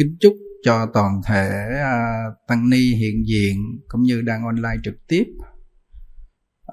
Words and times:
kính 0.00 0.16
chúc 0.20 0.32
cho 0.64 0.86
toàn 0.94 1.20
thể 1.26 1.48
à, 1.82 2.24
tăng 2.48 2.70
ni 2.70 2.94
hiện 2.94 3.26
diện 3.26 3.56
cũng 3.88 4.02
như 4.02 4.20
đang 4.20 4.44
online 4.44 4.76
trực 4.84 4.94
tiếp. 5.08 5.24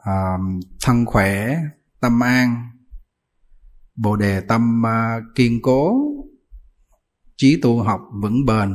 À, 0.04 0.38
thân 0.82 1.06
khỏe, 1.06 1.58
tâm 2.02 2.24
an, 2.24 2.56
bồ 3.96 4.16
đề 4.16 4.42
tâm 4.42 4.86
à, 4.86 5.20
kiên 5.36 5.62
cố, 5.62 5.98
trí 7.38 7.62
tu 7.62 7.84
học 7.84 8.02
vững 8.22 8.46
bền, 8.46 8.70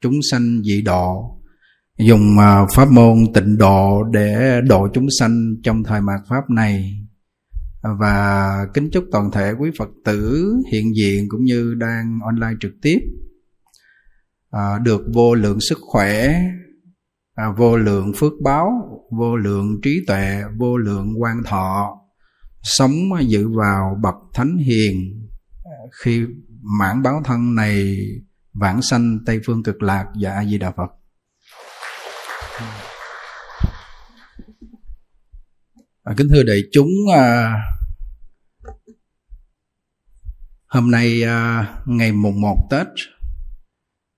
chúng 0.00 0.20
sanh 0.30 0.62
dị 0.62 0.82
độ. 0.82 1.40
Dùng 1.98 2.36
pháp 2.74 2.90
môn 2.90 3.16
tịnh 3.34 3.58
độ 3.58 4.04
để 4.12 4.60
độ 4.68 4.88
chúng 4.94 5.06
sanh 5.18 5.54
trong 5.62 5.84
thời 5.84 6.00
mạt 6.00 6.20
pháp 6.28 6.50
này. 6.50 7.00
Và 8.00 8.56
kính 8.74 8.88
chúc 8.92 9.04
toàn 9.12 9.30
thể 9.30 9.52
quý 9.58 9.70
phật 9.78 9.88
tử 10.04 10.52
hiện 10.72 10.96
diện 10.96 11.26
cũng 11.28 11.44
như 11.44 11.74
đang 11.74 12.18
online 12.24 12.56
trực 12.60 12.72
tiếp 12.82 12.98
à, 14.56 14.78
được 14.78 15.00
vô 15.14 15.34
lượng 15.34 15.60
sức 15.60 15.78
khỏe 15.80 16.40
à, 17.34 17.50
vô 17.56 17.76
lượng 17.76 18.12
phước 18.16 18.32
báo 18.42 18.70
vô 19.10 19.36
lượng 19.36 19.80
trí 19.82 20.04
tuệ 20.06 20.42
vô 20.56 20.76
lượng 20.76 21.22
quan 21.22 21.42
thọ 21.44 22.00
sống 22.62 22.92
dự 23.28 23.48
vào 23.48 23.98
bậc 24.02 24.14
thánh 24.34 24.56
hiền. 24.56 25.20
Khi 26.02 26.24
mãn 26.78 27.02
báo 27.02 27.22
thân 27.24 27.54
này 27.54 27.96
vãng 28.52 28.82
sanh 28.82 29.18
tây 29.26 29.40
phương 29.46 29.62
cực 29.62 29.82
lạc 29.82 30.06
và 30.20 30.30
a 30.30 30.44
di 30.44 30.58
đà 30.58 30.70
phật. 30.70 30.90
À, 36.02 36.14
kính 36.16 36.28
thưa 36.28 36.42
đại 36.42 36.62
chúng 36.72 36.88
à, 37.14 37.54
hôm 40.66 40.90
nay 40.90 41.22
à, 41.22 41.68
ngày 41.86 42.12
mùng 42.12 42.40
một 42.40 42.66
tết 42.70 42.86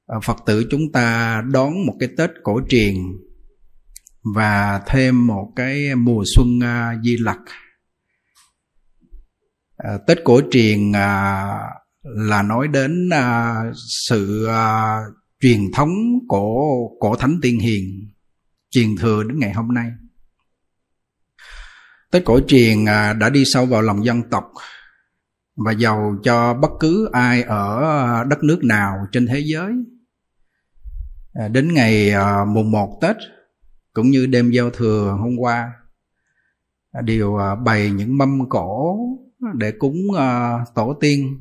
Ờ, 0.07 0.21
phật 0.25 0.37
tử 0.47 0.67
chúng 0.71 0.93
ta 0.93 1.43
đón 1.53 1.87
một 1.87 1.95
cái 2.01 2.09
tết 2.17 2.31
cổ 2.43 2.61
truyền 2.69 2.95
và 4.35 4.81
thêm 4.87 5.27
một 5.27 5.53
cái 5.57 5.95
mùa 5.95 6.23
xuân 6.37 6.61
à, 6.63 6.95
di 7.05 7.17
lặc. 7.17 7.39
Ờ, 9.77 9.99
tết 10.07 10.19
cổ 10.25 10.41
truyền 10.51 10.93
à, 10.93 11.59
là 12.03 12.43
nói 12.43 12.69
đến 12.69 13.09
à, 13.13 13.55
sự 14.09 14.49
truyền 15.41 15.61
thống 15.75 15.95
của 16.29 16.61
cổ 17.01 17.17
thánh 17.17 17.39
tiên 17.43 17.59
hiền 17.59 17.85
truyền 18.71 18.97
thừa 18.97 19.23
đến 19.23 19.39
ngày 19.39 19.53
hôm 19.53 19.69
nay. 19.75 19.91
Tết 22.11 22.25
cổ 22.25 22.41
truyền 22.49 22.85
đã 23.19 23.31
đi 23.33 23.43
sâu 23.47 23.67
vào 23.67 23.83
lòng 23.83 24.05
dân 24.05 24.23
tộc 24.31 24.45
và 25.57 25.73
giàu 25.73 26.17
cho 26.25 26.55
bất 26.55 26.71
cứ 26.81 27.09
ai 27.13 27.43
ở 27.43 28.25
đất 28.25 28.43
nước 28.43 28.65
nào 28.65 28.95
trên 29.13 29.27
thế 29.27 29.43
giới 29.47 29.73
à, 31.39 31.49
đến 31.49 31.75
ngày 31.75 32.11
à, 32.11 32.45
mùng 32.45 32.71
một 32.71 32.99
tết 33.01 33.17
cũng 33.93 34.11
như 34.11 34.27
đêm 34.27 34.51
giao 34.51 34.71
thừa 34.71 35.17
hôm 35.21 35.37
qua 35.39 35.73
à, 36.93 37.01
đều 37.03 37.37
à, 37.37 37.55
bày 37.55 37.91
những 37.91 38.19
mâm 38.19 38.49
cổ 38.49 38.99
để 39.55 39.73
cúng 39.79 39.97
à, 40.17 40.59
tổ 40.75 40.95
tiên. 41.01 41.39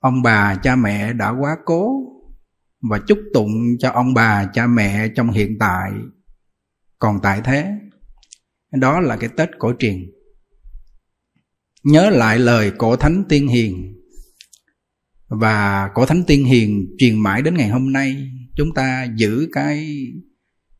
Ông 0.00 0.22
bà 0.22 0.54
cha 0.62 0.76
mẹ 0.76 1.12
đã 1.12 1.30
quá 1.30 1.56
cố 1.64 1.92
và 2.90 2.98
chúc 3.08 3.18
tụng 3.34 3.50
cho 3.78 3.90
ông 3.90 4.14
bà 4.14 4.46
cha 4.52 4.66
mẹ 4.66 5.08
trong 5.16 5.30
hiện 5.30 5.56
tại 5.60 5.92
còn 6.98 7.18
tại 7.22 7.40
thế. 7.44 7.72
Đó 8.72 9.00
là 9.00 9.16
cái 9.16 9.30
tết 9.36 9.50
cổ 9.58 9.72
truyền. 9.78 10.10
Nhớ 11.84 12.10
lại 12.10 12.38
lời 12.38 12.72
cổ 12.78 12.96
thánh 12.96 13.24
tiên 13.28 13.48
hiền 13.48 13.94
và 15.28 15.90
cổ 15.94 16.06
thánh 16.06 16.24
tiên 16.26 16.44
hiền 16.44 16.94
truyền 16.98 17.20
mãi 17.20 17.42
đến 17.42 17.54
ngày 17.54 17.68
hôm 17.68 17.92
nay 17.92 18.30
chúng 18.56 18.74
ta 18.74 19.06
giữ 19.16 19.48
cái 19.52 19.96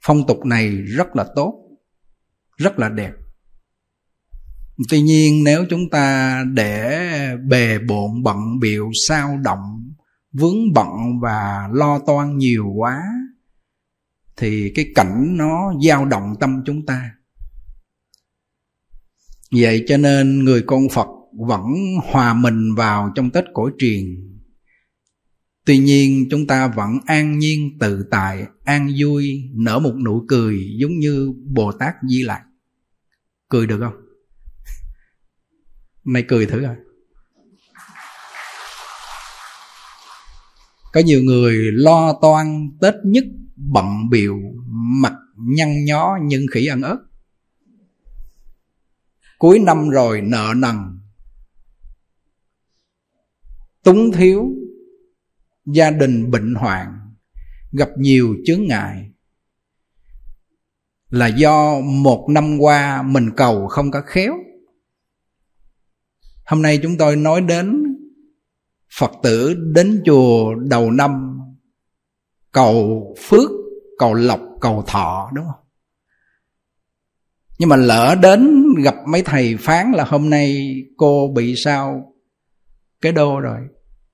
phong 0.04 0.26
tục 0.26 0.46
này 0.46 0.70
rất 0.70 1.16
là 1.16 1.26
tốt, 1.36 1.54
rất 2.56 2.78
là 2.78 2.88
đẹp. 2.88 3.12
Tuy 4.90 5.02
nhiên, 5.02 5.44
nếu 5.44 5.64
chúng 5.70 5.90
ta 5.90 6.44
để 6.52 7.00
bề 7.48 7.78
bộn, 7.78 8.22
bận 8.22 8.38
biệu 8.60 8.90
sao 9.08 9.38
động, 9.44 9.94
vướng 10.32 10.72
bận 10.74 10.88
và 11.22 11.68
lo 11.72 11.98
toan 11.98 12.38
nhiều 12.38 12.66
quá, 12.76 13.02
thì 14.36 14.72
cái 14.74 14.86
cảnh 14.94 15.36
nó 15.36 15.72
dao 15.88 16.04
động 16.04 16.34
tâm 16.40 16.62
chúng 16.66 16.86
ta. 16.86 17.10
Vậy 19.50 19.84
cho 19.86 19.96
nên 19.96 20.44
người 20.44 20.62
con 20.66 20.88
phật 20.88 21.08
vẫn 21.38 21.64
hòa 22.10 22.34
mình 22.34 22.74
vào 22.76 23.12
trong 23.14 23.30
tết 23.30 23.44
cổ 23.54 23.70
truyền 23.78 24.04
tuy 25.64 25.78
nhiên, 25.78 26.26
chúng 26.30 26.46
ta 26.46 26.68
vẫn 26.68 26.98
an 27.06 27.38
nhiên, 27.38 27.78
tự 27.78 28.06
tại, 28.10 28.46
an 28.64 28.90
vui, 28.98 29.50
nở 29.54 29.78
một 29.78 29.94
nụ 30.04 30.24
cười 30.28 30.56
giống 30.78 30.98
như 30.98 31.32
bồ 31.54 31.72
tát 31.72 31.94
di 32.08 32.22
lạc 32.22 32.44
cười 33.52 33.66
được 33.66 33.78
không? 33.80 33.94
Mày 36.04 36.24
cười 36.28 36.46
thử 36.46 36.62
coi. 36.62 36.76
Có 40.92 41.00
nhiều 41.00 41.22
người 41.22 41.56
lo 41.72 42.18
toan 42.22 42.70
tết 42.80 42.94
nhất, 43.04 43.24
bận 43.56 44.10
biểu 44.10 44.36
mặt 45.02 45.12
nhăn 45.36 45.84
nhó 45.84 46.18
nhưng 46.22 46.46
khỉ 46.52 46.66
ăn 46.66 46.82
ớt. 46.82 46.98
Cuối 49.38 49.58
năm 49.58 49.88
rồi 49.88 50.20
nợ 50.20 50.54
nần. 50.56 50.76
Túng 53.82 54.12
thiếu 54.12 54.50
gia 55.66 55.90
đình 55.90 56.30
bệnh 56.30 56.54
hoạn, 56.54 56.98
gặp 57.72 57.88
nhiều 57.96 58.36
chướng 58.44 58.62
ngại. 58.66 59.08
Là 61.08 61.26
do 61.26 61.80
một 61.80 62.26
năm 62.30 62.58
qua 62.58 63.02
mình 63.02 63.30
cầu 63.36 63.68
không 63.68 63.90
có 63.90 64.02
khéo. 64.06 64.34
Hôm 66.46 66.62
nay 66.62 66.78
chúng 66.82 66.96
tôi 66.96 67.16
nói 67.16 67.40
đến 67.40 67.82
phật 68.98 69.12
tử 69.22 69.54
đến 69.74 70.02
chùa 70.04 70.54
đầu 70.54 70.90
năm, 70.90 71.38
cầu 72.52 73.06
phước, 73.18 73.50
cầu 73.98 74.14
lộc, 74.14 74.40
cầu 74.60 74.84
thọ, 74.86 75.30
đúng 75.34 75.44
không? 75.44 75.64
Nhưng 77.58 77.68
mà 77.68 77.76
lỡ 77.76 78.16
đến 78.22 78.64
gặp 78.84 78.94
mấy 79.08 79.22
thầy 79.22 79.56
phán 79.60 79.92
là 79.92 80.04
hôm 80.04 80.30
nay 80.30 80.74
cô 80.96 81.32
bị 81.34 81.54
sao? 81.56 82.14
Cái 83.00 83.12
đô 83.12 83.40
rồi 83.40 83.60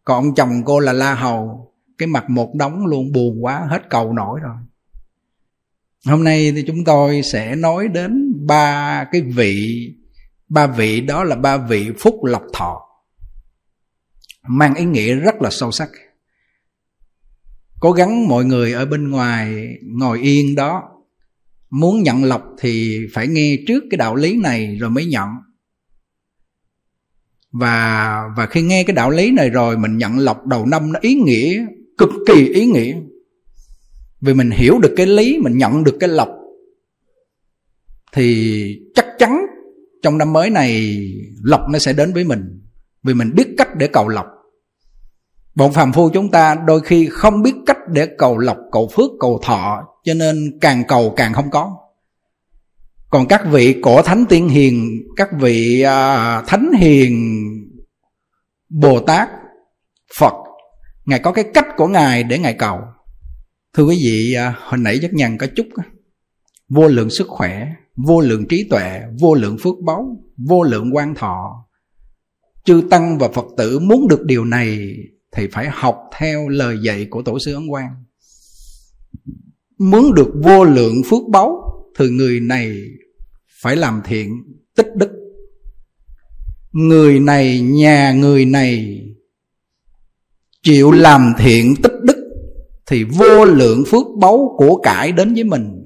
còn 0.08 0.34
chồng 0.34 0.62
cô 0.64 0.80
là 0.80 0.92
la 0.92 1.14
hầu, 1.14 1.72
cái 1.98 2.06
mặt 2.06 2.30
một 2.30 2.54
đống 2.54 2.86
luôn, 2.86 3.12
buồn 3.12 3.44
quá, 3.44 3.66
hết 3.70 3.82
cầu 3.90 4.12
nổi 4.12 4.40
rồi. 4.42 4.56
Hôm 6.06 6.24
nay 6.24 6.52
thì 6.56 6.64
chúng 6.66 6.84
tôi 6.84 7.22
sẽ 7.22 7.56
nói 7.56 7.88
đến 7.88 8.32
ba 8.46 9.04
cái 9.12 9.20
vị, 9.20 9.88
ba 10.48 10.66
vị 10.66 11.00
đó 11.00 11.24
là 11.24 11.36
ba 11.36 11.56
vị 11.56 11.90
phúc 11.98 12.24
lộc 12.24 12.42
thọ, 12.52 12.80
mang 14.48 14.74
ý 14.74 14.84
nghĩa 14.84 15.14
rất 15.14 15.34
là 15.42 15.50
sâu 15.50 15.70
sắc. 15.70 15.88
Cố 17.80 17.92
gắng 17.92 18.28
mọi 18.28 18.44
người 18.44 18.72
ở 18.72 18.86
bên 18.86 19.10
ngoài 19.10 19.68
ngồi 19.82 20.20
yên 20.20 20.54
đó, 20.54 20.82
muốn 21.70 22.02
nhận 22.02 22.24
lộc 22.24 22.42
thì 22.58 23.00
phải 23.14 23.28
nghe 23.28 23.56
trước 23.66 23.84
cái 23.90 23.98
đạo 23.98 24.14
lý 24.14 24.36
này 24.36 24.76
rồi 24.76 24.90
mới 24.90 25.06
nhận 25.06 25.28
và 27.52 28.22
và 28.36 28.46
khi 28.46 28.62
nghe 28.62 28.84
cái 28.84 28.94
đạo 28.94 29.10
lý 29.10 29.30
này 29.30 29.50
rồi, 29.50 29.78
mình 29.78 29.96
nhận 29.96 30.18
lọc 30.18 30.46
đầu 30.46 30.66
năm 30.66 30.92
nó 30.92 30.98
ý 31.02 31.14
nghĩa, 31.14 31.66
cực 31.98 32.10
kỳ 32.26 32.48
ý 32.48 32.66
nghĩa. 32.66 32.96
Vì 34.20 34.34
mình 34.34 34.50
hiểu 34.50 34.78
được 34.78 34.94
cái 34.96 35.06
lý, 35.06 35.38
mình 35.38 35.58
nhận 35.58 35.84
được 35.84 35.96
cái 36.00 36.08
lọc, 36.08 36.28
thì 38.12 38.80
chắc 38.94 39.06
chắn 39.18 39.46
trong 40.02 40.18
năm 40.18 40.32
mới 40.32 40.50
này 40.50 40.98
lọc 41.42 41.60
nó 41.70 41.78
sẽ 41.78 41.92
đến 41.92 42.12
với 42.12 42.24
mình. 42.24 42.40
Vì 43.02 43.14
mình 43.14 43.34
biết 43.34 43.48
cách 43.58 43.76
để 43.76 43.86
cầu 43.86 44.08
lọc. 44.08 44.26
Bọn 45.54 45.72
phàm 45.72 45.92
phu 45.92 46.10
chúng 46.10 46.30
ta 46.30 46.54
đôi 46.66 46.80
khi 46.80 47.08
không 47.10 47.42
biết 47.42 47.54
cách 47.66 47.78
để 47.92 48.08
cầu 48.18 48.38
lọc, 48.38 48.56
cầu 48.72 48.88
phước, 48.92 49.10
cầu 49.20 49.40
thọ, 49.44 49.82
cho 50.04 50.14
nên 50.14 50.58
càng 50.60 50.82
cầu 50.88 51.14
càng 51.16 51.32
không 51.32 51.50
có 51.50 51.76
còn 53.10 53.28
các 53.28 53.42
vị 53.50 53.80
cổ 53.82 54.02
thánh 54.02 54.24
tiên 54.28 54.48
hiền 54.48 55.02
các 55.16 55.28
vị 55.40 55.80
à, 55.80 56.42
thánh 56.46 56.72
hiền 56.72 57.44
bồ 58.68 59.00
tát 59.00 59.28
phật 60.18 60.34
ngài 61.06 61.18
có 61.18 61.32
cái 61.32 61.44
cách 61.54 61.66
của 61.76 61.86
ngài 61.86 62.22
để 62.22 62.38
ngài 62.38 62.54
cầu. 62.54 62.78
Thưa 63.74 63.84
quý 63.84 63.98
vị 64.04 64.34
à, 64.34 64.54
hồi 64.60 64.78
nãy 64.78 64.98
rất 64.98 65.12
nhằn 65.12 65.38
có 65.38 65.46
chút 65.56 65.66
vô 66.68 66.88
lượng 66.88 67.10
sức 67.10 67.26
khỏe 67.28 67.66
vô 67.96 68.20
lượng 68.20 68.48
trí 68.48 68.68
tuệ 68.70 69.00
vô 69.20 69.34
lượng 69.34 69.56
phước 69.62 69.74
báu 69.84 70.16
vô 70.48 70.62
lượng 70.62 70.96
quan 70.96 71.14
thọ. 71.14 71.64
Chư 72.64 72.82
tăng 72.90 73.18
và 73.18 73.28
phật 73.28 73.46
tử 73.56 73.78
muốn 73.78 74.08
được 74.08 74.24
điều 74.24 74.44
này 74.44 74.94
thì 75.32 75.48
phải 75.52 75.68
học 75.72 75.98
theo 76.18 76.48
lời 76.48 76.78
dạy 76.82 77.06
của 77.10 77.22
tổ 77.22 77.38
sư 77.38 77.54
ấn 77.54 77.68
quang. 77.68 78.04
Muốn 79.78 80.14
được 80.14 80.32
vô 80.44 80.64
lượng 80.64 81.02
phước 81.10 81.22
báu 81.32 81.67
thì 81.98 82.08
người 82.08 82.40
này 82.40 82.76
phải 83.62 83.76
làm 83.76 84.00
thiện, 84.04 84.42
tích 84.76 84.88
đức. 84.96 85.10
Người 86.72 87.20
này, 87.20 87.60
nhà 87.60 88.12
người 88.12 88.44
này 88.44 89.00
chịu 90.62 90.92
làm 90.92 91.32
thiện, 91.38 91.74
tích 91.82 91.92
đức, 92.02 92.16
thì 92.86 93.04
vô 93.04 93.44
lượng 93.44 93.84
phước 93.86 94.06
báu 94.20 94.54
của 94.58 94.80
cải 94.82 95.12
đến 95.12 95.34
với 95.34 95.44
mình. 95.44 95.84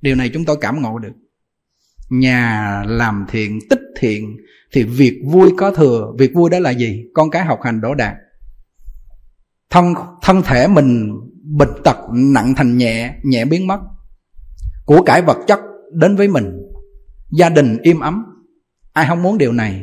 Điều 0.00 0.14
này 0.14 0.30
chúng 0.34 0.44
tôi 0.44 0.56
cảm 0.60 0.82
ngộ 0.82 0.98
được. 0.98 1.12
Nhà 2.10 2.82
làm 2.86 3.24
thiện, 3.28 3.58
tích 3.70 3.80
thiện, 3.98 4.36
thì 4.72 4.82
việc 4.82 5.20
vui 5.26 5.50
có 5.58 5.70
thừa. 5.70 6.12
Việc 6.18 6.34
vui 6.34 6.50
đó 6.50 6.58
là 6.58 6.70
gì? 6.70 7.04
Con 7.14 7.30
cái 7.30 7.44
học 7.44 7.58
hành 7.62 7.80
đỗ 7.80 7.94
đạt. 7.94 8.14
Thân 9.70 9.94
thân 10.22 10.42
thể 10.42 10.68
mình 10.68 11.12
bệnh 11.42 11.82
tật 11.84 11.96
nặng 12.12 12.54
thành 12.56 12.78
nhẹ 12.78 13.14
nhẹ 13.22 13.44
biến 13.44 13.66
mất 13.66 13.78
của 14.84 15.02
cải 15.02 15.22
vật 15.22 15.38
chất 15.46 15.60
đến 15.92 16.16
với 16.16 16.28
mình. 16.28 16.52
Gia 17.30 17.48
đình 17.48 17.78
im 17.82 18.00
ấm. 18.00 18.24
Ai 18.92 19.06
không 19.08 19.22
muốn 19.22 19.38
điều 19.38 19.52
này? 19.52 19.80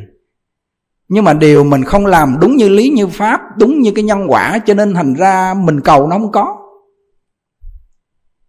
Nhưng 1.08 1.24
mà 1.24 1.34
điều 1.34 1.64
mình 1.64 1.84
không 1.84 2.06
làm 2.06 2.36
đúng 2.40 2.56
như 2.56 2.68
lý, 2.68 2.88
như 2.88 3.06
pháp, 3.06 3.40
đúng 3.58 3.80
như 3.80 3.92
cái 3.94 4.04
nhân 4.04 4.26
quả, 4.28 4.58
cho 4.66 4.74
nên 4.74 4.94
thành 4.94 5.14
ra 5.14 5.54
mình 5.54 5.80
cầu 5.80 6.06
nó 6.06 6.18
không 6.18 6.32
có. 6.32 6.56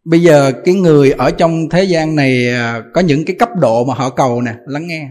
Bây 0.03 0.21
giờ 0.21 0.51
cái 0.65 0.75
người 0.75 1.11
ở 1.11 1.31
trong 1.31 1.69
thế 1.69 1.83
gian 1.83 2.15
này 2.15 2.49
à, 2.49 2.83
có 2.93 3.01
những 3.01 3.25
cái 3.25 3.35
cấp 3.39 3.49
độ 3.59 3.83
mà 3.83 3.93
họ 3.93 4.09
cầu 4.09 4.41
nè, 4.41 4.55
lắng 4.65 4.87
nghe. 4.87 5.09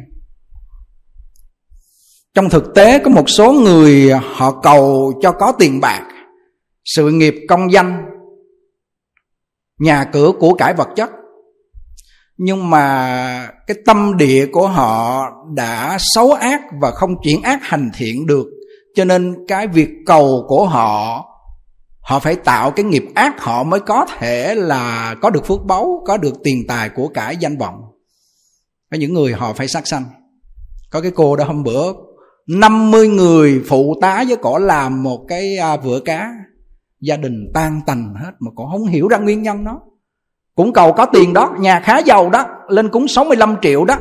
Trong 2.35 2.49
thực 2.49 2.75
tế, 2.75 2.99
có 2.99 3.11
một 3.11 3.31
số 3.31 3.53
người 3.53 4.11
họ 4.11 4.61
cầu 4.63 5.13
cho 5.23 5.33
có 5.33 5.53
tiền 5.59 5.81
bạc, 5.81 6.09
sự 6.85 7.11
nghiệp 7.11 7.35
công 7.49 7.73
danh, 7.73 8.05
nhà 9.79 10.05
cửa 10.05 10.33
của 10.41 10.55
cải 10.55 10.75
vật 10.75 10.89
chất 10.97 11.11
nhưng 12.43 12.71
mà 12.71 13.49
cái 13.67 13.77
tâm 13.87 14.17
địa 14.17 14.47
của 14.53 14.69
họ 14.69 15.23
đã 15.55 15.97
xấu 16.01 16.33
ác 16.33 16.61
và 16.81 16.91
không 16.91 17.15
chuyển 17.23 17.43
ác 17.43 17.59
hành 17.63 17.91
thiện 17.95 18.27
được. 18.27 18.47
Cho 18.95 19.05
nên 19.05 19.35
cái 19.49 19.67
việc 19.67 19.89
cầu 20.07 20.45
của 20.49 20.67
họ 20.67 21.25
họ 22.01 22.19
phải 22.19 22.37
tạo 22.37 22.71
cái 22.71 22.85
nghiệp 22.85 23.05
ác 23.15 23.41
họ 23.41 23.63
mới 23.63 23.81
có 23.81 24.07
thể 24.19 24.55
là 24.55 25.15
có 25.23 25.31
được 25.31 25.47
phước 25.47 25.65
báu, 25.65 26.03
có 26.07 26.17
được 26.17 26.35
tiền 26.45 26.65
tài 26.69 26.89
của 26.89 27.09
cải 27.09 27.37
danh 27.37 27.59
vọng. 27.59 27.81
Có 28.91 28.97
những 28.97 29.15
người 29.15 29.33
họ 29.33 29.53
phải 29.53 29.69
sát 29.69 29.87
sanh. 29.87 30.05
Có 30.91 31.01
cái 31.01 31.11
cô 31.11 31.37
đó 31.37 31.45
hôm 31.45 31.63
bữa 31.63 31.93
50 32.47 33.09
người 33.09 33.63
phụ 33.69 33.95
tá 34.01 34.25
với 34.29 34.37
cổ 34.37 34.59
làm 34.59 35.03
một 35.03 35.25
cái 35.29 35.57
à, 35.57 35.77
vựa 35.77 36.01
cá. 36.01 36.33
Gia 37.01 37.17
đình 37.17 37.51
tan 37.55 37.81
tành 37.87 38.15
hết 38.15 38.33
mà 38.41 38.51
cổ 38.57 38.69
không 38.73 38.87
hiểu 38.87 39.09
ra 39.09 39.19
nguyên 39.19 39.43
nhân 39.43 39.65
nó 39.65 39.81
cũng 40.55 40.73
cầu 40.73 40.93
có 40.93 41.07
tiền 41.07 41.33
đó, 41.33 41.55
nhà 41.59 41.81
khá 41.81 41.99
giàu 41.99 42.31
đó, 42.31 42.47
lên 42.69 42.89
cúng 42.89 43.09
65 43.09 43.57
triệu 43.63 43.85
đó. 43.85 43.97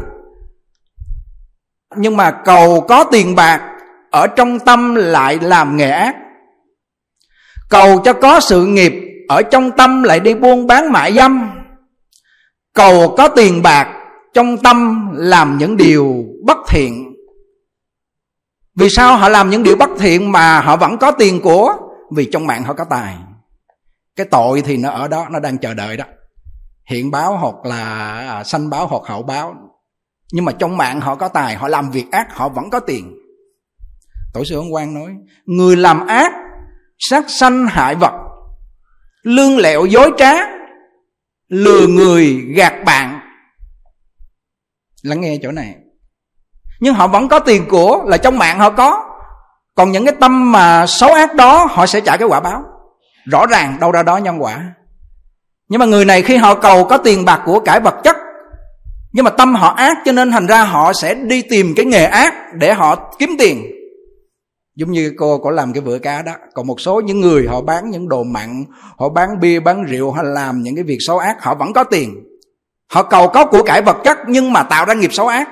Nhưng 1.96 2.18
mà 2.18 2.32
cầu 2.32 2.82
có 2.82 3.04
tiền 3.04 3.36
bạc, 3.36 3.62
ở 4.12 4.28
trong 4.28 4.60
tâm 4.60 4.96
lại 4.96 5.40
làm 5.42 5.78
nghề 5.78 5.90
ác. 5.90 6.16
Cầu 7.70 8.02
cho 8.06 8.14
có 8.14 8.40
sự 8.40 8.66
nghiệp, 8.66 8.94
ở 9.30 9.42
trong 9.42 9.72
tâm 9.72 10.04
lại 10.04 10.20
đi 10.20 10.34
buôn 10.34 10.68
bán 10.68 10.92
mại 10.92 11.14
dâm. 11.14 11.50
Cầu 12.74 13.16
có 13.18 13.28
tiền 13.28 13.62
bạc, 13.62 13.88
trong 14.34 14.58
tâm 14.58 15.10
làm 15.14 15.58
những 15.58 15.78
điều 15.78 16.26
bất 16.46 16.58
thiện. 16.68 17.14
Vì 18.76 18.90
sao 18.90 19.18
họ 19.18 19.30
làm 19.30 19.50
những 19.50 19.64
điều 19.64 19.76
bất 19.76 19.90
thiện 20.00 20.32
mà 20.32 20.62
họ 20.62 20.78
vẫn 20.78 20.98
có 20.98 21.12
tiền 21.12 21.42
của? 21.42 21.74
Vì 22.16 22.30
trong 22.32 22.48
mạng 22.48 22.64
họ 22.64 22.74
có 22.74 22.84
tài. 22.90 23.16
Cái 24.16 24.26
tội 24.32 24.62
thì 24.62 24.78
nó 24.78 24.90
ở 24.92 25.08
đó, 25.08 25.28
nó 25.32 25.40
đang 25.40 25.58
chờ 25.58 25.74
đợi 25.74 25.98
đó 25.98 26.06
hiện 26.90 27.12
báo 27.12 27.38
hoặc 27.38 27.56
là 27.64 27.84
à, 28.30 28.44
sanh 28.44 28.70
báo 28.70 28.88
hoặc 28.88 29.02
hậu 29.06 29.24
báo. 29.24 29.56
Nhưng 30.32 30.46
mà 30.46 30.52
trong 30.52 30.78
mạng 30.78 31.02
họ 31.02 31.16
có 31.16 31.28
tài 31.28 31.56
họ 31.56 31.68
làm 31.68 31.92
việc 31.92 32.06
ác 32.12 32.36
họ 32.36 32.50
vẫn 32.50 32.70
có 32.70 32.80
tiền. 32.80 33.14
Tổ 34.34 34.44
sư 34.44 34.56
ông 34.56 34.74
quan 34.74 34.94
nói 34.94 35.12
người 35.46 35.76
làm 35.76 36.08
ác 36.08 36.34
sát 37.00 37.26
sanh 37.28 37.68
hại 37.68 37.96
vật 37.96 38.14
lương 39.24 39.58
lẹo 39.58 39.86
dối 39.86 40.12
trá 40.18 40.34
lừa 41.50 41.88
người 41.88 42.36
gạt 42.56 42.74
bạn. 42.86 43.20
Lắng 45.04 45.22
nghe 45.22 45.38
chỗ 45.44 45.52
này. 45.52 45.76
Nhưng 46.80 46.94
họ 46.94 47.08
vẫn 47.08 47.28
có 47.28 47.40
tiền 47.40 47.66
của 47.70 48.04
là 48.08 48.18
trong 48.18 48.38
mạng 48.38 48.60
họ 48.60 48.70
có. 48.70 49.06
Còn 49.76 49.92
những 49.92 50.06
cái 50.06 50.16
tâm 50.20 50.52
mà 50.52 50.86
xấu 50.88 51.14
ác 51.14 51.36
đó 51.36 51.68
họ 51.70 51.86
sẽ 51.86 52.02
trả 52.02 52.18
cái 52.18 52.28
quả 52.28 52.40
báo. 52.40 52.64
Rõ 53.32 53.46
ràng 53.46 53.78
đâu 53.80 53.92
ra 53.92 54.04
đó 54.04 54.18
nhân 54.18 54.38
quả 54.40 54.74
nhưng 55.70 55.80
mà 55.80 55.86
người 55.86 56.06
này 56.06 56.22
khi 56.22 56.38
họ 56.38 56.56
cầu 56.56 56.84
có 56.84 56.98
tiền 56.98 57.26
bạc 57.26 57.42
của 57.46 57.60
cải 57.60 57.80
vật 57.80 57.96
chất, 58.04 58.16
nhưng 59.12 59.26
mà 59.26 59.32
tâm 59.32 59.56
họ 59.56 59.68
ác 59.68 59.98
cho 60.06 60.12
nên 60.12 60.32
thành 60.32 60.48
ra 60.48 60.64
họ 60.64 60.94
sẽ 60.94 61.14
đi 61.14 61.42
tìm 61.42 61.74
cái 61.76 61.86
nghề 61.86 62.06
ác 62.06 62.34
để 62.54 62.74
họ 62.74 63.12
kiếm 63.20 63.36
tiền. 63.40 63.66
Giống 64.76 64.92
như 64.92 65.14
cô 65.18 65.38
có 65.38 65.52
làm 65.52 65.74
cái 65.74 65.82
vựa 65.82 66.00
cá 66.00 66.22
đó. 66.22 66.32
Còn 66.54 66.68
một 66.68 66.82
số 66.82 67.02
những 67.02 67.22
người 67.22 67.48
họ 67.48 67.62
bán 67.62 67.90
những 67.90 68.10
đồ 68.10 68.24
mặn, 68.24 68.66
họ 68.98 69.10
bán 69.10 69.40
bia, 69.40 69.60
bán 69.60 69.84
rượu 69.84 70.12
hay 70.12 70.26
làm 70.26 70.62
những 70.62 70.76
cái 70.76 70.84
việc 70.84 70.98
xấu 71.00 71.18
ác, 71.18 71.44
họ 71.44 71.56
vẫn 71.56 71.74
có 71.74 71.84
tiền. 71.84 72.24
Họ 72.92 73.04
cầu 73.04 73.28
có 73.28 73.46
của 73.46 73.64
cải 73.64 73.82
vật 73.82 73.98
chất 74.04 74.18
nhưng 74.28 74.54
mà 74.54 74.64
tạo 74.64 74.86
ra 74.86 74.94
nghiệp 74.94 75.14
xấu 75.14 75.28
ác. 75.28 75.50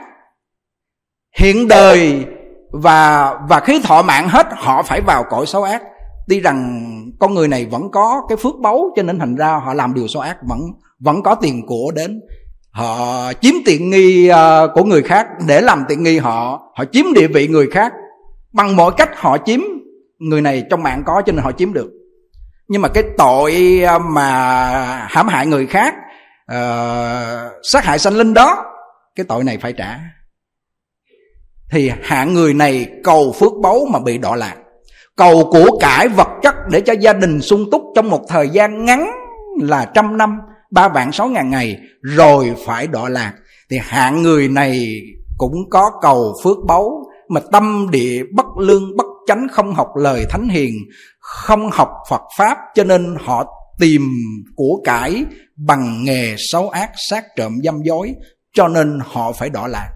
Hiện 1.37 1.67
đời 1.67 2.25
và 2.71 3.33
và 3.49 3.59
khi 3.59 3.81
thọ 3.83 4.01
mạng 4.01 4.29
hết, 4.29 4.47
họ 4.51 4.83
phải 4.83 5.01
vào 5.01 5.23
cõi 5.29 5.45
xấu 5.45 5.63
ác 5.63 5.83
tuy 6.27 6.39
rằng 6.39 6.81
con 7.19 7.33
người 7.33 7.47
này 7.47 7.65
vẫn 7.65 7.91
có 7.91 8.25
cái 8.29 8.37
phước 8.37 8.55
báu 8.61 8.93
cho 8.95 9.03
nên 9.03 9.19
thành 9.19 9.35
ra 9.35 9.59
họ 9.65 9.73
làm 9.73 9.93
điều 9.93 10.07
xấu 10.07 10.21
ác 10.21 10.37
vẫn 10.43 10.59
vẫn 10.99 11.23
có 11.23 11.35
tiền 11.35 11.65
của 11.67 11.91
đến. 11.95 12.21
Họ 12.71 13.33
chiếm 13.33 13.53
tiện 13.65 13.89
nghi 13.89 14.31
uh, 14.31 14.69
của 14.73 14.83
người 14.83 15.03
khác. 15.03 15.27
Để 15.47 15.61
làm 15.61 15.85
tiện 15.87 16.03
nghi 16.03 16.17
họ 16.17 16.71
họ 16.75 16.85
chiếm 16.91 17.05
địa 17.13 17.27
vị 17.27 17.47
người 17.47 17.67
khác. 17.71 17.93
Bằng 18.53 18.75
mọi 18.75 18.91
cách 18.97 19.09
họ 19.15 19.37
chiếm 19.45 19.59
người 20.19 20.41
này 20.41 20.63
trong 20.69 20.83
mạng 20.83 21.03
có 21.05 21.21
cho 21.25 21.33
nên 21.33 21.43
họ 21.43 21.51
chiếm 21.51 21.73
được. 21.73 21.91
Nhưng 22.67 22.81
mà 22.81 22.87
cái 22.87 23.03
tội 23.17 23.81
ờ, 23.87 23.99
mà 23.99 24.27
hãm 25.09 25.27
hại 25.27 25.45
người 25.45 25.67
khác 25.67 25.95
uh, 26.51 27.51
sát 27.71 27.83
hại 27.83 27.99
sanh 27.99 28.17
linh 28.17 28.33
đó 28.33 28.65
cái 29.15 29.25
tội 29.29 29.43
này 29.43 29.57
phải 29.57 29.73
trả. 29.73 29.99
Thì 31.71 31.91
hạng 32.01 32.33
người 32.33 32.53
này 32.53 32.87
cầu 33.03 33.35
phước 33.39 33.51
báu 33.63 33.85
mà 33.91 33.99
bị 33.99 34.17
đọa 34.17 34.35
lạc 34.35 34.55
cầu 35.17 35.49
của 35.51 35.77
cải 35.79 36.07
vật 36.07 36.27
chất 36.41 36.55
để 36.71 36.81
cho 36.81 36.93
gia 36.93 37.13
đình 37.13 37.41
sung 37.41 37.65
túc 37.71 37.81
trong 37.95 38.09
một 38.09 38.21
thời 38.27 38.49
gian 38.49 38.85
ngắn 38.85 39.11
là 39.61 39.85
trăm 39.93 40.17
năm, 40.17 40.39
ba 40.71 40.87
vạn 40.87 41.11
sáu 41.11 41.27
ngàn 41.27 41.49
ngày, 41.49 41.77
rồi 42.01 42.55
phải 42.65 42.87
đọa 42.87 43.09
lạc. 43.09 43.33
Thì 43.69 43.77
hạng 43.81 44.21
người 44.21 44.47
này 44.47 45.01
cũng 45.37 45.69
có 45.69 45.91
cầu 46.01 46.33
phước 46.43 46.57
báu, 46.67 47.03
mà 47.29 47.41
tâm 47.51 47.87
địa 47.91 48.23
bất 48.33 48.45
lương, 48.57 48.97
bất 48.97 49.05
chánh, 49.27 49.47
không 49.51 49.73
học 49.73 49.87
lời 49.95 50.25
thánh 50.29 50.49
hiền, 50.49 50.73
không 51.19 51.69
học 51.71 51.89
phật 52.09 52.21
pháp, 52.37 52.57
cho 52.75 52.83
nên 52.83 53.15
họ 53.19 53.45
tìm 53.79 54.01
của 54.55 54.81
cải 54.83 55.25
bằng 55.67 56.03
nghề 56.03 56.35
xấu 56.37 56.69
ác, 56.69 56.91
sát 57.09 57.23
trộm 57.35 57.53
dâm 57.63 57.81
dối, 57.83 58.13
cho 58.53 58.67
nên 58.67 58.99
họ 59.05 59.31
phải 59.31 59.49
đọa 59.49 59.67
lạc 59.67 59.89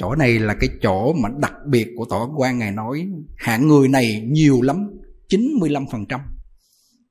chỗ 0.00 0.14
này 0.14 0.38
là 0.38 0.54
cái 0.60 0.70
chỗ 0.82 1.12
mà 1.12 1.28
đặc 1.36 1.52
biệt 1.66 1.88
của 1.96 2.04
tổ 2.10 2.34
quan 2.36 2.58
ngài 2.58 2.70
nói 2.70 3.06
hạng 3.36 3.68
người 3.68 3.88
này 3.88 4.22
nhiều 4.26 4.62
lắm 4.62 4.90
95% 5.28 6.18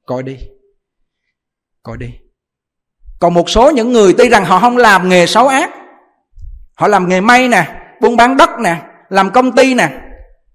coi 0.05 0.23
đi 0.23 0.37
coi 1.83 1.97
đi. 1.97 2.09
Còn 3.19 3.33
một 3.33 3.49
số 3.49 3.71
những 3.71 3.91
người 3.91 4.13
tuy 4.17 4.29
rằng 4.29 4.45
họ 4.45 4.59
không 4.59 4.77
làm 4.77 5.09
nghề 5.09 5.25
xấu 5.25 5.47
ác, 5.47 5.69
họ 6.75 6.87
làm 6.87 7.09
nghề 7.09 7.21
may 7.21 7.47
nè, 7.47 7.81
buôn 8.01 8.17
bán 8.17 8.37
đất 8.37 8.49
nè, 8.63 8.81
làm 9.09 9.31
công 9.31 9.51
ty 9.51 9.73
nè, 9.73 9.89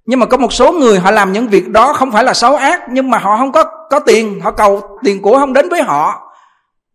nhưng 0.04 0.20
mà 0.20 0.26
có 0.26 0.36
một 0.36 0.52
số 0.52 0.72
người 0.72 0.98
họ 0.98 1.10
làm 1.10 1.32
những 1.32 1.48
việc 1.48 1.68
đó 1.68 1.92
không 1.92 2.12
phải 2.12 2.24
là 2.24 2.34
xấu 2.34 2.56
ác, 2.56 2.80
nhưng 2.90 3.10
mà 3.10 3.18
họ 3.18 3.36
không 3.36 3.52
có 3.52 3.64
có 3.90 4.00
tiền, 4.00 4.40
họ 4.40 4.50
cầu 4.50 4.98
tiền 5.04 5.22
của 5.22 5.38
không 5.38 5.52
đến 5.52 5.68
với 5.68 5.82
họ. 5.82 6.20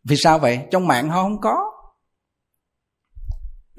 Vì 0.09 0.15
sao 0.23 0.39
vậy? 0.39 0.59
Trong 0.71 0.87
mạng 0.87 1.09
họ 1.09 1.23
không 1.23 1.41
có 1.41 1.68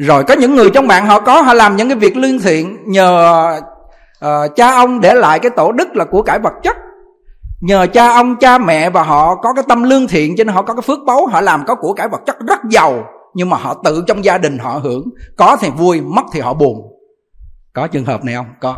rồi 0.00 0.24
có 0.24 0.34
những 0.34 0.54
người 0.54 0.70
trong 0.70 0.86
bạn 0.86 1.06
họ 1.06 1.20
có 1.20 1.42
họ 1.42 1.54
làm 1.54 1.76
những 1.76 1.88
cái 1.88 1.98
việc 1.98 2.16
lương 2.16 2.38
thiện 2.38 2.78
nhờ 2.86 3.60
uh, 4.24 4.56
cha 4.56 4.74
ông 4.74 5.00
để 5.00 5.14
lại 5.14 5.38
cái 5.38 5.50
tổ 5.56 5.72
đức 5.72 5.96
là 5.96 6.04
của 6.04 6.22
cải 6.22 6.38
vật 6.38 6.52
chất. 6.62 6.76
Nhờ 7.60 7.86
cha 7.92 8.12
ông 8.12 8.36
cha 8.36 8.58
mẹ 8.58 8.90
và 8.90 9.02
họ 9.02 9.34
có 9.34 9.52
cái 9.52 9.64
tâm 9.68 9.82
lương 9.82 10.06
thiện 10.06 10.34
cho 10.36 10.44
nên 10.44 10.54
họ 10.54 10.62
có 10.62 10.74
cái 10.74 10.82
phước 10.82 10.98
báu 11.06 11.26
họ 11.26 11.40
làm 11.40 11.64
có 11.66 11.74
của 11.74 11.92
cải 11.92 12.08
vật 12.08 12.20
chất 12.26 12.36
rất 12.48 12.58
giàu. 12.70 13.04
Nhưng 13.34 13.50
mà 13.50 13.56
họ 13.56 13.74
tự 13.84 14.04
trong 14.06 14.24
gia 14.24 14.38
đình 14.38 14.58
họ 14.58 14.80
hưởng. 14.82 15.04
Có 15.36 15.56
thì 15.60 15.70
vui 15.70 16.00
mất 16.00 16.22
thì 16.32 16.40
họ 16.40 16.54
buồn. 16.54 16.92
Có 17.72 17.86
trường 17.86 18.04
hợp 18.04 18.24
này 18.24 18.34
không? 18.34 18.46
Có. 18.60 18.76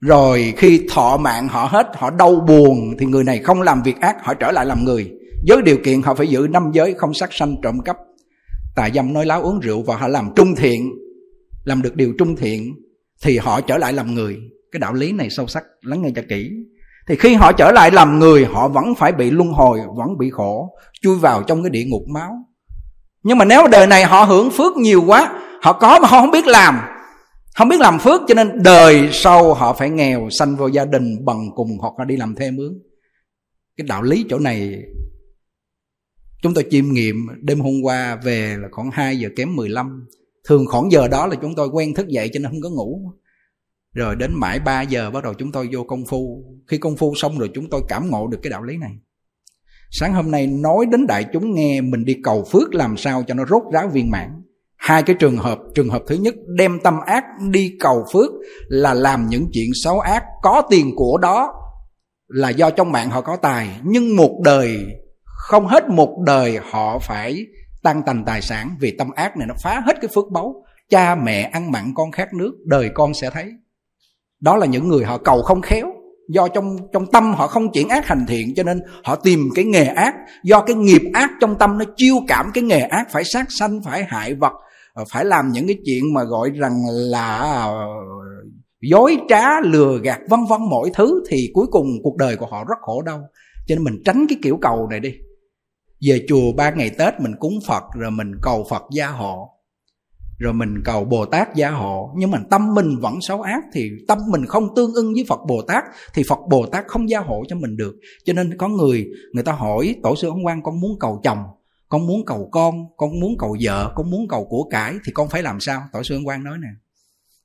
Rồi 0.00 0.54
khi 0.56 0.86
thọ 0.94 1.16
mạng 1.16 1.48
họ 1.48 1.68
hết 1.70 1.86
họ 1.94 2.10
đau 2.10 2.34
buồn 2.34 2.94
thì 2.98 3.06
người 3.06 3.24
này 3.24 3.38
không 3.38 3.62
làm 3.62 3.82
việc 3.82 4.00
ác 4.00 4.16
họ 4.24 4.34
trở 4.34 4.52
lại 4.52 4.66
làm 4.66 4.84
người. 4.84 5.10
Với 5.48 5.62
điều 5.62 5.76
kiện 5.84 6.02
họ 6.02 6.14
phải 6.14 6.26
giữ 6.26 6.46
năm 6.50 6.70
giới 6.72 6.94
không 6.94 7.14
sát 7.14 7.32
sanh 7.32 7.56
trộm 7.62 7.80
cắp 7.80 7.96
tà 8.74 8.90
dâm 8.94 9.12
nói 9.12 9.26
láo 9.26 9.42
uống 9.42 9.60
rượu 9.60 9.82
và 9.82 9.96
họ 9.96 10.08
làm 10.08 10.30
trung 10.36 10.54
thiện, 10.56 10.90
làm 11.64 11.82
được 11.82 11.96
điều 11.96 12.12
trung 12.18 12.36
thiện, 12.36 12.74
thì 13.22 13.38
họ 13.38 13.60
trở 13.60 13.78
lại 13.78 13.92
làm 13.92 14.14
người. 14.14 14.38
Cái 14.72 14.80
đạo 14.80 14.94
lý 14.94 15.12
này 15.12 15.30
sâu 15.30 15.46
sắc, 15.46 15.64
lắng 15.82 16.02
nghe 16.02 16.10
cho 16.16 16.22
kỹ. 16.28 16.50
Thì 17.08 17.16
khi 17.16 17.34
họ 17.34 17.52
trở 17.52 17.72
lại 17.72 17.90
làm 17.90 18.18
người, 18.18 18.44
họ 18.44 18.68
vẫn 18.68 18.94
phải 18.94 19.12
bị 19.12 19.30
luân 19.30 19.48
hồi, 19.48 19.80
vẫn 19.96 20.18
bị 20.18 20.30
khổ, 20.30 20.74
chui 21.02 21.18
vào 21.18 21.42
trong 21.42 21.62
cái 21.62 21.70
địa 21.70 21.84
ngục 21.86 22.02
máu. 22.08 22.32
Nhưng 23.22 23.38
mà 23.38 23.44
nếu 23.44 23.66
đời 23.66 23.86
này 23.86 24.04
họ 24.04 24.24
hưởng 24.24 24.50
phước 24.50 24.76
nhiều 24.76 25.02
quá, 25.06 25.40
họ 25.62 25.72
có 25.72 25.98
mà 26.02 26.08
họ 26.08 26.20
không 26.20 26.30
biết 26.30 26.46
làm, 26.46 26.78
không 27.54 27.68
biết 27.68 27.80
làm 27.80 27.98
phước, 27.98 28.20
cho 28.28 28.34
nên 28.34 28.62
đời 28.62 29.08
sau 29.12 29.54
họ 29.54 29.72
phải 29.72 29.90
nghèo, 29.90 30.28
sanh 30.30 30.56
vô 30.56 30.66
gia 30.66 30.84
đình 30.84 31.24
bằng 31.24 31.50
cùng 31.54 31.68
hoặc 31.80 31.92
là 31.98 32.04
đi 32.04 32.16
làm 32.16 32.34
thuê 32.34 32.50
mướn 32.50 32.72
cái 33.76 33.86
đạo 33.88 34.02
lý 34.02 34.24
chỗ 34.28 34.38
này 34.38 34.82
chúng 36.42 36.54
tôi 36.54 36.64
chiêm 36.70 36.84
nghiệm 36.88 37.16
đêm 37.40 37.60
hôm 37.60 37.74
qua 37.82 38.16
về 38.24 38.56
là 38.60 38.68
khoảng 38.70 38.90
2 38.90 39.18
giờ 39.18 39.28
kém 39.36 39.56
15 39.56 40.06
thường 40.48 40.66
khoảng 40.66 40.92
giờ 40.92 41.08
đó 41.08 41.26
là 41.26 41.36
chúng 41.42 41.54
tôi 41.54 41.68
quen 41.68 41.94
thức 41.94 42.08
dậy 42.08 42.30
cho 42.32 42.40
nên 42.40 42.50
không 42.50 42.60
có 42.62 42.70
ngủ. 42.70 43.12
Rồi 43.94 44.16
đến 44.16 44.30
mãi 44.34 44.60
3 44.60 44.82
giờ 44.82 45.10
bắt 45.10 45.24
đầu 45.24 45.34
chúng 45.34 45.52
tôi 45.52 45.68
vô 45.72 45.84
công 45.84 46.06
phu. 46.06 46.44
Khi 46.66 46.78
công 46.78 46.96
phu 46.96 47.14
xong 47.16 47.38
rồi 47.38 47.50
chúng 47.54 47.70
tôi 47.70 47.82
cảm 47.88 48.10
ngộ 48.10 48.26
được 48.26 48.38
cái 48.42 48.50
đạo 48.50 48.62
lý 48.62 48.76
này. 48.76 48.92
Sáng 49.90 50.14
hôm 50.14 50.30
nay 50.30 50.46
nói 50.46 50.86
đến 50.86 51.06
đại 51.06 51.26
chúng 51.32 51.54
nghe 51.54 51.80
mình 51.80 52.04
đi 52.04 52.16
cầu 52.24 52.44
phước 52.52 52.74
làm 52.74 52.96
sao 52.96 53.24
cho 53.26 53.34
nó 53.34 53.44
rốt 53.50 53.62
ráo 53.72 53.88
viên 53.88 54.10
mãn. 54.10 54.42
Hai 54.76 55.02
cái 55.02 55.16
trường 55.18 55.36
hợp 55.36 55.58
trường 55.74 55.88
hợp 55.88 56.02
thứ 56.06 56.14
nhất, 56.14 56.34
đem 56.56 56.80
tâm 56.80 56.94
ác 57.06 57.24
đi 57.50 57.76
cầu 57.80 58.04
phước 58.12 58.30
là 58.68 58.94
làm 58.94 59.26
những 59.28 59.48
chuyện 59.52 59.70
xấu 59.74 60.00
ác, 60.00 60.24
có 60.42 60.62
tiền 60.70 60.92
của 60.96 61.18
đó 61.18 61.54
là 62.28 62.50
do 62.50 62.70
trong 62.70 62.92
mạng 62.92 63.10
họ 63.10 63.20
có 63.20 63.36
tài. 63.36 63.80
Nhưng 63.82 64.16
một 64.16 64.40
đời 64.44 64.86
không 65.42 65.66
hết 65.66 65.88
một 65.88 66.18
đời 66.26 66.58
họ 66.70 66.98
phải 66.98 67.46
tăng 67.82 68.02
tành 68.02 68.24
tài 68.24 68.42
sản 68.42 68.76
vì 68.80 68.96
tâm 68.98 69.10
ác 69.14 69.36
này 69.36 69.46
nó 69.46 69.54
phá 69.62 69.80
hết 69.86 69.96
cái 70.00 70.08
phước 70.14 70.24
báu. 70.32 70.64
Cha 70.90 71.14
mẹ 71.14 71.42
ăn 71.42 71.70
mặn 71.70 71.92
con 71.94 72.12
khát 72.12 72.34
nước, 72.34 72.52
đời 72.64 72.90
con 72.94 73.14
sẽ 73.14 73.30
thấy. 73.30 73.52
Đó 74.40 74.56
là 74.56 74.66
những 74.66 74.88
người 74.88 75.04
họ 75.04 75.18
cầu 75.18 75.42
không 75.42 75.62
khéo. 75.62 75.86
Do 76.28 76.48
trong 76.48 76.76
trong 76.92 77.06
tâm 77.12 77.34
họ 77.34 77.46
không 77.46 77.72
chuyển 77.72 77.88
ác 77.88 78.06
hành 78.06 78.24
thiện, 78.28 78.54
cho 78.56 78.62
nên 78.62 78.80
họ 79.04 79.16
tìm 79.16 79.48
cái 79.54 79.64
nghề 79.64 79.84
ác. 79.84 80.14
Do 80.44 80.60
cái 80.60 80.76
nghiệp 80.76 81.02
ác 81.14 81.30
trong 81.40 81.58
tâm 81.58 81.78
nó 81.78 81.84
chiêu 81.96 82.14
cảm 82.28 82.50
cái 82.54 82.64
nghề 82.64 82.80
ác, 82.80 83.06
phải 83.10 83.24
sát 83.24 83.46
sanh, 83.58 83.80
phải 83.84 84.04
hại 84.04 84.34
vật 84.34 84.52
ờ, 84.94 85.04
phải 85.12 85.24
làm 85.24 85.52
những 85.52 85.66
cái 85.66 85.76
chuyện 85.84 86.14
mà 86.14 86.24
gọi 86.24 86.50
rằng 86.50 86.72
là 86.88 87.38
ờ, 87.64 87.86
dối 88.90 89.16
trá, 89.28 89.60
lừa 89.60 89.98
gạt, 90.02 90.20
vân 90.28 90.40
vân 90.48 90.60
mọi 90.70 90.90
thứ, 90.94 91.22
thì 91.28 91.50
cuối 91.54 91.66
cùng 91.70 91.86
cuộc 92.02 92.16
đời 92.16 92.36
của 92.36 92.46
họ 92.46 92.64
rất 92.64 92.78
khổ 92.80 93.02
đau. 93.02 93.20
Cho 93.66 93.74
nên 93.74 93.84
mình 93.84 94.02
tránh 94.04 94.26
cái 94.28 94.38
kiểu 94.42 94.58
cầu 94.62 94.88
này 94.90 95.00
đi 95.00 95.10
về 96.06 96.24
chùa 96.28 96.52
ba 96.52 96.70
ngày 96.70 96.90
tết 96.98 97.20
mình 97.20 97.32
cúng 97.38 97.58
phật, 97.66 97.82
rồi 97.94 98.10
mình 98.10 98.32
cầu 98.42 98.66
phật 98.70 98.82
gia 98.92 99.08
hộ, 99.08 99.48
rồi 100.38 100.52
mình 100.52 100.82
cầu 100.84 101.04
bồ 101.04 101.26
tát 101.26 101.54
gia 101.54 101.70
hộ. 101.70 102.14
Nhưng 102.16 102.30
mà 102.30 102.38
tâm 102.50 102.74
mình 102.74 102.98
vẫn 103.00 103.20
xấu 103.20 103.42
ác 103.42 103.64
thì 103.72 103.90
tâm 104.08 104.18
mình 104.30 104.46
không 104.46 104.74
tương 104.76 104.94
ưng 104.94 105.14
với 105.14 105.24
phật 105.28 105.40
bồ 105.48 105.62
tát, 105.62 105.84
thì 106.14 106.22
phật 106.28 106.38
bồ 106.50 106.66
tát 106.66 106.84
không 106.86 107.10
gia 107.10 107.20
hộ 107.20 107.42
cho 107.48 107.56
mình 107.56 107.76
được. 107.76 107.94
Cho 108.24 108.32
nên 108.32 108.56
có 108.56 108.68
người 108.68 109.08
người 109.32 109.44
ta 109.44 109.52
hỏi, 109.52 109.96
tổ 110.02 110.16
sư 110.16 110.28
ông 110.28 110.46
quan 110.46 110.62
con 110.62 110.80
muốn 110.80 110.98
cầu 111.00 111.20
chồng, 111.24 111.38
con 111.88 112.06
muốn 112.06 112.24
cầu 112.26 112.48
con 112.52 112.74
con 112.96 113.20
muốn 113.20 113.36
cầu 113.38 113.56
vợ, 113.60 113.92
con 113.94 114.10
muốn 114.10 114.28
cầu 114.28 114.44
của 114.44 114.68
cải, 114.70 114.94
thì 115.04 115.12
con 115.12 115.28
phải 115.28 115.42
làm 115.42 115.60
sao? 115.60 115.82
Tổ 115.92 116.02
sư 116.02 116.16
ông 116.16 116.26
quan 116.26 116.44
nói 116.44 116.58
nè, 116.62 116.68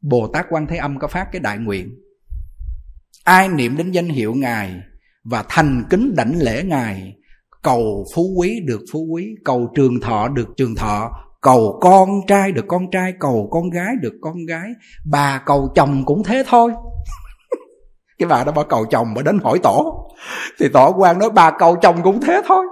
bồ 0.02 0.28
tát 0.28 0.46
quan 0.50 0.68
thế 0.68 0.78
âm 0.78 1.00
có 1.00 1.08
phát 1.08 1.28
cái 1.32 1.40
đại 1.40 1.58
nguyện, 1.58 1.96
ai 3.24 3.50
niệm 3.50 3.78
đến 3.78 3.92
danh 3.92 4.10
hiệu 4.10 4.34
ngài 4.34 4.76
và 5.24 5.46
thành 5.50 5.84
kính 5.90 6.14
đảnh 6.16 6.34
lễ 6.38 6.64
ngài 6.64 7.14
cầu 7.64 8.06
phú 8.16 8.22
quý 8.38 8.60
được 8.66 8.80
phú 8.94 9.08
quý, 9.14 9.26
cầu 9.46 9.68
trường 9.76 10.00
thọ 10.02 10.28
được 10.28 10.48
trường 10.58 10.76
thọ, 10.76 11.12
cầu 11.42 11.80
con 11.82 12.10
trai 12.28 12.52
được 12.52 12.66
con 12.68 12.82
trai, 12.92 13.14
cầu 13.20 13.48
con 13.52 13.70
gái 13.70 13.94
được 14.02 14.14
con 14.22 14.46
gái. 14.48 14.70
Bà 15.12 15.42
cầu 15.46 15.70
chồng 15.76 16.04
cũng 16.06 16.24
thế 16.24 16.44
thôi. 16.48 16.72
Cái 18.20 18.28
bà 18.30 18.44
đó 18.44 18.52
bà 18.56 18.64
cầu 18.64 18.86
chồng 18.86 19.08
bà 19.16 19.22
đến 19.22 19.40
hỏi 19.44 19.60
tổ 19.64 20.08
thì 20.60 20.68
tổ 20.74 20.94
quan 20.98 21.20
nói 21.20 21.30
bà 21.30 21.52
cầu 21.52 21.76
chồng 21.76 21.96
cũng 22.04 22.22
thế 22.22 22.42
thôi. 22.48 22.66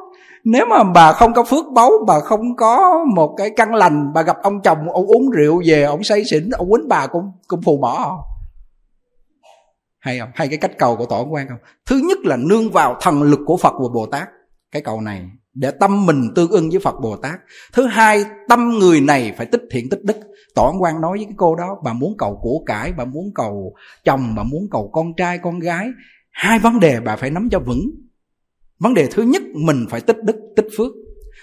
Nếu 0.43 0.65
mà 0.65 0.83
bà 0.83 1.11
không 1.11 1.33
có 1.33 1.43
phước 1.43 1.65
báu, 1.73 1.91
bà 2.07 2.19
không 2.19 2.55
có 2.55 3.05
một 3.15 3.35
cái 3.37 3.49
căn 3.57 3.75
lành, 3.75 4.13
bà 4.13 4.21
gặp 4.21 4.37
ông 4.43 4.61
chồng, 4.61 4.77
ông 4.93 5.05
uống 5.05 5.29
rượu 5.29 5.61
về, 5.65 5.83
ông 5.83 6.03
say 6.03 6.23
xỉn, 6.31 6.49
ông 6.49 6.71
quýnh 6.71 6.87
bà 6.87 7.07
cũng 7.07 7.31
cũng 7.47 7.61
phù 7.61 7.77
mỏ. 7.77 8.23
Hay 9.99 10.19
không? 10.19 10.29
Hay 10.35 10.47
cái 10.47 10.57
cách 10.57 10.71
cầu 10.77 10.95
của 10.95 11.05
tổ 11.05 11.27
quan 11.31 11.47
không? 11.47 11.57
Thứ 11.85 12.01
nhất 12.07 12.17
là 12.23 12.35
nương 12.35 12.71
vào 12.71 12.95
thần 13.01 13.23
lực 13.23 13.39
của 13.45 13.57
phật 13.57 13.73
và 13.73 13.87
bồ 13.93 14.05
tát 14.05 14.27
cái 14.75 14.81
cầu 14.81 15.01
này 15.01 15.21
để 15.53 15.71
tâm 15.79 16.05
mình 16.05 16.29
tương 16.35 16.51
ưng 16.51 16.69
với 16.69 16.79
Phật 16.79 16.95
Bồ 17.01 17.15
Tát. 17.15 17.39
Thứ 17.73 17.85
hai, 17.85 18.25
tâm 18.49 18.69
người 18.79 19.01
này 19.01 19.33
phải 19.37 19.45
tích 19.45 19.61
thiện 19.71 19.89
tích 19.89 20.03
đức. 20.03 20.17
Tổ 20.55 20.73
quan 20.79 21.01
nói 21.01 21.17
với 21.17 21.25
cái 21.25 21.33
cô 21.37 21.55
đó, 21.55 21.77
bà 21.83 21.93
muốn 21.93 22.15
cầu 22.17 22.39
của 22.41 22.63
cải, 22.65 22.93
bà 22.97 23.05
muốn 23.05 23.25
cầu 23.35 23.75
chồng, 24.05 24.33
bà 24.37 24.43
muốn 24.43 24.67
cầu 24.71 24.89
con 24.93 25.13
trai, 25.17 25.37
con 25.37 25.59
gái. 25.59 25.87
Hai 26.31 26.59
vấn 26.59 26.79
đề 26.79 26.99
bà 26.99 27.15
phải 27.15 27.29
nắm 27.29 27.47
cho 27.51 27.59
vững. 27.59 27.91
Vấn 28.79 28.93
đề 28.93 29.07
thứ 29.11 29.23
nhất, 29.23 29.41
mình 29.55 29.85
phải 29.89 30.01
tích 30.01 30.17
đức, 30.23 30.35
tích 30.55 30.67
phước. 30.77 30.91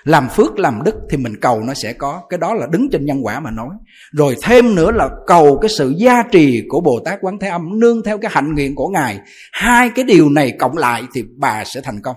Làm 0.04 0.28
phước, 0.28 0.58
làm 0.58 0.82
đức 0.84 0.94
thì 1.10 1.16
mình 1.16 1.40
cầu 1.40 1.60
nó 1.60 1.74
sẽ 1.74 1.92
có. 1.92 2.22
Cái 2.28 2.38
đó 2.38 2.54
là 2.54 2.66
đứng 2.72 2.88
trên 2.92 3.06
nhân 3.06 3.26
quả 3.26 3.40
mà 3.40 3.50
nói. 3.50 3.76
Rồi 4.12 4.36
thêm 4.42 4.74
nữa 4.74 4.90
là 4.90 5.08
cầu 5.26 5.58
cái 5.62 5.68
sự 5.68 5.94
gia 5.96 6.22
trì 6.30 6.62
của 6.68 6.80
Bồ 6.80 7.00
Tát 7.04 7.18
Quán 7.20 7.38
Thế 7.38 7.48
Âm 7.48 7.80
nương 7.80 8.02
theo 8.04 8.18
cái 8.18 8.30
hạnh 8.34 8.54
nguyện 8.54 8.74
của 8.74 8.88
Ngài. 8.88 9.20
Hai 9.52 9.90
cái 9.94 10.04
điều 10.04 10.30
này 10.30 10.52
cộng 10.58 10.76
lại 10.76 11.02
thì 11.14 11.24
bà 11.36 11.64
sẽ 11.64 11.80
thành 11.84 12.00
công 12.02 12.16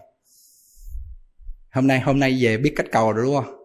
hôm 1.76 1.88
nay 1.88 2.00
hôm 2.00 2.20
nay 2.20 2.38
về 2.42 2.58
biết 2.58 2.74
cách 2.76 2.86
cầu 2.92 3.12
rồi, 3.12 3.26
đúng 3.26 3.36
không? 3.36 3.56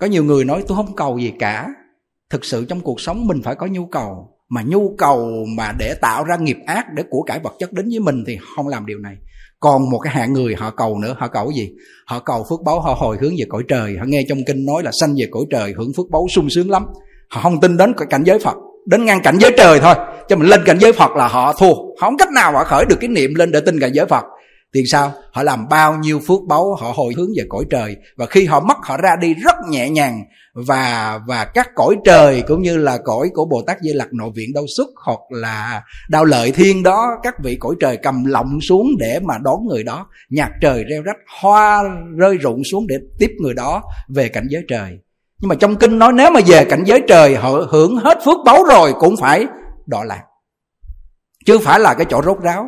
Có 0.00 0.06
nhiều 0.06 0.24
người 0.24 0.44
nói, 0.44 0.64
tôi 0.68 0.76
không 0.76 0.96
cầu 0.96 1.18
gì 1.18 1.32
cả. 1.38 1.68
Thực 2.30 2.44
sự 2.44 2.64
trong 2.64 2.80
cuộc 2.80 3.00
sống 3.00 3.26
mình 3.26 3.42
phải 3.42 3.54
có 3.54 3.66
nhu 3.66 3.86
cầu. 3.86 4.28
Mà 4.48 4.62
nhu 4.66 4.94
cầu 4.98 5.44
mà 5.56 5.72
để 5.78 5.94
tạo 5.94 6.24
ra 6.24 6.36
nghiệp 6.36 6.56
ác 6.66 6.86
để 6.94 7.02
của 7.10 7.22
cải 7.22 7.38
vật 7.38 7.52
chất 7.58 7.72
đến 7.72 7.88
với 7.88 8.00
mình 8.00 8.24
thì 8.26 8.38
không 8.56 8.68
làm 8.68 8.86
điều 8.86 8.98
này. 8.98 9.14
Còn 9.60 9.90
một 9.90 9.98
cái 9.98 10.12
hạng 10.14 10.32
người 10.32 10.54
họ 10.54 10.70
cầu 10.70 10.98
nữa, 10.98 11.16
họ 11.18 11.28
cầu 11.28 11.46
cái 11.48 11.56
gì? 11.56 11.72
Họ 12.06 12.18
cầu 12.18 12.46
phước 12.50 12.60
báu, 12.64 12.80
họ 12.80 12.94
hồi 12.94 13.16
hướng 13.20 13.32
về 13.38 13.44
cõi 13.48 13.62
trời. 13.68 13.96
Họ 13.98 14.04
nghe 14.08 14.24
trong 14.28 14.38
kinh 14.46 14.66
nói 14.66 14.82
là 14.82 14.90
sanh 15.00 15.14
về 15.18 15.26
cõi 15.30 15.42
trời, 15.50 15.74
hưởng 15.76 15.92
phước 15.96 16.06
báu 16.10 16.26
sung 16.34 16.50
sướng 16.50 16.70
lắm. 16.70 16.86
Họ 17.30 17.40
không 17.42 17.60
tin 17.60 17.76
đến 17.76 17.92
cảnh 18.10 18.24
giới 18.24 18.38
phật, 18.38 18.56
đến 18.86 19.04
ngang 19.04 19.22
cảnh 19.22 19.36
giới 19.40 19.52
trời 19.56 19.80
thôi. 19.80 19.94
Cho 20.28 20.36
mình 20.36 20.48
lên 20.48 20.60
cảnh 20.66 20.78
giới 20.80 20.92
phật 20.92 21.10
là 21.10 21.28
họ 21.28 21.52
thua. 21.52 21.74
Không 22.00 22.16
cách 22.18 22.32
nào 22.32 22.52
họ 22.52 22.64
khởi 22.64 22.84
được 22.84 22.96
cái 23.00 23.08
niệm 23.08 23.34
lên 23.34 23.52
để 23.52 23.60
tin 23.60 23.80
cảnh 23.80 23.92
giới 23.94 24.06
phật 24.06 24.24
thì 24.76 24.86
sao? 24.86 25.12
Họ 25.32 25.42
làm 25.42 25.68
bao 25.68 25.96
nhiêu 25.96 26.20
phước 26.26 26.40
báu, 26.48 26.74
họ 26.74 26.92
hồi 26.96 27.14
hướng 27.16 27.28
về 27.36 27.44
cõi 27.48 27.64
trời. 27.70 27.96
Và 28.16 28.26
khi 28.26 28.44
họ 28.44 28.60
mất, 28.60 28.76
họ 28.82 28.96
ra 28.96 29.16
đi 29.20 29.34
rất 29.34 29.56
nhẹ 29.70 29.90
nhàng. 29.90 30.24
Và 30.54 31.20
và 31.26 31.44
các 31.44 31.70
cõi 31.74 31.96
trời 32.04 32.42
cũng 32.48 32.62
như 32.62 32.76
là 32.76 32.98
cõi 33.04 33.28
của 33.34 33.44
bồ 33.44 33.62
tát 33.62 33.76
di 33.80 33.92
lặc 33.92 34.08
nội 34.12 34.30
viện 34.34 34.52
đau 34.54 34.64
xuất 34.76 34.86
hoặc 35.04 35.18
là 35.30 35.82
đau 36.10 36.24
lợi 36.24 36.52
thiên 36.52 36.82
đó, 36.82 37.08
các 37.22 37.34
vị 37.42 37.56
cõi 37.60 37.74
trời 37.80 37.96
cầm 37.96 38.24
lọng 38.24 38.58
xuống 38.60 38.86
để 38.98 39.20
mà 39.22 39.38
đón 39.38 39.66
người 39.68 39.82
đó. 39.84 40.06
Nhạc 40.30 40.50
trời 40.60 40.84
reo 40.90 41.02
rách, 41.02 41.16
hoa 41.40 41.82
rơi 42.16 42.36
rụng 42.36 42.62
xuống 42.64 42.86
để 42.86 42.96
tiếp 43.18 43.30
người 43.38 43.54
đó 43.54 43.82
về 44.08 44.28
cảnh 44.28 44.46
giới 44.50 44.62
trời. 44.68 44.90
Nhưng 45.40 45.48
mà 45.48 45.54
trong 45.54 45.76
kinh 45.76 45.98
nói 45.98 46.12
nếu 46.12 46.30
mà 46.30 46.40
về 46.46 46.64
cảnh 46.64 46.84
giới 46.86 47.02
trời, 47.08 47.34
họ 47.34 47.50
hưởng 47.50 47.96
hết 47.96 48.18
phước 48.24 48.38
báu 48.44 48.64
rồi 48.64 48.92
cũng 49.00 49.16
phải 49.20 49.46
đọa 49.86 50.04
lạc. 50.04 50.22
Chứ 51.46 51.58
phải 51.58 51.80
là 51.80 51.94
cái 51.94 52.06
chỗ 52.10 52.22
rốt 52.22 52.40
ráo 52.42 52.66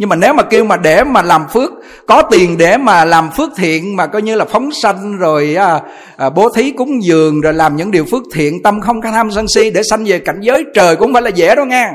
nhưng 0.00 0.08
mà 0.08 0.16
nếu 0.16 0.34
mà 0.34 0.42
kêu 0.42 0.64
mà 0.64 0.76
để 0.76 1.04
mà 1.04 1.22
làm 1.22 1.48
phước 1.48 1.72
có 2.06 2.22
tiền 2.22 2.58
để 2.58 2.76
mà 2.76 3.04
làm 3.04 3.30
phước 3.30 3.50
thiện 3.56 3.96
mà 3.96 4.06
coi 4.06 4.22
như 4.22 4.34
là 4.34 4.44
phóng 4.44 4.70
sanh 4.82 5.18
rồi 5.18 5.54
à, 5.54 5.80
à, 6.16 6.30
bố 6.30 6.48
thí 6.48 6.70
cúng 6.70 7.02
dường 7.02 7.40
rồi 7.40 7.52
làm 7.52 7.76
những 7.76 7.90
điều 7.90 8.04
phước 8.10 8.22
thiện 8.34 8.62
tâm 8.62 8.80
không 8.80 9.02
tham 9.02 9.30
sân 9.30 9.48
si 9.48 9.70
để 9.70 9.82
sanh 9.90 10.04
về 10.04 10.18
cảnh 10.18 10.40
giới 10.40 10.64
trời 10.74 10.96
cũng 10.96 11.06
không 11.06 11.12
phải 11.12 11.22
là 11.22 11.30
dễ 11.30 11.54
đâu 11.54 11.66
nghe. 11.66 11.90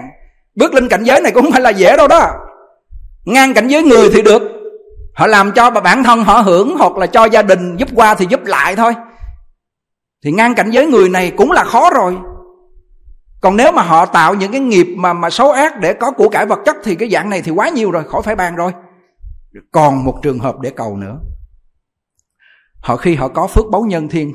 Bước 0.56 0.74
lên 0.74 0.88
cảnh 0.88 1.04
giới 1.04 1.22
này 1.22 1.32
cũng 1.32 1.44
không 1.44 1.52
phải 1.52 1.62
là 1.62 1.70
dễ 1.70 1.98
đâu 1.98 2.08
đó. 2.08 2.32
Ngang 3.26 3.54
cảnh 3.54 3.68
giới 3.68 3.84
người 3.84 4.10
thì 4.14 4.22
được. 4.22 4.42
Họ 5.16 5.28
làm 5.28 5.52
cho 5.52 5.70
bản 5.70 6.04
thân 6.04 6.24
họ 6.24 6.42
hưởng 6.42 6.78
hoặc 6.78 6.98
là 6.98 7.08
cho 7.08 7.26
gia 7.26 7.42
đình 7.42 7.78
giúp 7.78 7.90
qua 7.96 8.16
thì 8.16 8.26
giúp 8.30 8.46
lại 8.46 8.76
thôi. 8.76 8.94
Thì 10.24 10.32
ngang 10.32 10.56
cảnh 10.56 10.72
giới 10.72 10.86
người 10.86 11.10
này 11.10 11.32
cũng 11.38 11.52
là 11.52 11.64
khó 11.64 11.90
rồi 11.90 12.16
còn 13.46 13.58
nếu 13.58 13.72
mà 13.72 13.82
họ 13.82 14.06
tạo 14.06 14.36
những 14.36 14.52
cái 14.52 14.62
nghiệp 14.62 14.88
mà 14.98 15.14
mà 15.14 15.30
xấu 15.30 15.52
ác 15.52 15.80
để 15.80 15.94
có 15.94 16.12
của 16.12 16.30
cải 16.30 16.46
vật 16.46 16.60
chất 16.66 16.76
thì 16.84 16.96
cái 16.96 17.10
dạng 17.10 17.30
này 17.30 17.42
thì 17.42 17.52
quá 17.52 17.70
nhiều 17.70 17.92
rồi, 17.92 18.04
khỏi 18.04 18.22
phải 18.22 18.36
bàn 18.36 18.56
rồi. 18.56 18.72
Còn 19.72 20.06
một 20.06 20.20
trường 20.22 20.40
hợp 20.40 20.60
để 20.60 20.70
cầu 20.70 20.98
nữa. 20.98 21.20
Họ 22.82 22.96
khi 22.96 23.16
họ 23.16 23.28
có 23.28 23.48
phước 23.48 23.66
báu 23.72 23.82
nhân 23.82 24.08
thiên, 24.08 24.34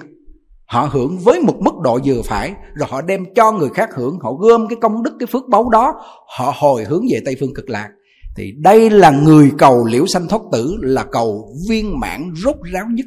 họ 0.66 0.88
hưởng 0.92 1.18
với 1.18 1.40
một 1.40 1.54
mức 1.60 1.74
độ 1.82 1.98
vừa 2.04 2.22
phải, 2.24 2.54
rồi 2.74 2.88
họ 2.90 3.02
đem 3.02 3.24
cho 3.34 3.52
người 3.52 3.68
khác 3.74 3.90
hưởng, 3.94 4.18
họ 4.22 4.32
gom 4.32 4.68
cái 4.68 4.78
công 4.80 5.02
đức, 5.02 5.16
cái 5.18 5.26
phước 5.26 5.48
báu 5.48 5.68
đó, 5.68 5.94
họ 6.38 6.52
hồi 6.56 6.84
hướng 6.84 7.02
về 7.12 7.20
tây 7.24 7.36
phương 7.40 7.54
cực 7.54 7.70
lạc. 7.70 7.88
Thì 8.36 8.52
đây 8.58 8.90
là 8.90 9.10
người 9.10 9.52
cầu 9.58 9.84
liễu 9.84 10.06
sanh 10.06 10.28
thoát 10.28 10.42
tử, 10.52 10.76
là 10.80 11.04
cầu 11.12 11.54
viên 11.68 12.00
mãn 12.00 12.32
rốt 12.44 12.56
ráo 12.72 12.84
nhất 12.90 13.06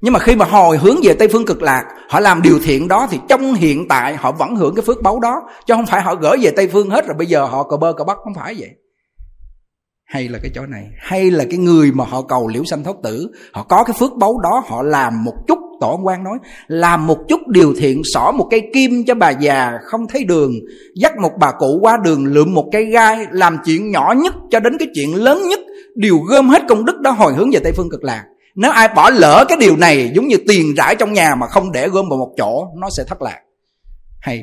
nhưng 0.00 0.12
mà 0.12 0.18
khi 0.18 0.36
mà 0.36 0.44
hồi 0.44 0.78
hướng 0.78 0.96
về 1.02 1.14
tây 1.14 1.28
phương 1.28 1.46
cực 1.46 1.62
lạc, 1.62 1.84
họ 2.08 2.20
làm 2.20 2.42
điều 2.42 2.58
thiện 2.64 2.88
đó 2.88 3.06
thì 3.10 3.18
trong 3.28 3.54
hiện 3.54 3.88
tại 3.88 4.16
họ 4.16 4.32
vẫn 4.32 4.56
hưởng 4.56 4.74
cái 4.74 4.82
phước 4.82 5.02
báu 5.02 5.20
đó. 5.20 5.42
Chứ 5.66 5.74
không 5.74 5.86
phải 5.86 6.02
họ 6.02 6.14
gửi 6.14 6.36
về 6.40 6.50
tây 6.50 6.68
phương 6.72 6.90
hết 6.90 7.06
rồi 7.06 7.14
bây 7.18 7.26
giờ 7.26 7.44
họ 7.44 7.62
cờ 7.62 7.76
bơ 7.76 7.92
cờ 7.92 8.04
bắc 8.04 8.16
không 8.24 8.34
phải 8.34 8.54
vậy. 8.58 8.70
Hay 10.06 10.28
là 10.28 10.38
cái 10.42 10.50
chỗ 10.54 10.66
này, 10.66 10.84
hay 10.98 11.30
là 11.30 11.44
cái 11.50 11.58
người 11.58 11.92
mà 11.92 12.04
họ 12.04 12.22
cầu 12.22 12.48
liễu 12.48 12.64
sanh 12.64 12.84
thoát 12.84 12.96
tử, 13.02 13.28
họ 13.52 13.62
có 13.62 13.84
cái 13.84 13.96
phước 13.98 14.16
báu 14.16 14.38
đó, 14.42 14.62
họ 14.66 14.82
làm 14.82 15.24
một 15.24 15.34
chút 15.48 15.58
tổ 15.80 16.00
quan 16.04 16.24
nói, 16.24 16.38
làm 16.66 17.06
một 17.06 17.18
chút 17.28 17.40
điều 17.48 17.74
thiện, 17.78 18.02
xỏ 18.14 18.30
một 18.30 18.48
cây 18.50 18.62
kim 18.74 19.04
cho 19.06 19.14
bà 19.14 19.30
già 19.30 19.72
không 19.82 20.00
thấy 20.08 20.24
đường, 20.24 20.52
dắt 21.00 21.12
một 21.22 21.32
bà 21.40 21.52
cụ 21.58 21.78
qua 21.82 21.96
đường, 22.04 22.24
lượm 22.24 22.54
một 22.54 22.68
cây 22.72 22.84
gai, 22.84 23.26
làm 23.30 23.58
chuyện 23.64 23.90
nhỏ 23.90 24.14
nhất 24.16 24.34
cho 24.50 24.60
đến 24.60 24.78
cái 24.78 24.88
chuyện 24.94 25.14
lớn 25.14 25.48
nhất 25.48 25.60
đều 25.94 26.18
gom 26.18 26.48
hết 26.48 26.62
công 26.68 26.84
đức 26.84 27.00
đó 27.00 27.10
hồi 27.10 27.34
hướng 27.34 27.50
về 27.50 27.60
tây 27.64 27.72
phương 27.72 27.90
cực 27.90 28.04
lạc 28.04 28.24
nếu 28.56 28.70
ai 28.70 28.88
bỏ 28.88 29.10
lỡ 29.10 29.44
cái 29.48 29.58
điều 29.60 29.76
này, 29.76 30.12
giống 30.14 30.28
như 30.28 30.36
tiền 30.48 30.74
rải 30.74 30.96
trong 30.98 31.12
nhà 31.12 31.34
mà 31.34 31.46
không 31.46 31.72
để 31.72 31.88
gom 31.88 32.08
vào 32.08 32.18
một 32.18 32.34
chỗ, 32.36 32.68
nó 32.80 32.90
sẽ 32.90 33.04
thất 33.08 33.22
lạc. 33.22 33.40
Hay 34.20 34.42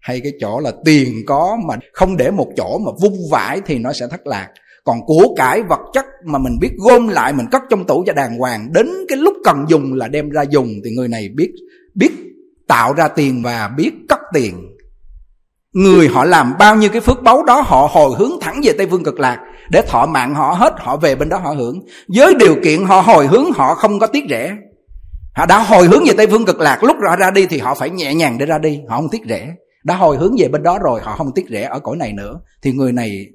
hay 0.00 0.20
cái 0.20 0.32
chỗ 0.40 0.60
là 0.60 0.72
tiền 0.84 1.22
có 1.26 1.58
mà 1.68 1.74
không 1.92 2.16
để 2.16 2.30
một 2.30 2.48
chỗ 2.56 2.78
mà 2.78 2.92
vung 3.00 3.16
vãi 3.30 3.60
thì 3.66 3.78
nó 3.78 3.92
sẽ 3.92 4.06
thất 4.10 4.26
lạc. 4.26 4.48
Còn 4.84 5.06
của 5.06 5.34
cải 5.36 5.62
vật 5.62 5.80
chất 5.92 6.04
mà 6.24 6.38
mình 6.38 6.58
biết 6.60 6.70
gom 6.76 7.08
lại, 7.08 7.32
mình 7.32 7.46
cất 7.52 7.62
trong 7.70 7.84
tủ 7.84 8.04
cho 8.06 8.12
đàng 8.12 8.38
hoàng, 8.38 8.72
đến 8.72 8.86
cái 9.08 9.18
lúc 9.18 9.34
cần 9.44 9.64
dùng 9.68 9.94
là 9.94 10.08
đem 10.08 10.30
ra 10.30 10.42
dùng, 10.42 10.68
thì 10.84 10.90
người 10.90 11.08
này 11.08 11.28
biết 11.36 11.52
biết 11.94 12.10
tạo 12.68 12.92
ra 12.92 13.08
tiền 13.08 13.42
và 13.42 13.70
biết 13.76 13.92
cất 14.08 14.20
tiền. 14.34 14.54
Người 15.72 16.08
họ 16.08 16.24
làm 16.24 16.54
bao 16.58 16.76
nhiêu 16.76 16.90
cái 16.92 17.00
phước 17.00 17.22
báu 17.22 17.42
đó, 17.42 17.60
họ 17.60 17.88
hồi 17.92 18.10
hướng 18.18 18.32
thẳng 18.40 18.60
về 18.64 18.72
tây 18.78 18.86
phương 18.90 19.04
cực 19.04 19.20
lạc 19.20 19.38
để 19.70 19.82
thọ 19.88 20.06
mạng 20.06 20.34
họ 20.34 20.52
hết, 20.52 20.74
họ 20.78 20.96
về 20.96 21.14
bên 21.14 21.28
đó 21.28 21.38
họ 21.38 21.50
hưởng. 21.50 21.80
Với 22.14 22.34
điều 22.34 22.56
kiện 22.64 22.84
họ 22.84 23.00
hồi 23.00 23.26
hướng, 23.26 23.52
họ 23.52 23.74
không 23.74 23.98
có 23.98 24.06
tiếc 24.06 24.24
rẻ. 24.30 24.56
Họ 25.34 25.46
đã 25.46 25.58
hồi 25.58 25.86
hướng 25.86 26.04
về 26.06 26.14
tây 26.16 26.26
phương 26.26 26.44
cực 26.44 26.60
lạc, 26.60 26.84
lúc 26.84 26.96
họ 27.08 27.16
ra 27.16 27.30
đi 27.30 27.46
thì 27.46 27.58
họ 27.58 27.74
phải 27.74 27.90
nhẹ 27.90 28.14
nhàng 28.14 28.38
để 28.38 28.46
ra 28.46 28.58
đi, 28.58 28.80
họ 28.88 28.96
không 28.96 29.08
tiếc 29.10 29.22
rẻ. 29.28 29.54
Đã 29.84 29.96
hồi 29.96 30.16
hướng 30.16 30.34
về 30.38 30.48
bên 30.48 30.62
đó 30.62 30.78
rồi, 30.78 31.00
họ 31.02 31.16
không 31.16 31.34
tiếc 31.34 31.46
rẻ 31.50 31.62
ở 31.62 31.80
cõi 31.80 31.96
này 31.96 32.12
nữa. 32.12 32.40
Thì 32.62 32.72
người 32.72 32.92
này 32.92 33.26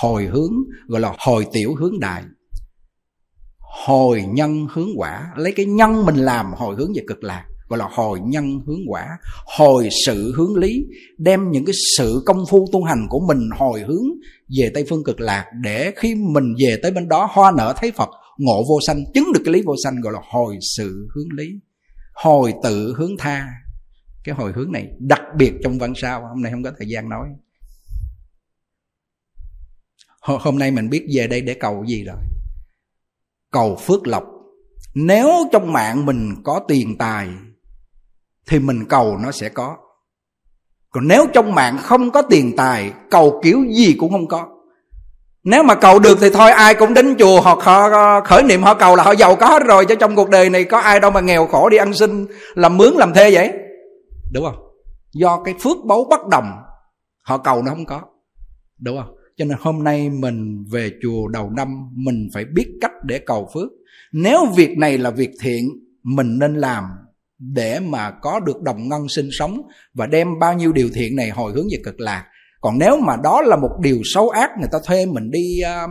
hồi 0.00 0.24
hướng, 0.24 0.52
gọi 0.88 1.00
là 1.00 1.12
hồi 1.18 1.46
tiểu 1.52 1.74
hướng 1.78 2.00
đại. 2.00 2.22
Hồi 3.86 4.24
nhân 4.28 4.66
hướng 4.72 4.88
quả. 4.96 5.32
Lấy 5.36 5.52
cái 5.52 5.66
nhân 5.66 6.06
mình 6.06 6.16
làm, 6.16 6.52
hồi 6.54 6.76
hướng 6.78 6.92
về 6.94 7.02
cực 7.08 7.24
lạc 7.24 7.44
gọi 7.72 7.78
là 7.78 7.88
hồi 7.90 8.20
nhân 8.24 8.60
hướng 8.66 8.80
quả, 8.88 9.06
hồi 9.56 9.88
sự 10.06 10.32
hướng 10.36 10.56
lý, 10.56 10.84
đem 11.18 11.50
những 11.50 11.64
cái 11.64 11.74
sự 11.98 12.22
công 12.26 12.44
phu 12.50 12.68
tu 12.72 12.82
hành 12.82 13.06
của 13.08 13.20
mình 13.28 13.48
hồi 13.58 13.80
hướng 13.80 14.04
về 14.58 14.70
tây 14.74 14.84
phương 14.88 15.04
cực 15.04 15.20
lạc 15.20 15.44
để 15.62 15.92
khi 15.96 16.14
mình 16.14 16.54
về 16.58 16.76
tới 16.82 16.90
bên 16.90 17.08
đó, 17.08 17.28
hoa 17.30 17.52
nở 17.56 17.74
thấy 17.76 17.90
phật, 17.90 18.08
ngộ 18.38 18.64
vô 18.68 18.78
sanh, 18.86 19.04
chứng 19.14 19.32
được 19.34 19.40
cái 19.44 19.54
lý 19.54 19.62
vô 19.62 19.74
sanh 19.84 20.00
gọi 20.00 20.12
là 20.12 20.20
hồi 20.30 20.58
sự 20.76 21.08
hướng 21.14 21.32
lý, 21.32 21.50
hồi 22.14 22.54
tự 22.62 22.94
hướng 22.96 23.16
tha. 23.18 23.48
Cái 24.24 24.34
hồi 24.34 24.52
hướng 24.56 24.72
này 24.72 24.88
đặc 24.98 25.20
biệt 25.36 25.52
trong 25.64 25.78
văn 25.78 25.92
sao, 25.96 26.22
hôm 26.28 26.42
nay 26.42 26.52
không 26.52 26.62
có 26.62 26.72
thời 26.78 26.88
gian 26.88 27.08
nói. 27.08 27.28
Hôm 30.20 30.58
nay 30.58 30.70
mình 30.70 30.90
biết 30.90 31.06
về 31.14 31.26
đây 31.26 31.40
để 31.40 31.54
cầu 31.54 31.84
gì 31.84 32.04
rồi? 32.04 32.16
Cầu 33.50 33.76
phước 33.76 34.06
lộc. 34.06 34.24
Nếu 34.94 35.28
trong 35.52 35.72
mạng 35.72 36.06
mình 36.06 36.34
có 36.44 36.60
tiền 36.68 36.98
tài 36.98 37.28
thì 38.46 38.58
mình 38.58 38.84
cầu 38.88 39.18
nó 39.22 39.32
sẽ 39.32 39.48
có. 39.48 39.76
Còn 40.90 41.08
nếu 41.08 41.26
trong 41.32 41.54
mạng 41.54 41.78
không 41.82 42.10
có 42.10 42.22
tiền 42.22 42.56
tài, 42.56 42.92
cầu 43.10 43.40
kiểu 43.44 43.64
gì 43.70 43.96
cũng 43.98 44.12
không 44.12 44.28
có. 44.28 44.48
Nếu 45.44 45.62
mà 45.62 45.74
cầu 45.74 45.98
được 45.98 46.18
thì 46.20 46.30
thôi, 46.30 46.50
ai 46.50 46.74
cũng 46.74 46.94
đến 46.94 47.14
chùa 47.18 47.40
hoặc 47.40 47.58
họ 47.62 48.20
khởi 48.20 48.42
niệm 48.42 48.62
họ 48.62 48.74
cầu 48.74 48.96
là 48.96 49.02
họ 49.02 49.12
giàu 49.12 49.36
có 49.36 49.46
hết 49.46 49.62
rồi, 49.66 49.86
chứ 49.86 49.94
trong 49.94 50.14
cuộc 50.16 50.30
đời 50.30 50.50
này 50.50 50.64
có 50.64 50.78
ai 50.78 51.00
đâu 51.00 51.10
mà 51.10 51.20
nghèo 51.20 51.46
khổ 51.46 51.68
đi 51.68 51.76
ăn 51.76 51.94
xin, 51.94 52.26
làm 52.54 52.76
mướn, 52.76 52.92
làm 52.94 53.14
thuê 53.14 53.30
vậy? 53.30 53.52
Đúng 54.32 54.44
không? 54.44 54.56
Do 55.12 55.42
cái 55.44 55.54
phước 55.60 55.76
báu 55.84 56.04
bất 56.10 56.28
đồng, 56.30 56.50
họ 57.22 57.38
cầu 57.38 57.62
nó 57.62 57.70
không 57.70 57.86
có. 57.86 58.00
Đúng 58.80 58.98
không? 58.98 59.14
Cho 59.36 59.44
nên 59.44 59.56
hôm 59.60 59.84
nay 59.84 60.10
mình 60.10 60.64
về 60.70 60.90
chùa 61.02 61.28
đầu 61.28 61.50
năm, 61.50 61.68
mình 61.94 62.28
phải 62.34 62.44
biết 62.44 62.66
cách 62.80 62.92
để 63.02 63.20
cầu 63.26 63.50
phước. 63.54 63.68
Nếu 64.12 64.46
việc 64.56 64.78
này 64.78 64.98
là 64.98 65.10
việc 65.10 65.30
thiện, 65.40 65.68
mình 66.02 66.38
nên 66.38 66.54
làm 66.54 66.84
để 67.54 67.80
mà 67.80 68.10
có 68.10 68.40
được 68.40 68.62
đồng 68.62 68.88
ngân 68.88 69.08
sinh 69.08 69.28
sống 69.32 69.60
và 69.94 70.06
đem 70.06 70.38
bao 70.38 70.54
nhiêu 70.54 70.72
điều 70.72 70.88
thiện 70.94 71.16
này 71.16 71.30
hồi 71.30 71.52
hướng 71.52 71.66
về 71.72 71.78
cực 71.84 72.00
lạc. 72.00 72.24
Còn 72.60 72.78
nếu 72.78 72.96
mà 73.00 73.16
đó 73.22 73.42
là 73.42 73.56
một 73.56 73.70
điều 73.82 73.98
xấu 74.04 74.28
ác 74.28 74.50
người 74.60 74.68
ta 74.72 74.78
thuê 74.86 75.06
mình 75.06 75.30
đi 75.30 75.60
uh, 75.62 75.90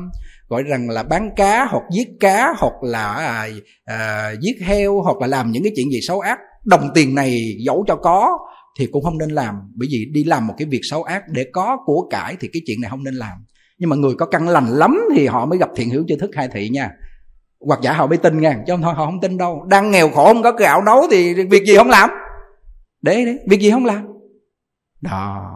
gọi 0.50 0.64
rằng 0.64 0.90
là 0.90 1.04
bán 1.04 1.30
cá 1.36 1.66
hoặc 1.66 1.84
giết 1.96 2.08
cá 2.20 2.54
hoặc 2.58 2.74
là 2.84 3.48
uh, 3.92 4.40
giết 4.42 4.56
heo 4.66 5.02
hoặc 5.02 5.18
là 5.18 5.28
làm 5.28 5.52
những 5.52 5.64
cái 5.64 5.72
chuyện 5.76 5.90
gì 5.92 6.00
xấu 6.02 6.20
ác 6.20 6.40
đồng 6.66 6.90
tiền 6.96 7.16
này 7.16 7.56
dẫu 7.66 7.86
cho 7.88 7.96
có 7.96 8.38
thì 8.80 8.88
cũng 8.92 9.04
không 9.04 9.18
nên 9.18 9.30
làm. 9.30 9.56
Bởi 9.76 9.88
vì 9.92 10.06
đi 10.14 10.24
làm 10.24 10.48
một 10.48 10.54
cái 10.58 10.68
việc 10.72 10.82
xấu 10.84 11.04
ác 11.04 11.24
để 11.28 11.46
có 11.54 11.78
của 11.86 12.08
cải 12.10 12.36
thì 12.40 12.50
cái 12.54 12.62
chuyện 12.66 12.82
này 12.82 12.90
không 12.90 13.04
nên 13.04 13.14
làm. 13.14 13.38
Nhưng 13.78 13.90
mà 13.90 13.96
người 13.96 14.14
có 14.16 14.26
căn 14.26 14.48
lành 14.48 14.68
lắm 14.68 15.00
thì 15.16 15.28
họ 15.28 15.46
mới 15.46 15.60
gặp 15.60 15.70
thiện 15.76 15.90
hữu 15.90 16.04
chư 16.08 16.16
thức 16.16 16.30
hai 16.36 16.48
thị 16.54 16.70
nha 16.70 16.90
hoặc 17.68 17.80
giả 17.84 17.94
họ 17.94 18.08
mới 18.08 18.18
tin 18.18 18.42
nha 18.42 18.64
chứ 18.68 18.74
không 18.74 18.82
thôi, 18.82 18.94
họ 18.94 19.06
không 19.06 19.22
tin 19.22 19.38
đâu. 19.38 19.66
Đang 19.68 19.92
nghèo 19.92 20.10
khổ, 20.10 20.26
không 20.26 20.44
có 20.44 20.52
gạo 20.52 20.82
nấu 20.84 21.02
thì 21.12 21.34
việc 21.34 21.64
gì 21.68 21.76
không 21.76 21.90
làm? 21.90 22.10
Để 23.02 23.26
đấy 23.26 23.40
việc 23.50 23.60
gì 23.60 23.72
không 23.72 23.86
làm? 23.86 24.08
Đó. 25.02 25.52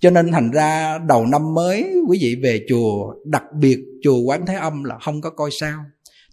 Cho 0.00 0.10
nên 0.10 0.32
thành 0.32 0.50
ra 0.50 0.98
đầu 0.98 1.26
năm 1.26 1.54
mới, 1.54 1.94
quý 2.08 2.18
vị 2.22 2.36
về 2.42 2.60
chùa, 2.68 3.14
đặc 3.24 3.42
biệt 3.60 3.78
chùa 4.02 4.18
quán 4.26 4.46
thế 4.46 4.54
âm 4.54 4.84
là 4.84 4.98
không 4.98 5.20
có 5.20 5.30
coi 5.30 5.50
sao. 5.60 5.78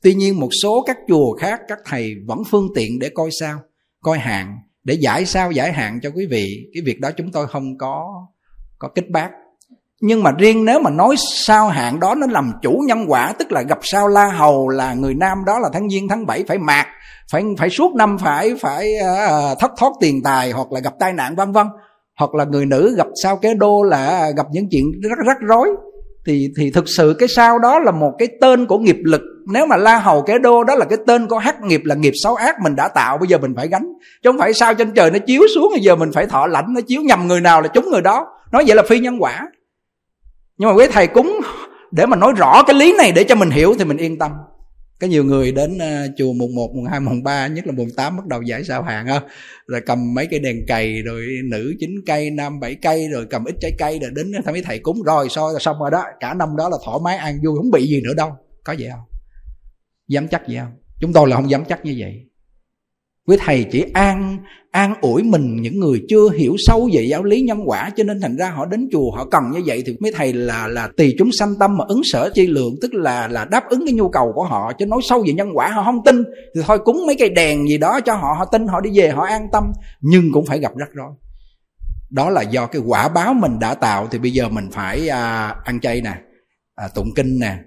Tuy 0.03 0.13
nhiên 0.13 0.39
một 0.39 0.49
số 0.63 0.83
các 0.87 0.97
chùa 1.07 1.35
khác, 1.39 1.61
các 1.67 1.79
thầy 1.85 2.15
vẫn 2.27 2.43
phương 2.51 2.67
tiện 2.75 2.99
để 2.99 3.09
coi 3.09 3.29
sao, 3.39 3.59
coi 4.01 4.19
hạn 4.19 4.57
để 4.83 4.93
giải 4.93 5.25
sao 5.25 5.51
giải 5.51 5.73
hạn 5.73 5.99
cho 6.01 6.09
quý 6.15 6.25
vị. 6.25 6.69
Cái 6.73 6.83
việc 6.85 6.99
đó 6.99 7.11
chúng 7.17 7.31
tôi 7.31 7.47
không 7.47 7.77
có 7.77 8.25
có 8.79 8.89
kích 8.95 9.09
bác 9.09 9.29
nhưng 10.01 10.23
mà 10.23 10.31
riêng 10.37 10.65
nếu 10.65 10.79
mà 10.79 10.89
nói 10.89 11.15
sao 11.17 11.67
hạn 11.67 11.99
đó 11.99 12.15
nó 12.15 12.27
làm 12.29 12.51
chủ 12.61 12.83
nhân 12.87 13.05
quả 13.07 13.33
tức 13.39 13.51
là 13.51 13.61
gặp 13.61 13.79
sao 13.81 14.07
la 14.07 14.29
hầu 14.29 14.69
là 14.69 14.93
người 14.93 15.13
nam 15.13 15.37
đó 15.45 15.59
là 15.59 15.69
tháng 15.73 15.89
giêng 15.89 16.07
tháng 16.07 16.25
7 16.25 16.43
phải 16.47 16.57
mạc 16.57 16.85
phải 17.31 17.43
phải 17.57 17.69
suốt 17.69 17.95
năm 17.95 18.17
phải 18.17 18.55
phải 18.61 18.93
uh, 19.01 19.59
thất 19.59 19.71
thoát 19.77 19.91
tiền 20.01 20.23
tài 20.23 20.51
hoặc 20.51 20.71
là 20.71 20.79
gặp 20.79 20.93
tai 20.99 21.13
nạn 21.13 21.35
vân 21.35 21.51
vân. 21.51 21.67
Hoặc 22.19 22.35
là 22.35 22.45
người 22.45 22.65
nữ 22.65 22.95
gặp 22.97 23.07
sao 23.23 23.35
kế 23.37 23.53
đô 23.53 23.83
là 23.83 24.31
gặp 24.37 24.45
những 24.51 24.65
chuyện 24.71 24.83
rất 25.01 25.25
rắc 25.27 25.37
rối. 25.41 25.67
Thì 26.25 26.47
thì 26.57 26.71
thực 26.71 26.85
sự 26.97 27.15
cái 27.19 27.29
sao 27.29 27.59
đó 27.59 27.79
là 27.79 27.91
một 27.91 28.11
cái 28.19 28.27
tên 28.41 28.65
của 28.65 28.77
nghiệp 28.77 28.97
lực. 29.03 29.21
Nếu 29.53 29.65
mà 29.65 29.77
la 29.77 29.99
hầu 29.99 30.21
kế 30.21 30.39
đô 30.39 30.63
đó 30.63 30.75
là 30.75 30.85
cái 30.85 30.97
tên 31.07 31.27
của 31.27 31.37
hắc 31.37 31.61
nghiệp 31.61 31.81
là 31.83 31.95
nghiệp 31.95 32.13
xấu 32.23 32.35
ác 32.35 32.55
mình 32.63 32.75
đã 32.75 32.87
tạo 32.87 33.17
bây 33.17 33.27
giờ 33.27 33.37
mình 33.37 33.53
phải 33.55 33.67
gánh. 33.67 33.87
Chứ 34.23 34.31
không 34.31 34.39
phải 34.39 34.53
sao 34.53 34.73
trên 34.73 34.91
trời 34.93 35.11
nó 35.11 35.19
chiếu 35.19 35.41
xuống 35.55 35.67
bây 35.71 35.81
giờ 35.81 35.95
mình 35.95 36.09
phải 36.13 36.25
thọ 36.25 36.47
lãnh 36.47 36.73
nó 36.73 36.81
chiếu 36.87 37.01
nhầm 37.01 37.27
người 37.27 37.41
nào 37.41 37.61
là 37.61 37.67
chúng 37.67 37.89
người 37.91 38.01
đó. 38.01 38.27
Nói 38.51 38.63
vậy 38.67 38.75
là 38.75 38.83
phi 38.87 38.99
nhân 38.99 39.17
quả 39.19 39.47
nhưng 40.59 40.69
mà 40.69 40.75
quý 40.75 40.85
thầy 40.91 41.07
cúng 41.07 41.41
để 41.91 42.05
mà 42.05 42.17
nói 42.17 42.33
rõ 42.37 42.63
cái 42.63 42.75
lý 42.75 42.95
này 42.97 43.11
để 43.11 43.23
cho 43.23 43.35
mình 43.35 43.49
hiểu 43.49 43.75
thì 43.79 43.85
mình 43.85 43.97
yên 43.97 44.19
tâm. 44.19 44.31
Có 45.01 45.07
nhiều 45.07 45.23
người 45.23 45.51
đến 45.51 45.77
uh, 45.77 46.11
chùa 46.17 46.33
mùng 46.33 46.55
1, 46.55 46.71
mùng 46.75 46.85
2, 46.85 46.99
mùng 46.99 47.23
3 47.23 47.47
nhất 47.47 47.67
là 47.67 47.73
mùng 47.73 47.89
8 47.97 48.17
bắt 48.17 48.27
đầu 48.27 48.41
giải 48.41 48.63
sao 48.63 48.83
hàng 48.83 49.07
không? 49.07 49.23
Rồi 49.67 49.81
cầm 49.85 50.13
mấy 50.13 50.27
cái 50.27 50.39
đèn 50.39 50.65
cày 50.67 51.01
rồi 51.01 51.27
nữ 51.43 51.75
chín 51.79 51.89
cây 52.05 52.29
nam 52.31 52.59
bảy 52.59 52.75
cây 52.75 53.07
rồi 53.11 53.25
cầm 53.29 53.45
ít 53.45 53.55
trái 53.61 53.71
cây 53.77 53.99
rồi 53.99 54.11
đến 54.13 54.31
thằng 54.45 54.53
mấy 54.53 54.61
thầy 54.61 54.79
cúng. 54.79 55.01
Rồi 55.03 55.29
soi 55.29 55.51
rồi 55.51 55.59
xong 55.59 55.79
rồi 55.79 55.91
đó. 55.91 56.03
Cả 56.19 56.33
năm 56.33 56.49
đó 56.57 56.69
là 56.69 56.77
thoải 56.85 56.97
mái 57.03 57.17
ăn 57.17 57.39
vui 57.43 57.57
không 57.57 57.71
bị 57.71 57.87
gì 57.87 58.01
nữa 58.01 58.13
đâu. 58.17 58.31
Có 58.63 58.75
vậy 58.79 58.89
không? 58.91 59.03
Dám 60.07 60.27
chắc 60.27 60.47
gì 60.47 60.57
không? 60.57 60.71
Chúng 60.99 61.13
tôi 61.13 61.29
là 61.29 61.35
không 61.35 61.49
dám 61.49 61.65
chắc 61.65 61.85
như 61.85 61.95
vậy 61.99 62.28
quý 63.29 63.37
thầy 63.39 63.65
chỉ 63.71 63.85
an 63.93 64.37
an 64.71 64.93
ủi 65.01 65.23
mình 65.23 65.61
những 65.61 65.79
người 65.79 66.01
chưa 66.09 66.29
hiểu 66.29 66.55
sâu 66.57 66.89
về 66.93 67.07
giáo 67.09 67.23
lý 67.23 67.41
nhân 67.41 67.61
quả 67.65 67.89
cho 67.95 68.03
nên 68.03 68.21
thành 68.21 68.35
ra 68.37 68.49
họ 68.49 68.65
đến 68.65 68.89
chùa 68.91 69.11
họ 69.11 69.25
cần 69.25 69.43
như 69.51 69.61
vậy 69.65 69.83
thì 69.85 69.95
mấy 69.99 70.11
thầy 70.15 70.33
là 70.33 70.67
là 70.67 70.89
tùy 70.97 71.15
chúng 71.17 71.29
sanh 71.39 71.55
tâm 71.59 71.77
mà 71.77 71.85
ứng 71.87 72.01
sở 72.03 72.29
chi 72.33 72.47
lượng 72.47 72.75
tức 72.81 72.93
là 72.93 73.27
là 73.27 73.45
đáp 73.45 73.63
ứng 73.69 73.85
cái 73.85 73.93
nhu 73.93 74.09
cầu 74.09 74.31
của 74.35 74.43
họ. 74.43 74.71
Chứ 74.79 74.85
nói 74.85 74.99
sâu 75.09 75.23
về 75.27 75.33
nhân 75.33 75.49
quả 75.53 75.69
họ 75.69 75.83
không 75.83 76.03
tin 76.05 76.23
thì 76.55 76.61
thôi 76.65 76.79
cúng 76.85 77.05
mấy 77.07 77.15
cây 77.19 77.29
đèn 77.29 77.67
gì 77.67 77.77
đó 77.77 77.99
cho 78.05 78.13
họ 78.13 78.27
họ 78.37 78.45
tin 78.45 78.67
họ 78.67 78.81
đi 78.81 78.89
về 78.93 79.09
họ 79.09 79.23
an 79.23 79.47
tâm. 79.51 79.63
Nhưng 80.01 80.31
cũng 80.33 80.45
phải 80.45 80.59
gặp 80.59 80.71
rắc 80.75 80.89
rối. 80.93 81.11
Đó 82.09 82.29
là 82.29 82.41
do 82.41 82.65
cái 82.65 82.81
quả 82.85 83.09
báo 83.09 83.33
mình 83.33 83.59
đã 83.59 83.73
tạo 83.73 84.07
thì 84.11 84.19
bây 84.19 84.31
giờ 84.31 84.49
mình 84.49 84.69
phải 84.71 85.09
à, 85.09 85.55
ăn 85.63 85.79
chay 85.79 86.01
nè 86.01 86.13
à, 86.75 86.87
tụng 86.95 87.09
kinh 87.15 87.39
nè 87.39 87.57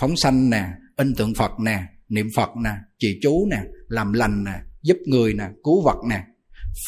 phóng 0.00 0.16
sanh 0.16 0.50
nè 0.50 0.64
in 0.96 1.14
tượng 1.14 1.34
phật 1.34 1.50
nè 1.64 1.78
niệm 2.08 2.26
phật 2.36 2.50
nè 2.64 2.70
trì 2.98 3.18
chú 3.22 3.46
nè 3.50 3.58
làm 3.88 4.12
lành 4.12 4.44
nè 4.44 4.67
giúp 4.88 4.96
người 5.06 5.34
nè, 5.34 5.44
cứu 5.64 5.82
vật 5.84 5.96
nè. 6.10 6.20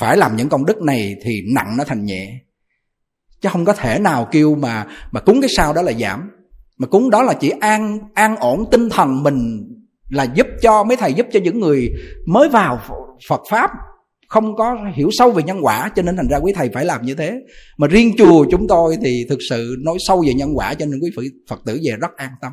Phải 0.01 0.17
làm 0.17 0.37
những 0.37 0.49
công 0.49 0.67
đức 0.67 0.83
này 0.83 1.17
thì 1.23 1.43
nặng 1.55 1.77
nó 1.79 1.85
thành 1.85 2.05
nhẹ. 2.05 2.41
Chứ 3.41 3.49
không 3.53 3.65
có 3.65 3.73
thể 3.73 3.99
nào 3.99 4.29
kêu 4.33 4.55
mà 4.55 4.87
mà 5.13 5.21
cúng 5.21 5.41
cái 5.41 5.51
sao 5.57 5.73
đó 5.73 5.83
là 5.83 5.93
giảm. 5.93 6.31
Mà 6.79 6.87
cúng 6.87 7.11
đó 7.11 7.23
là 7.23 7.35
chỉ 7.35 7.53
an 7.61 7.99
an 8.15 8.37
ổn 8.37 8.65
tinh 8.71 8.91
thần 8.91 9.23
mình 9.23 9.69
là 10.11 10.25
giúp 10.25 10.47
cho, 10.63 10.85
mấy 10.85 10.97
thầy 10.97 11.13
giúp 11.13 11.27
cho 11.33 11.41
những 11.41 11.61
người 11.61 11.91
mới 12.27 12.49
vào 12.49 12.81
Phật 13.29 13.41
pháp, 13.51 13.71
không 14.29 14.57
có 14.57 14.77
hiểu 14.95 15.09
sâu 15.13 15.31
về 15.31 15.43
nhân 15.43 15.59
quả, 15.63 15.91
cho 15.97 16.03
nên 16.03 16.17
thành 16.17 16.29
ra 16.29 16.37
quý 16.37 16.53
thầy 16.57 16.71
phải 16.75 16.85
làm 16.85 17.03
như 17.03 17.15
thế. 17.15 17.35
Mà 17.79 17.87
riêng 17.87 18.15
chùa 18.19 18.47
chúng 18.51 18.69
tôi 18.69 18.97
thì 19.05 19.27
thực 19.29 19.39
sự 19.51 19.77
nói 19.85 19.97
sâu 20.01 20.25
về 20.27 20.35
nhân 20.35 20.51
quả 20.55 20.75
cho 20.75 20.87
nên 20.87 21.01
quý 21.01 21.11
Phật 21.49 21.61
tử 21.67 21.81
về 21.85 21.97
rất 22.01 22.11
an 22.17 22.31
tâm 22.41 22.53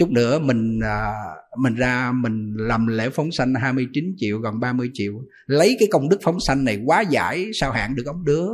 chút 0.00 0.10
nữa 0.10 0.38
mình 0.38 0.80
à, 0.84 1.12
mình 1.58 1.74
ra 1.74 2.12
mình 2.12 2.54
làm 2.56 2.86
lễ 2.86 3.10
phóng 3.10 3.32
sanh 3.32 3.54
29 3.54 4.14
triệu 4.16 4.38
gần 4.38 4.60
30 4.60 4.90
triệu. 4.94 5.12
Lấy 5.46 5.76
cái 5.78 5.88
công 5.92 6.08
đức 6.08 6.18
phóng 6.22 6.40
sanh 6.40 6.64
này 6.64 6.82
quá 6.86 7.00
giải 7.00 7.50
sao 7.54 7.72
hạn 7.72 7.96
được 7.96 8.06
ông? 8.06 8.24
Đứa 8.24 8.46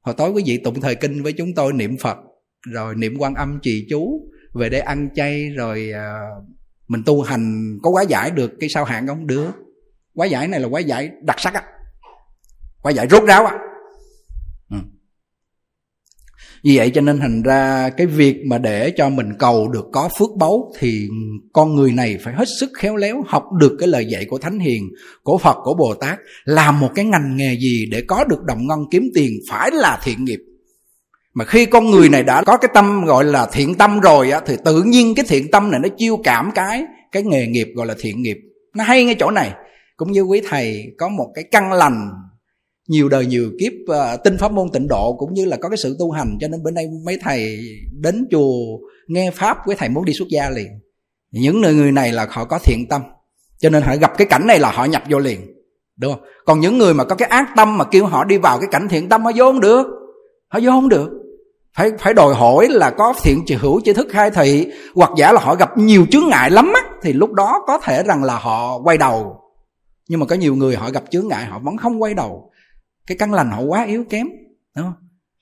hồi 0.00 0.14
tối 0.18 0.30
quý 0.30 0.42
vị 0.46 0.60
tụng 0.64 0.80
thời 0.80 0.94
kinh 0.94 1.22
với 1.22 1.32
chúng 1.32 1.54
tôi 1.54 1.72
niệm 1.72 1.96
phật 2.00 2.16
rồi 2.72 2.94
niệm 2.94 3.14
quan 3.18 3.34
âm 3.34 3.58
trì 3.62 3.86
chú 3.90 4.28
về 4.54 4.68
đây 4.68 4.80
ăn 4.80 5.08
chay 5.14 5.50
rồi 5.50 5.90
à, 5.94 6.18
mình 6.88 7.02
tu 7.06 7.22
hành 7.22 7.78
có 7.82 7.90
quá 7.90 8.02
giải 8.02 8.30
được 8.30 8.50
cái 8.60 8.68
sao 8.68 8.84
hạn 8.84 9.06
ông 9.06 9.26
đứa 9.26 9.44
quá 10.14 10.26
giải 10.26 10.48
này 10.48 10.60
là 10.60 10.68
quá 10.68 10.80
giải 10.80 11.10
đặc 11.22 11.36
sắc 11.40 11.54
á. 11.54 11.62
Quá 12.82 12.92
giải 12.92 13.06
rốt 13.10 13.24
ráo 13.24 13.46
á 13.46 13.58
vì 16.64 16.76
vậy 16.76 16.90
cho 16.94 17.00
nên 17.00 17.18
thành 17.18 17.42
ra 17.42 17.90
cái 17.96 18.06
việc 18.06 18.36
mà 18.46 18.58
để 18.58 18.90
cho 18.96 19.08
mình 19.08 19.28
cầu 19.38 19.68
được 19.68 19.84
có 19.92 20.08
phước 20.18 20.30
báu 20.38 20.72
thì 20.78 21.08
con 21.52 21.74
người 21.74 21.92
này 21.92 22.18
phải 22.24 22.34
hết 22.34 22.44
sức 22.60 22.70
khéo 22.78 22.96
léo 22.96 23.22
học 23.26 23.44
được 23.60 23.76
cái 23.78 23.88
lời 23.88 24.06
dạy 24.06 24.24
của 24.24 24.38
thánh 24.38 24.58
hiền, 24.58 24.90
của 25.22 25.38
phật, 25.38 25.56
của 25.64 25.74
bồ 25.74 25.94
tát, 25.94 26.18
làm 26.44 26.80
một 26.80 26.88
cái 26.94 27.04
ngành 27.04 27.36
nghề 27.36 27.56
gì 27.56 27.86
để 27.90 28.02
có 28.08 28.24
được 28.24 28.42
đồng 28.46 28.66
ngân 28.66 28.78
kiếm 28.90 29.10
tiền 29.14 29.32
phải 29.50 29.70
là 29.70 29.98
thiện 30.04 30.24
nghiệp. 30.24 30.40
Mà 31.34 31.44
khi 31.44 31.66
con 31.66 31.90
người 31.90 32.08
này 32.08 32.22
đã 32.22 32.42
có 32.42 32.56
cái 32.56 32.70
tâm 32.74 33.04
gọi 33.04 33.24
là 33.24 33.48
thiện 33.52 33.74
tâm 33.74 34.00
rồi 34.00 34.30
á, 34.30 34.40
thì 34.46 34.56
tự 34.64 34.82
nhiên 34.82 35.14
cái 35.14 35.24
thiện 35.28 35.50
tâm 35.50 35.70
này 35.70 35.80
nó 35.82 35.88
chiêu 35.96 36.16
cảm 36.24 36.50
cái 36.54 36.84
cái 37.12 37.22
nghề 37.22 37.46
nghiệp 37.46 37.68
gọi 37.74 37.86
là 37.86 37.94
thiện 37.98 38.22
nghiệp. 38.22 38.36
Nó 38.76 38.84
hay 38.84 39.04
ngay 39.04 39.16
chỗ 39.18 39.30
này. 39.30 39.52
Cũng 39.96 40.12
như 40.12 40.22
quý 40.22 40.40
thầy, 40.48 40.84
có 40.98 41.08
một 41.08 41.32
cái 41.34 41.44
căn 41.50 41.72
lành 41.72 42.10
nhiều 42.88 43.08
đời 43.08 43.26
nhiều 43.26 43.50
kiếp 43.60 43.72
ờ, 43.86 44.12
uh, 44.14 44.20
tinh 44.24 44.38
pháp 44.38 44.52
môn 44.52 44.68
tịnh 44.72 44.88
độ 44.88 45.16
cũng 45.18 45.34
như 45.34 45.44
là 45.44 45.56
có 45.56 45.68
cái 45.68 45.76
sự 45.76 45.96
tu 45.98 46.10
hành 46.10 46.36
cho 46.40 46.48
nên 46.48 46.62
bữa 46.62 46.70
nay 46.70 46.88
mấy 47.04 47.18
thầy 47.22 47.58
đến 48.00 48.26
chùa 48.30 48.78
nghe 49.08 49.30
pháp 49.30 49.58
với 49.66 49.76
thầy 49.76 49.88
muốn 49.88 50.04
đi 50.04 50.12
xuất 50.12 50.28
gia 50.28 50.50
liền. 50.50 50.68
Những 51.30 51.60
người 51.60 51.74
người 51.74 51.92
này 51.92 52.12
là 52.12 52.26
họ 52.30 52.44
có 52.44 52.58
thiện 52.58 52.88
tâm 52.88 53.02
cho 53.58 53.70
nên 53.70 53.82
họ 53.82 53.96
gặp 53.96 54.12
cái 54.18 54.26
cảnh 54.26 54.46
này 54.46 54.58
là 54.58 54.70
họ 54.70 54.84
nhập 54.84 55.02
vô 55.10 55.18
liền 55.18 55.40
đúng 55.96 56.12
không? 56.12 56.22
Còn 56.44 56.60
những 56.60 56.78
người 56.78 56.94
mà 56.94 57.04
có 57.04 57.14
cái 57.14 57.28
ác 57.28 57.48
tâm 57.56 57.78
mà 57.78 57.84
kêu 57.84 58.06
họ 58.06 58.24
đi 58.24 58.38
vào 58.38 58.58
cái 58.58 58.68
cảnh 58.70 58.88
thiện 58.88 59.08
tâm 59.08 59.24
họ 59.24 59.30
vô 59.36 59.44
không 59.44 59.60
được 59.60 59.86
họ 60.48 60.60
vô 60.62 60.70
không 60.70 60.88
được. 60.88 61.10
Phải 61.76 61.92
phải 61.98 62.14
đòi 62.14 62.34
hỏi 62.34 62.68
là 62.68 62.90
có 62.90 63.14
thiện 63.22 63.42
trì 63.46 63.54
hữu 63.54 63.80
tri 63.84 63.92
thức 63.92 64.06
khai 64.10 64.30
thị 64.30 64.66
hoặc 64.94 65.10
giả 65.16 65.32
là 65.32 65.40
họ 65.40 65.54
gặp 65.54 65.78
nhiều 65.78 66.06
chướng 66.10 66.28
ngại 66.28 66.50
lắm 66.50 66.72
á 66.74 66.82
thì 67.02 67.12
lúc 67.12 67.32
đó 67.32 67.64
có 67.66 67.78
thể 67.78 68.02
rằng 68.02 68.24
là 68.24 68.36
họ 68.36 68.78
quay 68.78 68.98
đầu. 68.98 69.40
Nhưng 70.08 70.20
mà 70.20 70.26
có 70.26 70.36
nhiều 70.36 70.54
người 70.54 70.76
họ 70.76 70.90
gặp 70.90 71.04
chướng 71.10 71.28
ngại 71.28 71.44
họ 71.44 71.58
vẫn 71.58 71.76
không 71.76 72.02
quay 72.02 72.14
đầu 72.14 72.50
cái 73.06 73.16
căn 73.18 73.32
lành 73.32 73.50
họ 73.50 73.60
quá 73.60 73.84
yếu 73.84 74.04
kém 74.04 74.26
đúng 74.76 74.84
không? 74.84 74.94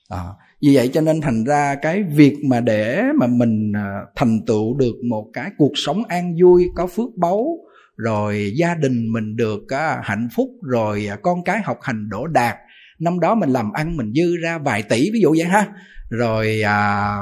À, 0.08 0.22
vì 0.62 0.76
vậy 0.76 0.90
cho 0.92 1.00
nên 1.00 1.20
thành 1.20 1.44
ra 1.44 1.74
cái 1.74 2.02
việc 2.02 2.36
mà 2.44 2.60
để 2.60 3.02
mà 3.18 3.26
mình 3.26 3.72
ờ, 3.74 4.06
thành 4.16 4.40
tựu 4.46 4.76
được 4.76 4.94
một 5.08 5.30
cái 5.32 5.50
cuộc 5.58 5.72
sống 5.74 6.04
an 6.04 6.36
vui 6.42 6.68
có 6.74 6.86
phước 6.86 7.08
báu 7.16 7.58
rồi 7.96 8.52
gia 8.56 8.74
đình 8.74 9.12
mình 9.12 9.36
được 9.36 9.62
ờ, 9.68 10.00
hạnh 10.02 10.28
phúc 10.36 10.48
rồi 10.62 11.08
con 11.22 11.44
cái 11.44 11.60
học 11.62 11.78
hành 11.82 12.08
đỗ 12.08 12.26
đạt 12.26 12.56
năm 13.02 13.20
đó 13.20 13.34
mình 13.34 13.50
làm 13.50 13.72
ăn 13.72 13.96
mình 13.96 14.12
dư 14.14 14.36
ra 14.36 14.58
vài 14.58 14.82
tỷ 14.82 15.10
ví 15.12 15.20
dụ 15.20 15.34
vậy 15.38 15.46
ha. 15.46 15.66
Rồi 16.10 16.62
à, 16.62 17.16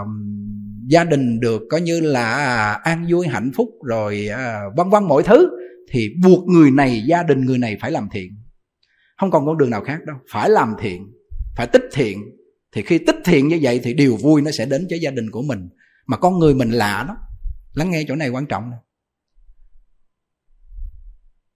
gia 0.86 1.04
đình 1.04 1.40
được 1.40 1.62
coi 1.70 1.80
như 1.80 2.00
là 2.00 2.72
an 2.72 3.06
vui 3.10 3.26
hạnh 3.26 3.50
phúc 3.56 3.68
rồi 3.84 4.28
à, 4.28 4.60
vân 4.76 4.90
vân 4.90 5.04
mọi 5.04 5.22
thứ 5.22 5.48
thì 5.90 6.08
buộc 6.22 6.48
người 6.48 6.70
này 6.70 7.02
gia 7.06 7.22
đình 7.22 7.40
người 7.40 7.58
này 7.58 7.76
phải 7.80 7.90
làm 7.90 8.08
thiện 8.12 8.30
không 9.20 9.30
còn 9.30 9.46
con 9.46 9.58
đường 9.58 9.70
nào 9.70 9.82
khác 9.82 9.98
đâu. 10.06 10.16
Phải 10.32 10.50
làm 10.50 10.74
thiện, 10.80 11.12
phải 11.56 11.66
tích 11.66 11.84
thiện. 11.92 12.18
Thì 12.72 12.82
khi 12.82 12.98
tích 12.98 13.16
thiện 13.24 13.48
như 13.48 13.58
vậy 13.62 13.80
thì 13.84 13.94
điều 13.94 14.16
vui 14.16 14.42
nó 14.42 14.50
sẽ 14.50 14.66
đến 14.66 14.86
với 14.90 15.00
gia 15.00 15.10
đình 15.10 15.30
của 15.30 15.42
mình. 15.42 15.68
Mà 16.06 16.16
con 16.16 16.38
người 16.38 16.54
mình 16.54 16.70
lạ 16.70 17.04
đó 17.08 17.16
lắng 17.74 17.90
nghe 17.90 18.04
chỗ 18.08 18.14
này 18.14 18.28
quan 18.28 18.46
trọng 18.46 18.70
này. 18.70 18.78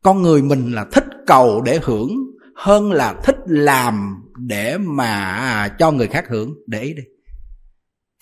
con 0.03 0.23
người 0.23 0.43
mình 0.43 0.73
là 0.73 0.87
thích 0.93 1.05
cầu 1.27 1.63
để 1.63 1.79
hưởng 1.83 2.11
hơn 2.57 2.93
là 2.93 3.15
thích 3.25 3.37
làm 3.47 4.25
để 4.39 4.79
mà 4.79 5.15
à, 5.35 5.69
cho 5.79 5.91
người 5.91 6.07
khác 6.07 6.25
hưởng. 6.29 6.55
Để 6.67 6.81
ý 6.81 6.95
đi. 6.95 7.03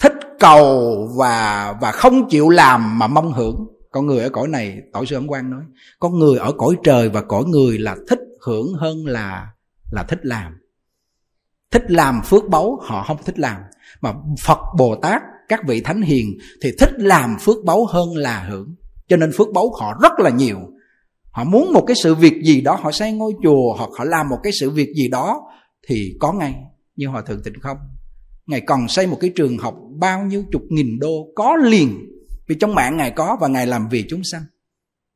Thích 0.01 0.13
cầu 0.41 1.09
và 1.19 1.75
và 1.81 1.93
không 1.93 2.29
chịu 2.29 2.49
làm 2.49 2.99
mà 2.99 3.07
mong 3.07 3.33
hưởng 3.33 3.67
con 3.93 4.07
người 4.07 4.23
ở 4.23 4.29
cõi 4.29 4.49
này 4.49 4.79
tổ 4.93 5.05
sư 5.05 5.17
ấn 5.17 5.27
quang 5.27 5.51
nói, 5.51 5.63
con 6.01 6.19
người 6.19 6.39
ở 6.39 6.53
cõi 6.53 6.77
trời 6.85 7.09
và 7.09 7.23
cõi 7.23 7.45
người 7.45 7.79
là 7.79 7.97
thích 8.09 8.19
hưởng 8.47 8.75
hơn 8.75 9.07
là 9.07 9.47
là 9.93 10.03
thích 10.03 10.21
làm. 10.23 10.53
Thích 11.71 11.85
làm 11.89 12.21
phước 12.25 12.49
báu, 12.49 12.79
họ 12.83 13.05
không 13.07 13.17
thích 13.25 13.39
làm. 13.39 13.61
Mà 14.01 14.15
phật, 14.45 14.59
bồ 14.79 14.97
tát, 15.03 15.23
các 15.49 15.61
vị 15.67 15.81
thánh 15.81 16.03
hiền 16.03 16.39
thì 16.63 16.71
thích 16.81 16.93
làm 16.97 17.37
phước 17.41 17.57
báu 17.65 17.87
hơn 17.87 18.17
là 18.17 18.45
hưởng. 18.51 18.75
Cho 19.09 19.17
nên 19.17 19.33
phước 19.33 19.49
báu 19.55 19.73
họ 19.81 19.99
rất 20.03 20.13
là 20.19 20.31
nhiều. 20.31 20.59
Họ 21.31 21.45
muốn 21.45 21.73
một 21.73 21.85
cái 21.87 21.97
sự 22.03 22.15
việc 22.15 22.43
gì 22.45 22.61
đó, 22.61 22.79
họ 22.83 22.93
xây 22.93 23.13
ngôi 23.13 23.33
chùa 23.43 23.75
hoặc 23.79 23.91
họ 23.99 24.05
làm 24.05 24.29
một 24.29 24.39
cái 24.43 24.53
sự 24.61 24.71
việc 24.71 24.89
gì 24.97 25.09
đó 25.09 25.41
thì 25.89 26.17
có 26.21 26.33
ngay, 26.33 26.55
nhưng 26.97 27.11
hòa 27.11 27.23
thượng 27.23 27.43
tịnh 27.45 27.61
không. 27.61 27.77
Ngài 28.47 28.61
còn 28.61 28.89
xây 28.89 29.07
một 29.07 29.19
cái 29.21 29.33
trường 29.37 29.59
học 29.59 29.75
bao 29.99 30.25
nhiêu 30.25 30.45
chục 30.53 30.63
nghìn 30.69 30.99
đô 30.99 31.29
có 31.35 31.57
liền 31.57 32.12
vì 32.49 32.57
trong 32.61 32.75
mạng 32.75 32.97
ngài 32.97 33.11
có 33.11 33.37
và 33.41 33.49
ngài 33.49 33.67
làm 33.67 33.89
vì 33.89 34.07
chúng 34.09 34.25
sanh. 34.25 34.43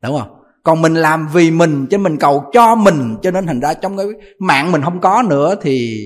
Đúng 0.03 0.19
không? 0.19 0.29
Còn 0.63 0.83
mình 0.83 0.95
làm 0.95 1.29
vì 1.33 1.51
mình, 1.51 1.87
cho 1.91 1.99
mình 1.99 2.17
cầu 2.17 2.51
cho 2.53 2.75
mình, 2.75 3.17
cho 3.23 3.31
nên 3.31 3.47
thành 3.47 3.61
ra 3.61 3.75
trong 3.75 3.97
cái 3.97 4.07
mạng 4.39 4.73
mình 4.73 4.83
không 4.83 5.01
có 5.01 5.23
nữa 5.23 5.55
thì 5.63 6.05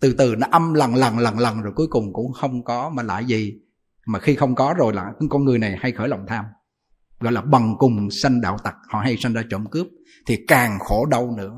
từ 0.00 0.14
từ 0.18 0.34
nó 0.38 0.46
âm 0.50 0.74
lần 0.74 0.94
lần 0.94 1.18
lần 1.18 1.38
lần 1.38 1.62
rồi 1.62 1.72
cuối 1.76 1.86
cùng 1.90 2.12
cũng 2.12 2.32
không 2.32 2.64
có 2.64 2.90
mà 2.90 3.02
lại 3.02 3.24
gì. 3.24 3.52
Mà 4.06 4.18
khi 4.18 4.34
không 4.34 4.54
có 4.54 4.74
rồi 4.78 4.94
là 4.94 5.12
con 5.30 5.44
người 5.44 5.58
này 5.58 5.76
hay 5.80 5.92
khởi 5.92 6.08
lòng 6.08 6.24
tham, 6.28 6.44
gọi 7.20 7.32
là 7.32 7.40
bằng 7.40 7.74
cùng 7.78 8.10
sanh 8.10 8.40
đạo 8.40 8.58
tặc. 8.64 8.74
Họ 8.88 9.00
hay 9.00 9.16
sanh 9.16 9.32
ra 9.32 9.42
trộm 9.50 9.64
cướp 9.70 9.86
thì 10.26 10.38
càng 10.48 10.78
khổ 10.78 11.06
đau 11.06 11.34
nữa 11.36 11.52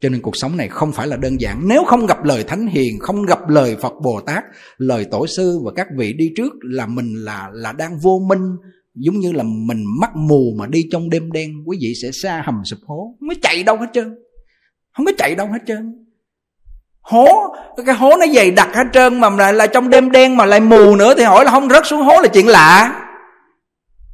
cho 0.00 0.08
nên 0.08 0.22
cuộc 0.22 0.36
sống 0.36 0.56
này 0.56 0.68
không 0.68 0.92
phải 0.92 1.06
là 1.06 1.16
đơn 1.16 1.40
giản. 1.40 1.68
Nếu 1.68 1.84
không 1.84 2.06
gặp 2.06 2.24
lời 2.24 2.44
thánh 2.44 2.66
hiền, 2.66 2.98
không 3.00 3.26
gặp 3.26 3.48
lời 3.48 3.76
phật 3.82 3.92
bồ 4.02 4.20
tát, 4.20 4.44
lời 4.78 5.06
tổ 5.10 5.26
sư 5.26 5.58
và 5.64 5.72
các 5.76 5.86
vị 5.98 6.12
đi 6.12 6.32
trước 6.36 6.52
là 6.62 6.86
mình 6.86 7.14
là 7.14 7.48
là 7.52 7.72
đang 7.72 7.98
vô 7.98 8.22
minh, 8.28 8.42
giống 8.94 9.18
như 9.18 9.32
là 9.32 9.42
mình 9.42 9.84
mắt 10.00 10.10
mù 10.16 10.54
mà 10.58 10.66
đi 10.66 10.84
trong 10.92 11.10
đêm 11.10 11.32
đen, 11.32 11.50
quý 11.66 11.78
vị 11.80 11.92
sẽ 12.02 12.10
xa 12.22 12.42
hầm 12.46 12.54
sụp 12.64 12.78
hố. 12.86 13.14
Không 13.20 13.28
có 13.28 13.34
chạy 13.42 13.62
đâu 13.62 13.76
hết 13.76 13.86
trơn. 13.92 14.14
Không 14.96 15.06
có 15.06 15.12
chạy 15.18 15.34
đâu 15.34 15.46
hết 15.46 15.58
trơn. 15.66 16.06
Hố, 17.00 17.26
cái 17.86 17.94
hố 17.94 18.16
nó 18.16 18.26
dày 18.34 18.50
đặc 18.50 18.68
hết 18.74 18.84
trơn 18.92 19.20
mà 19.20 19.30
lại 19.30 19.52
là 19.52 19.66
trong 19.66 19.90
đêm 19.90 20.10
đen 20.10 20.36
mà 20.36 20.44
lại 20.44 20.60
mù 20.60 20.96
nữa 20.96 21.14
thì 21.16 21.24
hỏi 21.24 21.44
là 21.44 21.50
không 21.50 21.68
rớt 21.68 21.86
xuống 21.86 22.00
hố 22.00 22.20
là 22.20 22.28
chuyện 22.28 22.48
lạ 22.48 23.06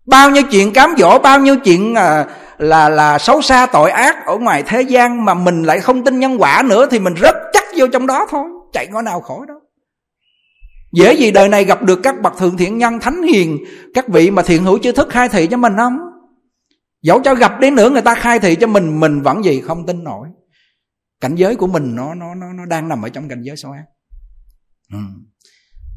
bao 0.06 0.30
nhiêu 0.30 0.42
chuyện 0.50 0.72
cám 0.72 0.94
dỗ 0.98 1.18
bao 1.18 1.40
nhiêu 1.40 1.56
chuyện 1.56 1.94
à, 1.94 2.26
là 2.58 2.88
là 2.88 3.18
xấu 3.18 3.42
xa 3.42 3.66
tội 3.66 3.90
ác 3.90 4.26
ở 4.26 4.38
ngoài 4.38 4.62
thế 4.66 4.82
gian 4.82 5.24
mà 5.24 5.34
mình 5.34 5.62
lại 5.62 5.80
không 5.80 6.04
tin 6.04 6.18
nhân 6.18 6.36
quả 6.38 6.62
nữa 6.66 6.86
thì 6.90 6.98
mình 6.98 7.14
rất 7.14 7.36
chắc 7.52 7.64
vô 7.76 7.86
trong 7.92 8.06
đó 8.06 8.26
thôi. 8.30 8.44
Chạy 8.72 8.86
ngõ 8.86 9.02
nào 9.02 9.20
khỏi 9.20 9.38
đâu 9.48 9.56
dễ 10.92 11.14
gì 11.14 11.30
đời 11.30 11.48
này 11.48 11.64
gặp 11.64 11.82
được 11.82 12.00
các 12.02 12.22
bậc 12.22 12.38
thượng 12.38 12.56
thiện 12.56 12.78
nhân 12.78 13.00
thánh 13.00 13.22
hiền 13.22 13.58
các 13.94 14.08
vị 14.08 14.30
mà 14.30 14.42
thiện 14.42 14.64
hữu 14.64 14.78
chư 14.78 14.92
thức 14.92 15.08
khai 15.10 15.28
thị 15.28 15.46
cho 15.46 15.56
mình 15.56 15.72
không? 15.76 15.98
Dẫu 17.02 17.20
cho 17.24 17.34
gặp 17.34 17.60
đến 17.60 17.74
nữa 17.74 17.90
người 17.90 18.02
ta 18.02 18.14
khai 18.14 18.38
thị 18.38 18.56
cho 18.60 18.66
mình 18.66 19.00
mình 19.00 19.22
vẫn 19.22 19.44
gì 19.44 19.60
không 19.60 19.86
tin 19.86 20.04
nổi. 20.04 20.28
Cảnh 21.20 21.34
giới 21.34 21.56
của 21.56 21.66
mình 21.66 21.96
nó 21.96 22.14
nó 22.14 22.34
nó 22.34 22.52
nó 22.52 22.66
đang 22.66 22.88
nằm 22.88 23.02
ở 23.02 23.08
trong 23.08 23.28
cảnh 23.28 23.42
giới 23.42 23.56
xấu 23.56 23.72
ác. 23.72 23.84
Ừ 24.92 24.98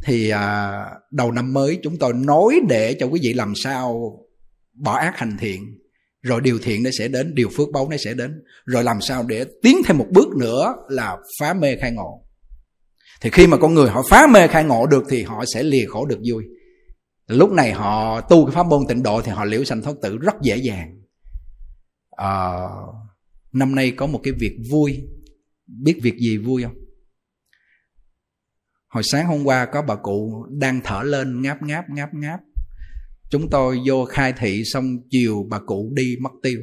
thì 0.04 0.30
à, 0.30 0.82
đầu 1.12 1.32
năm 1.32 1.54
mới 1.54 1.80
chúng 1.84 1.98
tôi 1.98 2.14
nói 2.14 2.60
để 2.70 2.96
cho 3.00 3.06
quý 3.06 3.20
vị 3.24 3.34
làm 3.34 3.54
sao 3.56 4.14
bỏ 4.74 4.98
ác 4.98 5.18
hành 5.18 5.38
thiện 5.40 5.80
rồi 6.22 6.42
điều 6.42 6.60
thiện 6.60 6.84
nó 6.84 6.90
sẽ 7.00 7.08
đến 7.08 7.36
điều 7.36 7.50
phước 7.58 7.68
báu 7.74 7.90
nó 7.90 7.98
sẽ 7.98 8.14
đến 8.14 8.44
rồi 8.66 8.84
làm 8.84 9.02
sao 9.02 9.24
để 9.28 9.46
tiến 9.64 9.78
thêm 9.86 9.98
một 9.98 10.08
bước 10.12 10.28
nữa 10.40 10.76
là 10.90 11.18
phá 11.40 11.54
mê 11.54 11.76
khai 11.76 11.92
ngộ. 11.92 12.26
Thì 13.22 13.30
khi 13.30 13.48
mà 13.48 13.58
con 13.58 13.74
người 13.74 13.90
họ 13.90 14.04
phá 14.10 14.28
mê 14.34 14.48
khai 14.48 14.64
ngộ 14.64 14.88
được 14.88 15.04
thì 15.10 15.24
họ 15.24 15.44
sẽ 15.54 15.64
lìa 15.64 15.86
khổ 15.86 16.06
được 16.06 16.20
vui. 16.30 16.44
Lúc 17.28 17.52
này 17.52 17.72
họ 17.72 18.22
tu 18.22 18.46
cái 18.46 18.56
pháp 18.56 18.66
môn 18.66 18.80
tịnh 18.88 19.04
độ 19.04 19.22
thì 19.22 19.32
họ 19.32 19.46
liễu 19.46 19.64
sanh 19.64 19.82
thoát 19.82 19.94
tử 20.02 20.18
rất 20.18 20.34
dễ 20.42 20.58
dàng. 20.58 21.02
À, 22.12 22.54
năm 23.52 23.76
nay 23.76 23.92
có 23.92 24.08
một 24.08 24.20
cái 24.24 24.34
việc 24.40 24.58
vui. 24.72 25.02
Biết 25.68 26.00
việc 26.02 26.18
gì 26.20 26.38
vui 26.38 26.64
không? 26.64 26.76
Hồi 28.90 29.04
sáng 29.12 29.28
hôm 29.28 29.44
qua 29.44 29.66
có 29.66 29.82
bà 29.82 29.96
cụ 29.96 30.46
đang 30.50 30.82
thở 30.84 31.02
lên 31.04 31.42
ngáp 31.42 31.64
ngáp 31.64 31.90
ngáp 31.90 32.14
ngáp. 32.14 32.40
Chúng 33.30 33.50
tôi 33.50 33.80
vô 33.86 34.06
khai 34.06 34.34
thị 34.38 34.64
xong 34.66 34.98
chiều 35.10 35.46
bà 35.50 35.60
cụ 35.60 35.92
đi 35.94 36.16
mất 36.22 36.32
tiêu. 36.44 36.62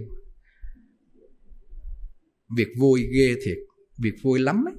Việc 2.56 2.68
vui 2.80 3.02
ghê 3.18 3.34
thiệt, 3.44 3.56
việc 4.02 4.14
vui 4.22 4.38
lắm 4.38 4.64
ấy. 4.68 4.74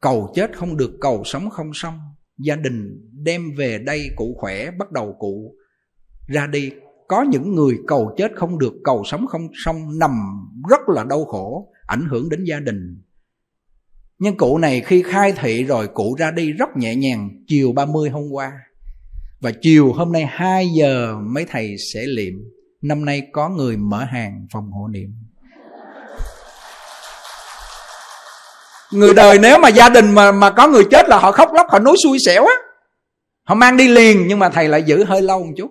Cầu 0.00 0.32
chết 0.34 0.56
không 0.56 0.76
được 0.76 0.90
cầu 1.00 1.22
sống 1.24 1.50
không 1.50 1.70
xong. 1.74 1.98
Gia 2.38 2.56
đình 2.56 3.10
đem 3.24 3.42
về 3.56 3.78
đây 3.78 4.10
cụ 4.16 4.36
khỏe, 4.38 4.70
bắt 4.70 4.92
đầu 4.92 5.16
cụ 5.18 5.54
ra 6.26 6.46
đi. 6.46 6.70
Có 7.08 7.22
những 7.22 7.54
người 7.54 7.78
cầu 7.86 8.14
chết 8.16 8.32
không 8.36 8.58
được 8.58 8.72
cầu 8.84 9.02
sống 9.06 9.26
không 9.26 9.48
xong, 9.64 9.98
nằm 9.98 10.10
rất 10.70 10.80
là 10.88 11.04
đau 11.04 11.24
khổ, 11.24 11.72
ảnh 11.86 12.06
hưởng 12.10 12.28
đến 12.28 12.44
gia 12.44 12.60
đình 12.60 13.02
nhưng 14.22 14.36
cụ 14.36 14.58
này 14.58 14.80
khi 14.80 15.02
khai 15.02 15.32
thị 15.32 15.64
rồi, 15.64 15.88
cụ 15.94 16.14
ra 16.18 16.30
đi 16.30 16.52
rất 16.52 16.68
nhẹ 16.76 16.96
nhàng, 16.96 17.30
chiều 17.46 17.72
30 17.72 18.10
hôm 18.10 18.22
qua. 18.32 18.52
Và 19.40 19.52
chiều 19.62 19.92
hôm 19.92 20.12
nay 20.12 20.26
2 20.28 20.66
giờ 20.78 21.16
mấy 21.34 21.44
thầy 21.48 21.74
sẽ 21.92 22.00
liệm. 22.06 22.34
Năm 22.82 23.04
nay 23.04 23.22
có 23.32 23.48
người 23.48 23.76
mở 23.76 24.04
hàng 24.04 24.46
phòng 24.52 24.70
hộ 24.70 24.88
niệm. 24.88 25.14
Người 28.92 29.14
đời 29.14 29.38
nếu 29.38 29.58
mà 29.58 29.68
gia 29.68 29.88
đình 29.88 30.14
mà 30.14 30.32
mà 30.32 30.50
có 30.50 30.68
người 30.68 30.84
chết 30.90 31.08
là 31.08 31.18
họ 31.18 31.32
khóc 31.32 31.50
lóc, 31.54 31.66
họ 31.70 31.78
nói 31.78 31.96
xui 32.04 32.18
xẻo 32.26 32.44
á. 32.44 32.54
Họ 33.44 33.54
mang 33.54 33.76
đi 33.76 33.88
liền, 33.88 34.26
nhưng 34.28 34.38
mà 34.38 34.48
thầy 34.48 34.68
lại 34.68 34.82
giữ 34.82 35.04
hơi 35.04 35.22
lâu 35.22 35.44
một 35.44 35.52
chút. 35.56 35.70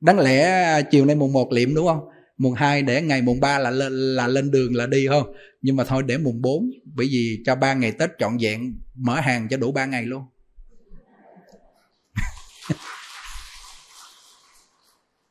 Đáng 0.00 0.18
lẽ 0.18 0.82
chiều 0.90 1.04
nay 1.04 1.16
mùng 1.16 1.32
một 1.32 1.52
liệm 1.52 1.74
đúng 1.74 1.86
không? 1.86 2.08
Mùng 2.38 2.54
2 2.54 2.82
để 2.82 3.02
ngày 3.02 3.22
mùng 3.22 3.40
3 3.40 3.58
là 3.58 3.70
lên 3.70 3.92
là 3.92 4.28
lên 4.28 4.50
đường 4.50 4.74
là 4.74 4.86
đi, 4.86 5.06
không? 5.06 5.34
Nhưng 5.62 5.76
mà 5.76 5.84
thôi 5.84 6.02
để 6.06 6.18
mùng 6.18 6.42
4 6.42 6.70
bởi 6.94 7.06
vì 7.10 7.42
cho 7.44 7.56
ba 7.56 7.74
ngày 7.74 7.92
tết 7.92 8.10
trọn 8.18 8.36
vẹn, 8.40 8.78
mở 8.94 9.20
hàng 9.20 9.48
cho 9.50 9.56
đủ 9.56 9.72
ba 9.72 9.86
ngày 9.86 10.06
luôn. 10.06 10.22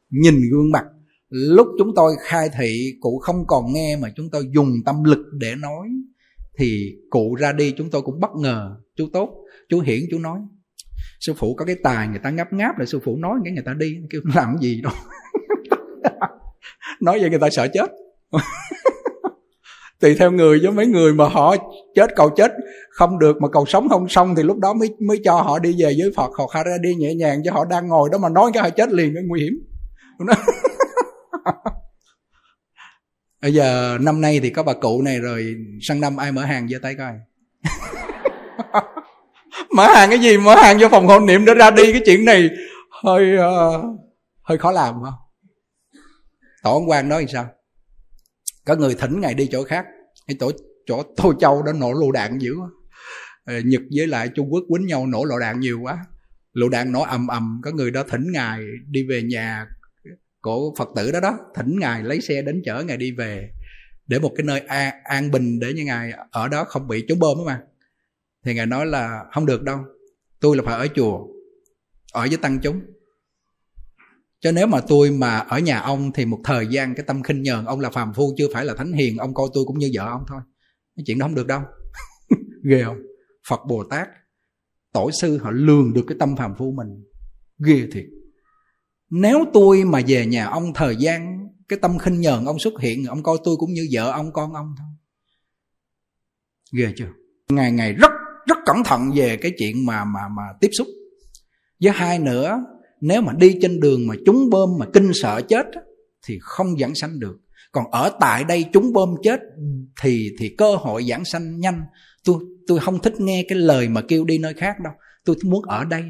Nhìn 0.09 0.35
gương 0.51 0.71
mặt, 0.71 0.85
lúc 1.29 1.67
chúng 1.79 1.91
tôi 1.95 2.15
khai 2.19 2.49
thị, 2.59 2.93
cụ 2.99 3.19
không 3.19 3.47
còn 3.47 3.73
nghe 3.73 3.97
mà 3.97 4.13
chúng 4.15 4.29
tôi 4.29 4.49
dùng 4.55 4.71
tâm 4.85 5.03
lực 5.03 5.25
để 5.39 5.55
nói, 5.55 5.87
thì 6.57 6.95
cụ 7.09 7.35
ra 7.35 7.51
đi 7.51 7.73
chúng 7.77 7.89
tôi 7.89 8.01
cũng 8.01 8.19
bất 8.19 8.31
ngờ. 8.41 8.75
Chú 8.95 9.09
tốt, 9.13 9.29
chú 9.69 9.79
hiển, 9.79 9.99
chú 10.11 10.19
nói, 10.19 10.39
sư 11.19 11.33
phụ 11.37 11.55
có 11.55 11.65
cái 11.65 11.75
tài 11.83 12.07
người 12.07 12.19
ta 12.23 12.29
ngáp 12.29 12.53
ngáp 12.53 12.77
rồi 12.77 12.87
sư 12.87 12.99
phụ 13.03 13.17
nói, 13.17 13.39
cái 13.43 13.53
người 13.53 13.63
ta 13.65 13.73
đi. 13.73 13.97
Kêu, 14.09 14.21
làm 14.35 14.57
gì 14.61 14.81
đâu? 14.81 14.93
nói 17.01 17.19
vậy 17.19 17.29
người 17.29 17.39
ta 17.39 17.49
sợ 17.49 17.67
chết. 17.73 17.91
Tùy 19.99 20.15
theo 20.19 20.31
người 20.31 20.59
với 20.63 20.71
mấy 20.71 20.85
người 20.85 21.13
mà 21.13 21.27
họ 21.27 21.55
chết 21.95 22.15
cầu 22.15 22.29
chết 22.29 22.51
không 22.89 23.19
được 23.19 23.37
mà 23.41 23.47
cầu 23.49 23.65
sống 23.65 23.89
không 23.89 24.09
xong 24.09 24.35
thì 24.35 24.43
lúc 24.43 24.57
đó 24.57 24.73
mới 24.73 24.89
mới 25.07 25.21
cho 25.23 25.41
họ 25.41 25.59
đi 25.59 25.75
về 25.79 25.95
với 25.99 26.11
Phật. 26.15 26.31
Họ 26.37 26.63
ra 26.63 26.77
đi 26.81 26.95
nhẹ 26.95 27.13
nhàng 27.15 27.41
chứ 27.43 27.51
họ 27.51 27.65
đang 27.65 27.87
ngồi 27.87 28.09
đó 28.11 28.17
mà 28.17 28.29
nói 28.29 28.51
cái 28.53 28.63
họ 28.63 28.69
chết 28.69 28.91
liền 28.91 29.13
cái 29.13 29.23
nguy 29.27 29.41
hiểm. 29.41 29.53
Bây 33.41 33.53
giờ 33.53 33.97
năm 34.01 34.21
nay 34.21 34.39
thì 34.43 34.49
có 34.49 34.63
bà 34.63 34.73
cụ 34.73 35.01
này 35.01 35.19
rồi 35.19 35.55
sang 35.81 36.01
năm 36.01 36.17
ai 36.17 36.31
mở 36.31 36.41
hàng 36.41 36.67
giơ 36.69 36.77
tay 36.81 36.95
coi. 36.95 37.11
Mở 39.75 39.93
hàng 39.93 40.09
cái 40.09 40.19
gì? 40.19 40.37
Mở 40.37 40.55
hàng 40.55 40.77
cho 40.79 40.89
phòng 40.89 41.07
hộ 41.07 41.19
niệm 41.19 41.45
để 41.45 41.53
ra 41.53 41.71
đi. 41.71 41.91
Cái 41.91 42.01
chuyện 42.05 42.25
này 42.25 42.49
hơi 43.03 43.33
uh, 43.37 43.85
hơi 44.41 44.57
khó 44.57 44.71
làm 44.71 44.95
không 45.03 45.13
tổ 46.65 46.73
ông 46.73 46.89
quan 46.89 47.09
nói 47.09 47.25
thì 47.25 47.33
sao? 47.33 47.49
Có 48.65 48.75
người 48.75 48.95
thỉnh 48.95 49.21
ngài 49.21 49.33
đi 49.33 49.47
chỗ 49.51 49.63
khác. 49.63 49.85
Cái 50.27 50.37
tổ 50.39 50.51
chỗ 50.85 51.03
tô 51.17 51.33
châu 51.39 51.63
đó 51.63 51.73
nổ 51.73 51.93
lựu 51.93 52.11
đạn 52.11 52.37
dữ 52.39 52.55
quá. 52.55 52.69
Ờ, 53.45 53.59
Nhật 53.59 53.81
với 53.95 54.07
lại 54.07 54.29
trung 54.35 54.53
quốc 54.53 54.63
quýnh 54.69 54.85
nhau 54.85 55.07
nổ 55.07 55.23
lựu 55.25 55.39
đạn 55.39 55.59
nhiều 55.59 55.79
quá. 55.81 56.05
Lựu 56.53 56.69
đạn 56.69 56.91
nổ 56.91 57.01
ầm 57.01 57.27
ầm. 57.27 57.61
Có 57.63 57.71
người 57.71 57.91
đó 57.91 58.03
thỉnh 58.09 58.31
ngài 58.31 58.59
đi 58.87 59.07
về 59.09 59.21
nhà 59.23 59.67
của 60.41 60.73
phật 60.77 60.89
tử 60.95 61.11
đó 61.11 61.19
đó. 61.19 61.37
Thỉnh 61.55 61.79
ngài 61.79 62.03
lấy 62.03 62.21
xe 62.21 62.41
đến 62.41 62.61
chở 62.65 62.83
ngài 62.83 62.97
đi 62.97 63.11
về. 63.11 63.49
Để 64.07 64.19
một 64.19 64.31
cái 64.35 64.45
nơi 64.45 64.59
an, 64.59 64.93
an 65.03 65.31
bình 65.31 65.59
để 65.59 65.73
như 65.73 65.83
ngài 65.85 66.11
ở 66.31 66.47
đó 66.47 66.63
không 66.63 66.87
bị 66.87 67.05
trúng 67.07 67.19
bom 67.19 67.37
mà. 67.45 67.61
Thì 68.45 68.53
ngài 68.53 68.65
nói 68.65 68.85
là 68.85 69.25
không 69.33 69.45
được 69.45 69.63
đâu. 69.63 69.79
Tôi 70.39 70.57
là 70.57 70.63
phải 70.65 70.75
ở 70.75 70.87
chùa 70.95 71.27
ở 72.13 72.27
với 72.29 72.37
tăng 72.37 72.59
chúng 72.59 72.81
cho 74.45 74.51
nếu 74.51 74.67
mà 74.67 74.81
tôi 74.87 75.11
mà 75.11 75.37
ở 75.37 75.59
nhà 75.59 75.79
ông 75.79 76.11
thì 76.11 76.25
một 76.25 76.39
thời 76.43 76.67
gian 76.67 76.95
cái 76.95 77.03
tâm 77.07 77.23
khinh 77.23 77.41
nhờn, 77.41 77.65
ông 77.65 77.79
là 77.79 77.89
phàm 77.89 78.13
phu, 78.13 78.33
chưa 78.37 78.47
phải 78.53 78.65
là 78.65 78.73
thánh 78.77 78.93
hiền, 78.93 79.17
ông 79.17 79.33
coi 79.33 79.47
tôi 79.53 79.63
cũng 79.67 79.79
như 79.79 79.91
vợ 79.93 80.07
ông 80.07 80.23
thôi. 80.27 80.41
Cái 80.95 81.03
chuyện 81.07 81.19
đó 81.19 81.25
không 81.25 81.35
được 81.35 81.47
đâu. 81.47 81.61
Ghê 82.69 82.83
không? 82.83 82.97
Phật 83.47 83.59
bồ 83.67 83.83
tát, 83.83 84.07
tổ 84.93 85.11
sư 85.11 85.37
họ 85.37 85.51
lường 85.51 85.93
được 85.93 86.03
cái 86.07 86.17
tâm 86.19 86.35
phàm 86.35 86.55
phu 86.57 86.71
mình. 86.71 86.87
Ghê 87.65 87.87
thiệt. 87.91 88.05
Nếu 89.09 89.45
tôi 89.53 89.83
mà 89.83 89.99
về 90.07 90.25
nhà 90.25 90.45
ông 90.45 90.73
thời 90.73 90.95
gian 90.95 91.47
cái 91.67 91.79
tâm 91.81 91.97
khinh 91.99 92.21
nhờn 92.21 92.45
ông 92.45 92.59
xuất 92.59 92.73
hiện, 92.81 93.05
ông 93.05 93.23
coi 93.23 93.37
tôi 93.43 93.55
cũng 93.57 93.73
như 93.73 93.87
vợ 93.91 94.11
ông, 94.11 94.33
con 94.33 94.53
ông 94.53 94.75
thôi. 94.77 94.87
Ghê 96.71 96.93
chưa? 96.95 97.09
Ngày 97.49 97.71
ngày 97.71 97.93
rất 97.93 98.11
rất 98.47 98.57
cẩn 98.65 98.83
thận 98.83 99.11
về 99.15 99.37
cái 99.37 99.51
chuyện 99.57 99.85
mà 99.85 100.03
mà 100.03 100.21
mà 100.37 100.43
tiếp 100.61 100.69
xúc. 100.77 100.87
Với 101.79 101.91
hai 101.91 102.19
nữa 102.19 102.63
nếu 103.07 103.21
mà 103.21 103.33
đi 103.33 103.57
trên 103.61 103.79
đường 103.79 104.07
mà 104.07 104.15
chúng 104.25 104.49
bơm 104.49 104.69
mà 104.79 104.85
kinh 104.93 105.11
sợ 105.13 105.41
chết 105.47 105.65
thì 106.27 106.37
không 106.41 106.77
giảng 106.79 106.95
sanh 106.95 107.19
được. 107.19 107.37
Còn 107.71 107.91
ở 107.91 108.11
tại 108.19 108.43
đây 108.43 108.65
chúng 108.73 108.93
bơm 108.93 109.09
chết 109.23 109.39
thì 110.01 110.29
thì 110.39 110.55
cơ 110.57 110.75
hội 110.75 111.03
giảng 111.03 111.25
sanh 111.25 111.59
nhanh. 111.59 111.81
Tôi 112.23 112.35
tôi 112.67 112.79
không 112.79 112.99
thích 112.99 113.13
nghe 113.19 113.45
cái 113.47 113.57
lời 113.57 113.89
mà 113.89 114.01
kêu 114.07 114.25
đi 114.25 114.37
nơi 114.37 114.53
khác 114.53 114.75
đâu. 114.83 114.93
Tôi 115.25 115.35
muốn 115.43 115.61
ở 115.65 115.85
đây. 115.85 116.03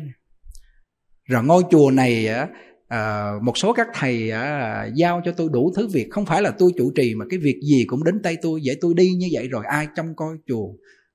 Rồi 1.25 1.43
ngôi 1.43 1.63
chùa 1.71 1.91
này 1.91 2.27
à, 2.87 3.31
một 3.41 3.57
số 3.57 3.73
các 3.73 3.87
thầy 3.93 4.31
à, 4.31 4.87
giao 4.95 5.21
cho 5.25 5.31
tôi 5.31 5.49
đủ 5.53 5.73
thứ 5.75 5.87
việc. 5.87 6.07
Không 6.11 6.25
phải 6.25 6.41
là 6.41 6.51
tôi 6.59 6.71
chủ 6.77 6.91
trì 6.95 7.15
mà 7.15 7.25
cái 7.29 7.39
việc 7.39 7.59
gì 7.71 7.85
cũng 7.87 8.03
đến 8.03 8.21
tay 8.23 8.37
tôi 8.41 8.61
vậy 8.65 8.77
tôi 8.81 8.93
đi 8.93 9.09
như 9.09 9.27
vậy 9.31 9.47
rồi 9.47 9.65
ai 9.65 9.87
trông 9.95 10.15
coi 10.15 10.35
chùa 10.47 10.67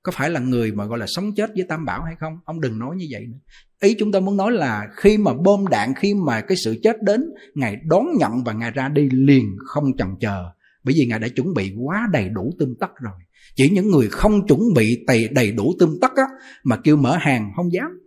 có 0.03 0.13
phải 0.13 0.31
là 0.31 0.41
người 0.41 0.73
mà 0.73 0.85
gọi 0.85 0.99
là 0.99 1.07
sống 1.09 1.35
chết 1.37 1.51
với 1.57 1.65
tam 1.69 1.85
bảo 1.85 2.03
hay 2.03 2.15
không? 2.21 2.39
Ông 2.45 2.61
đừng 2.61 2.79
nói 2.79 2.97
như 2.97 3.07
vậy 3.11 3.27
nữa 3.27 3.39
ý 3.81 3.95
chúng 3.95 4.13
ta 4.13 4.21
muốn 4.21 4.37
nói 4.37 4.53
là 4.53 4.89
khi 4.97 5.19
mà 5.19 5.35
bom 5.35 5.67
đạn 5.67 5.95
khi 5.95 6.15
mà 6.15 6.41
cái 6.41 6.57
sự 6.57 6.81
chết 6.83 7.03
đến 7.03 7.25
ngài 7.55 7.77
đón 7.85 8.05
nhận 8.19 8.45
và 8.45 8.53
ngài 8.53 8.71
ra 8.71 8.89
đi 8.89 9.09
liền 9.13 9.57
không 9.67 9.97
chần 9.97 10.09
chờ. 10.21 10.45
Bởi 10.85 10.95
vì 10.99 11.07
ngài 11.07 11.19
đã 11.19 11.29
chuẩn 11.29 11.55
bị 11.55 11.73
quá 11.85 12.09
đầy 12.13 12.29
đủ 12.29 12.53
tươm 12.59 12.75
tất 12.81 12.91
rồi. 13.01 13.15
Chỉ 13.55 13.71
những 13.71 13.91
người 13.91 14.09
không 14.09 14.47
chuẩn 14.47 14.61
bị 14.75 15.05
đầy, 15.07 15.29
đầy 15.29 15.53
đủ 15.53 15.75
tươm 15.79 15.99
tất 16.01 16.11
á 16.17 16.25
mà 16.65 16.77
kêu 16.77 16.97
mở 16.97 17.17
hàng 17.21 17.53
không 17.57 17.73
dám. 17.73 18.01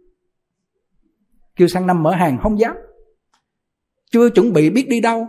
Kêu 1.55 1.67
sang 1.67 1.87
năm 1.87 2.03
mở 2.03 2.15
hàng 2.15 2.37
không 2.43 2.59
dám. 2.59 2.75
Chưa 4.11 4.29
chuẩn 4.29 4.53
bị 4.53 4.69
biết 4.69 4.89
đi 4.89 5.01
đâu. 5.01 5.27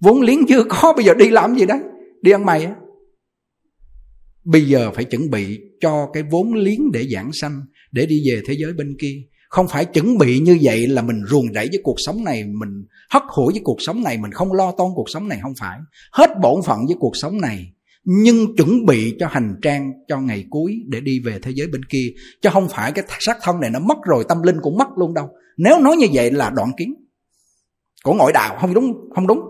Vốn 0.00 0.22
liếng 0.22 0.46
chưa 0.48 0.64
có 0.68 0.92
bây 0.96 1.04
giờ 1.04 1.14
đi 1.14 1.28
làm 1.28 1.54
gì 1.54 1.66
đấy? 1.66 1.78
Đi 2.22 2.30
ăn 2.30 2.44
mày 2.46 2.64
á. 2.64 2.74
Bây 4.44 4.64
giờ 4.64 4.90
phải 4.90 5.04
chuẩn 5.04 5.30
bị 5.30 5.60
cho 5.80 6.10
cái 6.12 6.22
vốn 6.22 6.54
liếng 6.54 6.92
để 6.92 7.06
giảng 7.12 7.30
sanh 7.32 7.60
để 7.92 8.06
đi 8.06 8.22
về 8.30 8.42
thế 8.46 8.54
giới 8.58 8.72
bên 8.72 8.96
kia 9.00 9.22
không 9.56 9.68
phải 9.68 9.84
chuẩn 9.84 10.18
bị 10.18 10.38
như 10.38 10.58
vậy 10.62 10.86
là 10.86 11.02
mình 11.02 11.22
ruồng 11.28 11.46
rẫy 11.54 11.68
với 11.68 11.80
cuộc 11.82 11.94
sống 11.98 12.24
này, 12.24 12.44
mình 12.44 12.84
hất 13.10 13.22
hủi 13.28 13.52
với 13.52 13.60
cuộc 13.64 13.76
sống 13.78 14.02
này, 14.02 14.18
mình 14.18 14.32
không 14.32 14.52
lo 14.52 14.72
toan 14.72 14.90
cuộc 14.94 15.10
sống 15.10 15.28
này, 15.28 15.38
không 15.42 15.54
phải. 15.58 15.78
Hết 16.12 16.30
bổn 16.42 16.62
phận 16.62 16.78
với 16.86 16.96
cuộc 16.98 17.16
sống 17.16 17.40
này, 17.40 17.72
nhưng 18.04 18.56
chuẩn 18.56 18.86
bị 18.86 19.16
cho 19.18 19.26
hành 19.30 19.54
trang 19.62 19.92
cho 20.08 20.20
ngày 20.20 20.44
cuối 20.50 20.76
để 20.88 21.00
đi 21.00 21.20
về 21.20 21.38
thế 21.42 21.50
giới 21.54 21.66
bên 21.66 21.84
kia. 21.84 22.12
Chứ 22.42 22.48
không 22.52 22.68
phải 22.68 22.92
cái 22.92 23.04
xác 23.20 23.38
thân 23.42 23.60
này 23.60 23.70
nó 23.70 23.78
mất 23.78 23.98
rồi, 24.04 24.24
tâm 24.28 24.42
linh 24.42 24.56
cũng 24.62 24.78
mất 24.78 24.88
luôn 24.96 25.14
đâu. 25.14 25.28
Nếu 25.56 25.80
nói 25.80 25.96
như 25.96 26.06
vậy 26.12 26.30
là 26.30 26.50
đoạn 26.50 26.72
kiến 26.76 26.94
của 28.04 28.14
ngoại 28.14 28.32
đạo, 28.32 28.56
không 28.60 28.74
đúng 28.74 28.92
không 29.14 29.26
đúng. 29.26 29.40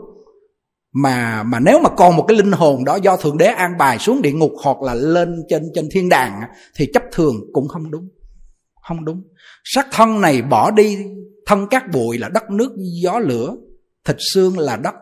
Mà 0.93 1.43
mà 1.43 1.61
nếu 1.61 1.81
mà 1.81 1.91
còn 1.97 2.17
một 2.17 2.25
cái 2.29 2.37
linh 2.37 2.53
hồn 2.53 2.85
đó 2.85 2.97
do 2.97 3.17
thượng 3.17 3.39
đế 3.39 3.47
an 3.47 3.79
bài 3.79 3.99
xuống 3.99 4.23
địa 4.23 4.33
ngục 4.33 4.53
hoặc 4.65 4.83
là 4.83 4.95
lên 4.95 5.43
trên 5.49 5.63
trên 5.75 5.89
thiên 5.93 6.09
đàng 6.09 6.41
thì 6.77 6.87
chấp 6.95 7.03
thường 7.13 7.35
cũng 7.53 7.69
không 7.69 7.91
đúng 7.91 8.09
không 8.89 9.05
đúng. 9.05 9.23
Xác 9.65 9.87
thân 9.93 10.21
này 10.21 10.43
bỏ 10.43 10.71
đi 10.71 10.99
thân 11.47 11.67
cát 11.71 11.91
bụi 11.93 12.19
là 12.19 12.29
đất 12.29 12.51
nước 12.51 12.73
gió 13.03 13.19
lửa 13.19 13.55
thịt 14.05 14.17
xương 14.19 14.59
là 14.59 14.77
đất 14.77 14.95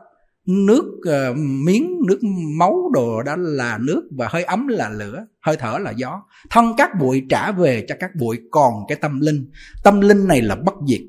nước 0.46 0.84
uh, 0.84 1.36
miếng 1.36 1.96
nước 2.08 2.20
máu 2.58 2.90
đồ 2.94 3.22
đó 3.22 3.34
là 3.38 3.78
nước 3.80 4.02
và 4.18 4.28
hơi 4.30 4.44
ấm 4.44 4.68
là 4.68 4.88
lửa 4.88 5.26
hơi 5.40 5.56
thở 5.56 5.78
là 5.78 5.92
gió. 5.96 6.22
Thân 6.50 6.72
các 6.76 6.90
bụi 7.00 7.22
trả 7.30 7.52
về 7.52 7.84
cho 7.88 7.94
các 8.00 8.10
bụi 8.20 8.38
còn 8.50 8.72
cái 8.88 8.98
tâm 9.00 9.20
linh. 9.20 9.50
Tâm 9.84 10.00
linh 10.00 10.28
này 10.28 10.42
là 10.42 10.56
bất 10.56 10.74
diệt. 10.88 11.00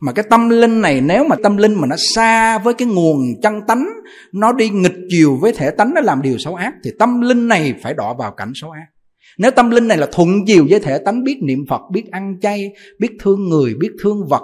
Mà 0.00 0.12
cái 0.12 0.24
tâm 0.30 0.48
linh 0.48 0.80
này 0.80 1.00
nếu 1.00 1.24
mà 1.24 1.36
tâm 1.42 1.56
linh 1.56 1.74
mà 1.74 1.86
nó 1.86 1.96
xa 2.14 2.58
với 2.58 2.74
cái 2.74 2.88
nguồn 2.88 3.18
chân 3.42 3.54
tánh 3.68 3.88
nó 4.32 4.52
đi 4.52 4.70
nghịch 4.70 4.96
chiều 5.08 5.36
với 5.36 5.52
thể 5.52 5.70
tánh 5.70 5.94
nó 5.94 6.00
làm 6.00 6.22
điều 6.22 6.38
xấu 6.38 6.54
ác 6.54 6.74
thì 6.84 6.90
tâm 6.98 7.20
linh 7.20 7.48
này 7.48 7.74
phải 7.82 7.94
đọa 7.94 8.14
vào 8.18 8.32
cảnh 8.32 8.52
xấu 8.54 8.70
ác 8.70 8.86
nếu 9.38 9.50
tâm 9.50 9.70
linh 9.70 9.88
này 9.88 9.98
là 9.98 10.06
thuận 10.12 10.46
chiều 10.46 10.66
với 10.70 10.80
thể 10.80 10.98
tánh 10.98 11.24
biết 11.24 11.38
niệm 11.42 11.66
phật 11.68 11.80
biết 11.92 12.10
ăn 12.10 12.40
chay 12.40 12.72
biết 12.98 13.10
thương 13.20 13.48
người 13.48 13.74
biết 13.74 13.90
thương 14.02 14.28
vật 14.28 14.42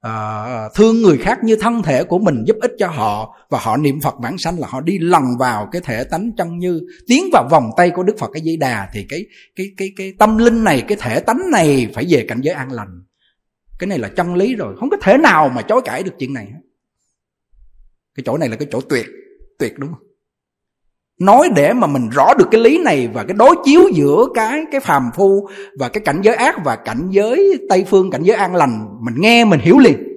à, 0.00 0.68
thương 0.74 1.02
người 1.02 1.18
khác 1.18 1.38
như 1.44 1.56
thân 1.56 1.82
thể 1.82 2.04
của 2.04 2.18
mình 2.18 2.44
giúp 2.46 2.56
ích 2.60 2.72
cho 2.78 2.88
họ 2.88 3.36
và 3.50 3.58
họ 3.62 3.76
niệm 3.76 4.00
phật 4.00 4.14
bản 4.22 4.38
sanh 4.38 4.58
là 4.58 4.68
họ 4.70 4.80
đi 4.80 4.98
lần 4.98 5.22
vào 5.38 5.68
cái 5.72 5.82
thể 5.84 6.04
tánh 6.04 6.30
chân 6.36 6.58
như 6.58 6.80
tiến 7.06 7.24
vào 7.32 7.48
vòng 7.50 7.70
tay 7.76 7.90
của 7.90 8.02
đức 8.02 8.18
phật 8.18 8.30
cái 8.32 8.42
dây 8.42 8.56
đà 8.56 8.88
thì 8.92 9.06
cái 9.08 9.26
cái 9.56 9.66
cái 9.76 9.92
cái 9.96 10.12
tâm 10.18 10.38
linh 10.38 10.64
này 10.64 10.84
cái 10.88 10.98
thể 11.00 11.20
tánh 11.20 11.50
này 11.52 11.88
phải 11.94 12.06
về 12.08 12.24
cảnh 12.28 12.40
giới 12.42 12.54
an 12.54 12.72
lành. 12.72 13.02
Cái 13.78 13.86
này 13.86 13.98
là 13.98 14.08
chân 14.08 14.34
lý 14.34 14.54
rồi 14.54 14.74
không 14.78 14.90
có 14.90 14.96
thể 15.02 15.16
nào 15.18 15.48
mà 15.48 15.62
chối 15.62 15.80
cãi 15.84 16.02
được 16.02 16.12
chuyện 16.18 16.34
này 16.34 16.46
cái 18.18 18.22
chỗ 18.26 18.38
này 18.38 18.48
là 18.48 18.56
cái 18.56 18.68
chỗ 18.70 18.80
tuyệt 18.80 19.06
tuyệt 19.58 19.78
đúng 19.78 19.90
không? 19.90 20.07
Nói 21.18 21.48
để 21.56 21.72
mà 21.72 21.86
mình 21.86 22.08
rõ 22.08 22.34
được 22.38 22.48
cái 22.50 22.60
lý 22.60 22.78
này 22.78 23.08
và 23.08 23.24
cái 23.24 23.36
đối 23.36 23.56
chiếu 23.64 23.82
giữa 23.94 24.26
cái 24.34 24.64
cái 24.70 24.80
phàm 24.80 25.10
phu 25.14 25.48
và 25.78 25.88
cái 25.88 26.02
cảnh 26.04 26.20
giới 26.22 26.34
ác 26.34 26.64
và 26.64 26.76
cảnh 26.76 27.08
giới 27.10 27.66
tây 27.68 27.84
phương 27.88 28.10
cảnh 28.10 28.22
giới 28.22 28.36
an 28.36 28.54
lành 28.54 28.88
mình 29.00 29.14
nghe 29.18 29.44
mình 29.44 29.60
hiểu 29.60 29.78
liền. 29.78 30.08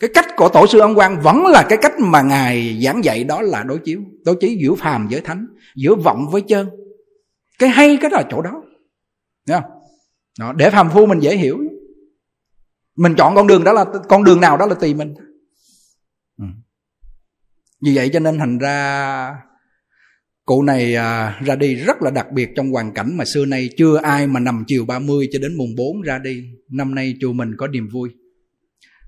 Cái 0.00 0.10
cách 0.14 0.26
của 0.36 0.48
tổ 0.48 0.66
sư 0.66 0.78
ông 0.78 0.98
quan 0.98 1.20
vẫn 1.20 1.46
là 1.46 1.66
cái 1.68 1.78
cách 1.82 1.92
mà 1.98 2.22
ngài 2.22 2.80
giảng 2.84 3.04
dạy 3.04 3.24
đó 3.24 3.42
là 3.42 3.62
đối 3.62 3.78
chiếu 3.78 4.00
đối 4.24 4.36
chiếu 4.36 4.50
giữa 4.58 4.74
phàm 4.74 5.08
với 5.10 5.20
thánh 5.20 5.46
giữa 5.76 5.94
vọng 5.94 6.28
với 6.30 6.40
chân 6.40 6.68
cái 7.58 7.68
hay 7.68 7.98
cái 8.00 8.10
là 8.10 8.24
chỗ 8.30 8.42
đó. 8.42 8.62
Thấy 9.46 9.60
không? 9.60 9.70
Đó, 10.38 10.52
để 10.52 10.70
phàm 10.70 10.90
phu 10.90 11.06
mình 11.06 11.20
dễ 11.20 11.36
hiểu. 11.36 11.58
Mình 12.96 13.14
chọn 13.18 13.34
con 13.34 13.46
đường 13.46 13.64
đó 13.64 13.72
là 13.72 13.84
con 14.08 14.24
đường 14.24 14.40
nào 14.40 14.56
đó 14.56 14.66
là 14.66 14.74
tùy 14.74 14.94
mình. 14.94 15.14
Ừ. 16.38 16.44
Vì 17.84 17.96
vậy 17.96 18.10
cho 18.12 18.20
nên 18.20 18.38
thành 18.38 18.58
ra 18.58 19.36
cụ 20.44 20.62
này 20.62 20.94
à, 20.94 21.40
ra 21.44 21.56
đi 21.56 21.74
rất 21.74 22.02
là 22.02 22.10
đặc 22.10 22.32
biệt 22.32 22.48
trong 22.56 22.70
hoàn 22.70 22.94
cảnh 22.94 23.16
mà 23.16 23.24
xưa 23.24 23.44
nay 23.44 23.68
chưa 23.76 23.96
ai 23.96 24.26
mà 24.26 24.40
nằm 24.40 24.64
chiều 24.66 24.84
30 24.84 25.28
cho 25.32 25.38
đến 25.38 25.56
mùng 25.56 25.74
4 25.76 26.00
ra 26.00 26.18
đi. 26.18 26.44
Năm 26.70 26.94
nay 26.94 27.14
chùa 27.20 27.32
mình 27.32 27.50
có 27.58 27.66
niềm 27.66 27.88
vui. 27.92 28.10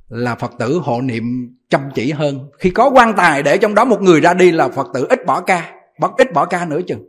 Là 0.09 0.35
phật 0.35 0.53
tử 0.59 0.79
hộ 0.83 1.01
niệm 1.01 1.25
chăm 1.71 1.81
chỉ 1.95 2.13
hơn. 2.13 2.39
Khi 2.59 2.71
có 2.71 2.91
quan 2.91 3.15
tài 3.17 3.43
để 3.43 3.59
trong 3.59 3.75
đó 3.75 3.85
một 3.85 4.03
người 4.03 4.21
ra 4.21 4.35
đi 4.35 4.53
là 4.53 4.69
phật 4.69 4.87
tử 4.95 5.07
ít 5.09 5.27
bỏ 5.27 5.41
ca 5.41 5.73
bất 6.01 6.11
ít 6.19 6.33
bỏ 6.33 6.45
ca 6.47 6.65
nữa 6.65 6.81
chừng. 6.87 7.05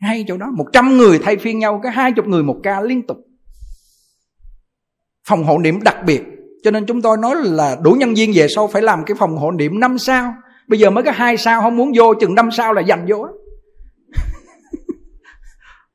Hay 0.00 0.24
chỗ 0.28 0.36
đó 0.36 0.46
một 0.56 0.66
trăm 0.72 0.96
người 0.96 1.18
thay 1.18 1.36
phiên 1.36 1.58
nhau 1.58 1.80
cái 1.82 1.92
hai 1.92 2.12
chục 2.12 2.26
người 2.26 2.42
một 2.42 2.60
ca 2.62 2.80
liên 2.80 3.06
tục. 3.06 3.16
Phòng 5.28 5.44
hộ 5.44 5.58
niệm 5.58 5.82
đặc 5.82 5.96
biệt. 6.06 6.22
Cho 6.62 6.70
nên 6.70 6.86
chúng 6.86 7.02
tôi 7.02 7.16
nói 7.16 7.36
là 7.42 7.76
đủ 7.82 7.92
nhân 7.92 8.14
viên 8.14 8.32
về 8.34 8.48
sau 8.48 8.66
phải 8.66 8.82
làm 8.82 9.04
cái 9.06 9.14
phòng 9.18 9.36
hộ 9.36 9.50
niệm 9.50 9.80
năm 9.80 9.98
sao. 9.98 10.34
Bây 10.68 10.78
giờ 10.78 10.90
mới 10.90 11.04
có 11.04 11.10
hai 11.10 11.36
sao 11.36 11.62
không 11.62 11.76
muốn 11.76 11.92
vô 11.96 12.14
chừng 12.20 12.34
năm 12.34 12.48
sao 12.56 12.72
là 12.72 12.80
dành 12.80 13.06
vô 13.08 13.26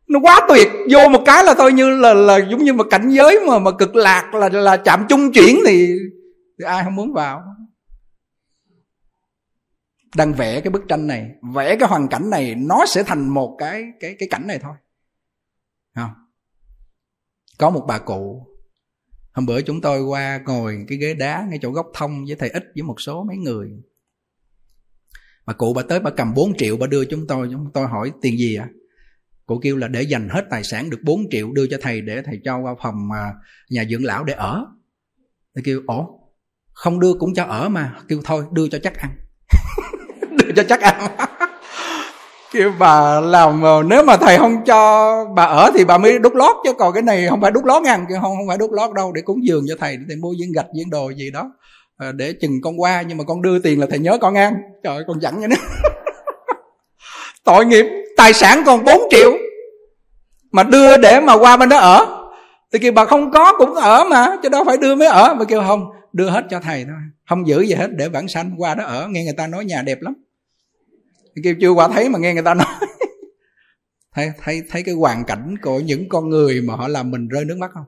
nó 0.10 0.20
quá 0.20 0.46
tuyệt 0.50 0.68
vô 0.92 1.10
một 1.10 1.22
cái 1.26 1.44
là 1.44 1.54
thôi 1.58 1.74
như 1.74 1.90
là 1.90 2.14
là 2.14 2.38
giống 2.52 2.64
như 2.64 2.74
mà 2.74 2.84
cảnh 2.90 3.10
giới 3.10 3.40
mà 3.48 3.60
mà 3.60 3.72
cực 3.72 3.96
lạc 3.96 4.34
là 4.34 4.50
là 4.50 4.78
chạm 4.78 5.06
chung 5.10 5.32
chuyển 5.32 5.60
thì, 5.66 5.88
thì 6.60 6.66
ai 6.66 6.84
không 6.84 6.96
muốn 6.96 7.14
vào? 7.14 7.44
Đang 10.16 10.34
vẽ 10.34 10.62
cái 10.62 10.72
bức 10.72 10.84
tranh 10.88 11.08
này 11.08 11.30
vẽ 11.54 11.76
cái 11.76 11.90
hoàn 11.90 12.08
cảnh 12.08 12.30
này 12.30 12.56
nó 12.56 12.86
sẽ 12.86 13.04
thành 13.04 13.30
một 13.30 13.56
cái 13.60 13.84
cái 14.00 14.16
cái 14.20 14.30
cảnh 14.32 14.48
này 14.48 14.60
thôi. 14.60 14.74
Không? 15.96 16.12
Có 17.58 17.70
một 17.70 17.86
bà 17.88 17.98
cụ 17.98 18.46
hôm 19.34 19.46
bữa 19.46 19.62
chúng 19.62 19.82
tôi 19.82 20.02
qua 20.02 20.40
ngồi 20.46 20.86
cái 20.88 20.98
ghế 20.98 21.14
đá 21.14 21.46
ngay 21.50 21.60
chỗ 21.62 21.72
góc 21.72 21.88
thông 21.94 22.26
với 22.26 22.36
thầy 22.36 22.50
ích 22.50 22.64
với 22.76 22.84
một 22.84 23.02
số 23.02 23.24
mấy 23.24 23.38
người. 23.38 23.70
Bà 25.46 25.54
cụ 25.54 25.74
bà 25.74 25.82
tới 25.90 26.00
bà 26.00 26.12
cầm 26.12 26.34
4 26.34 26.58
triệu 26.58 26.78
bà 26.78 26.88
đưa 26.88 27.06
chúng 27.06 27.28
tôi 27.28 27.48
chúng 27.52 27.72
tôi 27.74 27.88
hỏi 27.88 28.12
tiền 28.22 28.38
gì 28.38 28.56
ạ? 28.56 28.70
à? 28.70 28.80
Cụ 29.50 29.60
kêu 29.64 29.78
là 29.78 29.88
để 29.88 30.02
dành 30.02 30.30
hết 30.30 30.46
tài 30.50 30.64
sản 30.64 30.90
được 30.90 31.00
4 31.04 31.22
triệu 31.32 31.52
đưa 31.52 31.68
cho 31.68 31.78
thầy 31.82 32.02
để 32.02 32.22
thầy 32.26 32.40
cho 32.46 32.58
qua 32.58 32.76
phòng 32.84 33.10
nhà 33.70 33.84
dưỡng 33.90 34.06
lão 34.06 34.24
để 34.24 34.34
ở. 34.34 34.66
Thầy 35.56 35.64
kêu 35.66 35.82
ổ 35.88 36.20
không 36.74 37.00
đưa 37.00 37.14
cũng 37.14 37.34
cho 37.34 37.44
ở 37.44 37.70
mà. 37.70 37.96
Kêu, 38.08 38.20
thôi, 38.26 38.44
đưa 38.52 38.68
cho 38.68 38.78
chắc 38.84 38.98
ăn. 38.98 39.10
Đưa 40.38 40.52
cho 40.56 40.64
chắc 40.64 40.82
ăn. 40.82 41.18
Kêu, 42.54 42.74
bà 42.80 43.20
làm 43.20 43.62
ờ, 43.62 43.84
nếu 43.84 44.04
mà 44.04 44.18
thầy 44.18 44.38
không 44.38 44.66
cho 44.66 45.12
bà 45.36 45.44
ở 45.44 45.72
thì 45.74 45.86
bà 45.86 45.98
mới 45.98 46.20
đút 46.20 46.36
lót 46.36 46.56
chứ, 46.64 46.74
còn 46.78 46.94
cái 46.94 47.04
này 47.04 47.28
không 47.30 47.42
phải 47.42 47.52
đút 47.52 47.66
lót 47.66 47.84
ăn 47.84 48.06
không 48.10 48.36
không 48.38 48.48
phải 48.48 48.58
đút 48.58 48.72
lót 48.72 48.94
đâu, 48.96 49.12
để 49.14 49.22
cúng 49.22 49.46
giường 49.48 49.66
cho 49.68 49.76
thầy, 49.80 49.98
để 50.08 50.16
mua 50.16 50.34
viên 50.40 50.52
gạch, 50.52 50.68
viên 50.76 50.90
đồ 50.90 51.10
gì 51.10 51.32
đó 51.32 51.52
ờ, 51.98 52.12
để 52.12 52.34
chừng 52.42 52.62
con 52.64 52.82
qua, 52.82 53.02
nhưng 53.02 53.18
mà 53.18 53.24
con 53.24 53.42
đưa 53.42 53.60
tiền 53.60 53.80
là 53.80 53.88
thầy 53.90 54.00
nhớ 54.00 54.18
con 54.22 54.36
ăn 54.36 54.54
trời 54.84 54.96
ơi, 54.96 55.04
con 55.08 55.22
dặn 55.22 55.42
cho 55.42 55.48
nó 55.48 55.56
tội 57.44 57.66
nghiệp, 57.66 57.86
tài 58.18 58.34
sản 58.34 58.64
còn 58.66 58.84
4 58.84 59.02
triệu 59.12 59.32
mà 60.52 60.64
đưa 60.64 60.98
để 60.98 61.20
mà 61.20 61.38
qua 61.38 61.58
bên 61.58 61.70
đó 61.70 61.78
ở. 61.78 62.16
Thì 62.74 62.80
kêu, 62.80 62.92
bà 62.92 63.06
không 63.06 63.32
có 63.32 63.54
cũng 63.58 63.74
ở 63.76 64.04
mà, 64.10 64.38
chứ 64.44 64.50
đâu 64.50 64.64
phải 64.64 64.78
đưa 64.78 64.96
mới 64.96 65.08
ở. 65.08 65.36
Mà 65.40 65.46
kêu, 65.46 65.62
không, 65.68 65.86
đưa 66.14 66.30
hết 66.30 66.46
cho 66.50 66.60
thầy 66.60 66.86
thôi, 66.86 67.00
không 67.30 67.48
giữ 67.48 67.62
gì 67.62 67.74
hết 67.74 67.88
để 67.92 68.10
bản 68.10 68.28
sanh 68.28 68.52
qua 68.58 68.76
đó 68.76 68.84
ở. 68.84 69.08
Nghe 69.08 69.24
người 69.24 69.34
ta 69.38 69.48
nói 69.48 69.66
nhà 69.66 69.82
đẹp 69.82 69.98
lắm. 70.02 70.14
Thì 71.36 71.42
kêu, 71.44 71.56
chưa 71.62 71.70
qua 71.70 71.88
thấy 71.88 72.10
mà 72.10 72.20
nghe 72.20 72.34
người 72.34 72.44
ta 72.44 72.54
nói. 72.54 72.68
Thấy 74.16 74.32
thấy 74.44 74.62
thấy 74.70 74.84
cái 74.84 74.96
hoàn 74.96 75.26
cảnh 75.26 75.56
của 75.62 75.80
những 75.80 76.10
con 76.10 76.30
người 76.30 76.62
mà 76.62 76.76
họ 76.76 76.88
làm 76.88 77.12
mình 77.12 77.28
rơi 77.28 77.46
nước 77.46 77.58
mắt 77.58 77.72
không? 77.74 77.86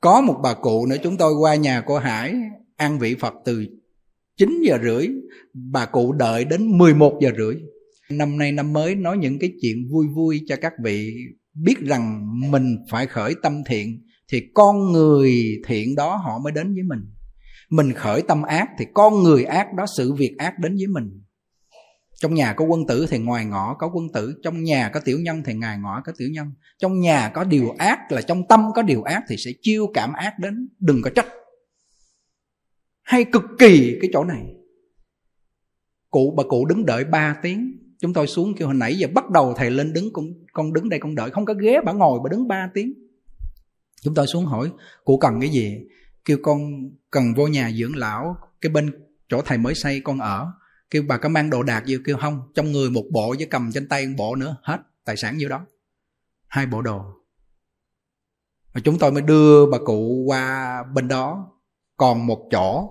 Có 0.00 0.20
một 0.20 0.40
bà 0.42 0.54
cụ 0.54 0.86
nữa, 0.86 0.96
chúng 1.02 1.16
tôi 1.16 1.32
qua 1.32 1.54
nhà 1.54 1.82
cô 1.86 1.98
Hải 1.98 2.34
ăn 2.76 2.98
vị 2.98 3.16
Phật 3.20 3.34
từ 3.44 3.66
9 4.36 4.62
giờ 4.62 4.78
rưỡi, 4.82 5.08
bà 5.54 5.86
cụ 5.86 6.12
đợi 6.12 6.44
đến 6.44 6.78
11 6.78 7.18
giờ 7.22 7.30
rưỡi. 7.38 7.54
Năm 8.10 8.38
nay 8.38 8.52
năm 8.52 8.72
mới 8.72 8.94
nói 8.94 9.18
những 9.18 9.38
cái 9.38 9.52
chuyện 9.62 9.88
vui 9.90 10.06
vui 10.14 10.40
cho 10.46 10.56
các 10.60 10.72
vị 10.84 11.14
biết 11.54 11.78
rằng 11.78 12.26
mình 12.50 12.76
phải 12.90 13.06
khởi 13.06 13.34
tâm 13.42 13.62
thiện, 13.66 14.02
thì 14.32 14.40
con 14.54 14.92
người 14.92 15.60
thiện 15.66 15.94
đó 15.94 16.16
họ 16.16 16.38
mới 16.38 16.52
đến 16.52 16.74
với 16.74 16.82
mình. 16.82 17.00
Mình 17.70 17.92
khởi 17.92 18.22
tâm 18.22 18.42
ác 18.42 18.68
thì 18.78 18.84
con 18.94 19.22
người 19.22 19.44
ác 19.44 19.66
đó, 19.76 19.84
sự 19.96 20.12
việc 20.12 20.34
ác 20.38 20.58
đến 20.58 20.76
với 20.76 20.86
mình. 20.86 21.22
Trong 22.20 22.34
nhà 22.34 22.52
có 22.52 22.64
quân 22.64 22.86
tử 22.86 23.06
thì 23.10 23.18
ngoài 23.18 23.44
ngõ 23.44 23.76
có 23.78 23.90
quân 23.94 24.06
tử, 24.14 24.34
trong 24.42 24.62
nhà 24.62 24.90
có 24.94 25.00
tiểu 25.00 25.18
nhân 25.20 25.42
thì 25.46 25.54
ngoài 25.54 25.78
ngõ 25.78 26.02
có 26.04 26.12
tiểu 26.18 26.28
nhân. 26.32 26.52
Trong 26.78 27.00
nhà 27.00 27.28
có 27.34 27.44
điều 27.44 27.74
ác 27.78 28.12
là 28.12 28.22
trong 28.22 28.42
tâm 28.48 28.60
có 28.74 28.82
điều 28.82 29.02
ác 29.02 29.22
thì 29.28 29.36
sẽ 29.38 29.50
chiêu 29.62 29.86
cảm 29.94 30.12
ác 30.12 30.38
đến, 30.38 30.68
đừng 30.78 31.02
có 31.02 31.10
trách 31.10 31.26
hay 33.02 33.24
cực 33.24 33.44
kỳ 33.58 33.98
cái 34.00 34.10
chỗ 34.12 34.24
này. 34.24 34.46
Cụ, 36.10 36.34
bà 36.36 36.42
cụ 36.48 36.66
đứng 36.66 36.86
đợi 36.86 37.04
3 37.04 37.36
tiếng. 37.42 37.78
Chúng 37.98 38.12
tôi 38.12 38.26
xuống 38.26 38.54
kêu 38.56 38.68
hồi 38.68 38.74
nãy 38.74 38.98
giờ 38.98 39.08
bắt 39.14 39.30
đầu 39.30 39.54
thầy 39.56 39.70
lên 39.70 39.92
đứng, 39.92 40.12
con 40.12 40.24
con 40.52 40.72
đứng 40.72 40.88
đây, 40.88 41.00
con 41.00 41.14
đợi. 41.14 41.30
Không 41.30 41.44
có 41.44 41.54
ghế, 41.54 41.80
bà 41.84 41.92
ngồi, 41.92 42.20
bà 42.24 42.28
đứng 42.30 42.48
3 42.48 42.70
tiếng. 42.74 42.92
Chúng 44.02 44.14
tôi 44.14 44.26
xuống 44.26 44.46
hỏi, 44.46 44.70
cụ 45.04 45.18
cần 45.18 45.40
cái 45.40 45.50
gì? 45.50 45.78
Kêu, 46.24 46.38
con 46.42 46.60
cần 47.10 47.34
vô 47.34 47.46
nhà 47.46 47.70
dưỡng 47.78 47.96
lão, 47.96 48.36
cái 48.60 48.70
bên 48.72 48.90
chỗ 49.28 49.42
thầy 49.42 49.58
mới 49.58 49.74
xây 49.74 50.00
con 50.00 50.18
ở. 50.18 50.52
Kêu, 50.90 51.02
bà 51.08 51.16
có 51.16 51.28
mang 51.28 51.50
đồ 51.50 51.62
đạc 51.62 51.86
gì 51.86 51.98
kêu, 52.04 52.16
không, 52.16 52.40
trong 52.54 52.72
người 52.72 52.90
một 52.90 53.04
bộ 53.10 53.34
với 53.38 53.46
cầm 53.46 53.70
trên 53.72 53.88
tay 53.88 54.06
một 54.06 54.14
bộ 54.18 54.36
nữa, 54.36 54.56
hết 54.62 54.78
tài 55.04 55.16
sản 55.16 55.38
nhiêu 55.38 55.48
đó. 55.48 55.66
Hai 56.46 56.66
bộ 56.66 56.82
đồ. 56.82 57.02
Và 58.72 58.80
chúng 58.84 58.98
tôi 58.98 59.12
mới 59.12 59.22
đưa 59.22 59.66
bà 59.66 59.78
cụ 59.78 60.24
qua 60.26 60.82
bên 60.94 61.08
đó 61.08 61.52
còn 62.02 62.26
một 62.26 62.48
chỗ 62.50 62.90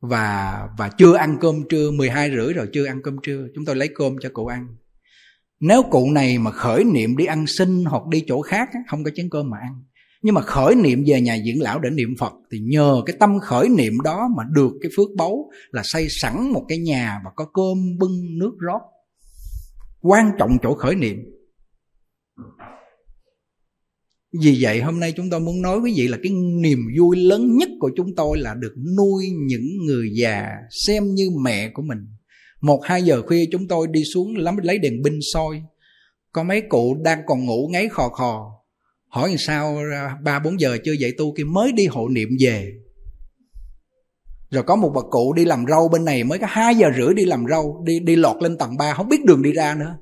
và 0.00 0.60
và 0.78 0.90
chưa 0.98 1.16
ăn 1.16 1.36
cơm 1.40 1.54
trưa 1.68 1.90
12 1.90 2.30
rưỡi 2.30 2.52
rồi 2.52 2.68
chưa 2.72 2.86
ăn 2.86 3.00
cơm 3.02 3.16
trưa, 3.22 3.46
chúng 3.54 3.64
tôi 3.64 3.76
lấy 3.76 3.88
cơm 3.94 4.16
cho 4.20 4.28
cụ 4.32 4.46
ăn. 4.46 4.66
Nếu 5.60 5.82
cụ 5.82 6.10
này 6.10 6.38
mà 6.38 6.50
khởi 6.50 6.84
niệm 6.84 7.16
đi 7.16 7.24
ăn 7.24 7.46
xin 7.46 7.84
hoặc 7.84 8.06
đi 8.06 8.24
chỗ 8.26 8.40
khác 8.42 8.68
không 8.90 9.04
có 9.04 9.10
chén 9.14 9.28
cơm 9.30 9.50
mà 9.50 9.58
ăn. 9.58 9.82
Nhưng 10.22 10.34
mà 10.34 10.40
khởi 10.40 10.74
niệm 10.74 11.04
về 11.06 11.20
nhà 11.20 11.36
dưỡng 11.36 11.62
lão 11.62 11.80
để 11.80 11.90
niệm 11.90 12.14
phật 12.20 12.32
thì 12.52 12.58
nhờ 12.58 13.02
cái 13.06 13.16
tâm 13.20 13.38
khởi 13.40 13.68
niệm 13.68 14.00
đó 14.04 14.28
mà 14.36 14.44
được 14.52 14.72
cái 14.82 14.90
phước 14.96 15.08
báu 15.16 15.50
là 15.70 15.82
xây 15.84 16.06
sẵn 16.20 16.52
một 16.52 16.64
cái 16.68 16.78
nhà 16.78 17.20
và 17.24 17.30
có 17.36 17.44
cơm 17.44 17.98
bưng 17.98 18.38
nước 18.38 18.52
rót. 18.58 18.80
Quan 20.02 20.30
trọng 20.38 20.56
chỗ 20.62 20.74
khởi 20.74 20.94
niệm 20.94 21.16
vì 24.42 24.58
vậy 24.60 24.80
hôm 24.80 25.00
nay 25.00 25.12
chúng 25.16 25.30
tôi 25.30 25.40
muốn 25.40 25.62
nói 25.62 25.80
với 25.80 25.92
vị 25.96 26.08
là 26.08 26.18
cái 26.22 26.32
niềm 26.60 26.78
vui 26.98 27.16
lớn 27.16 27.56
nhất 27.56 27.68
của 27.80 27.90
chúng 27.96 28.14
tôi 28.14 28.38
là 28.38 28.54
được 28.54 28.74
nuôi 28.96 29.24
những 29.46 29.66
người 29.86 30.10
già 30.12 30.46
xem 30.70 31.14
như 31.14 31.30
mẹ 31.44 31.70
của 31.74 31.82
mình. 31.82 31.98
Một, 32.60 32.80
hai 32.84 33.02
giờ 33.02 33.22
khuya 33.26 33.44
chúng 33.52 33.68
tôi 33.68 33.86
đi 33.90 34.04
xuống 34.04 34.36
lắm, 34.36 34.56
lấy 34.56 34.78
đèn 34.78 35.04
pin 35.04 35.18
soi. 35.32 35.62
Có 36.32 36.42
mấy 36.42 36.60
cụ 36.68 36.96
đang 37.02 37.18
còn 37.26 37.46
ngủ 37.46 37.68
ngáy 37.72 37.88
khò 37.88 38.08
khò. 38.08 38.50
Hỏi 39.08 39.28
làm 39.28 39.38
sao 39.38 39.78
à, 39.92 40.16
ba, 40.22 40.38
bốn 40.38 40.60
giờ 40.60 40.78
chưa 40.84 40.92
dậy 40.92 41.12
tu 41.18 41.34
kia 41.36 41.44
mới 41.44 41.72
đi 41.72 41.86
hộ 41.86 42.08
niệm 42.08 42.28
về. 42.40 42.72
Rồi 44.50 44.62
có 44.62 44.76
một 44.76 44.92
bà 44.94 45.00
cụ 45.10 45.32
đi 45.32 45.44
làm 45.44 45.64
rau 45.68 45.88
bên 45.88 46.04
này, 46.04 46.24
mới 46.24 46.38
có 46.38 46.46
hai 46.50 46.74
giờ 46.74 46.88
rưỡi 46.96 47.14
đi 47.14 47.24
làm 47.24 47.44
rau, 47.50 47.82
đi 47.86 48.00
đi 48.00 48.16
lọt 48.16 48.42
lên 48.42 48.58
tầng 48.58 48.76
3 48.76 48.94
không 48.94 49.08
biết 49.08 49.24
đường 49.24 49.42
đi 49.42 49.52
ra 49.52 49.74
nữa 49.74 49.98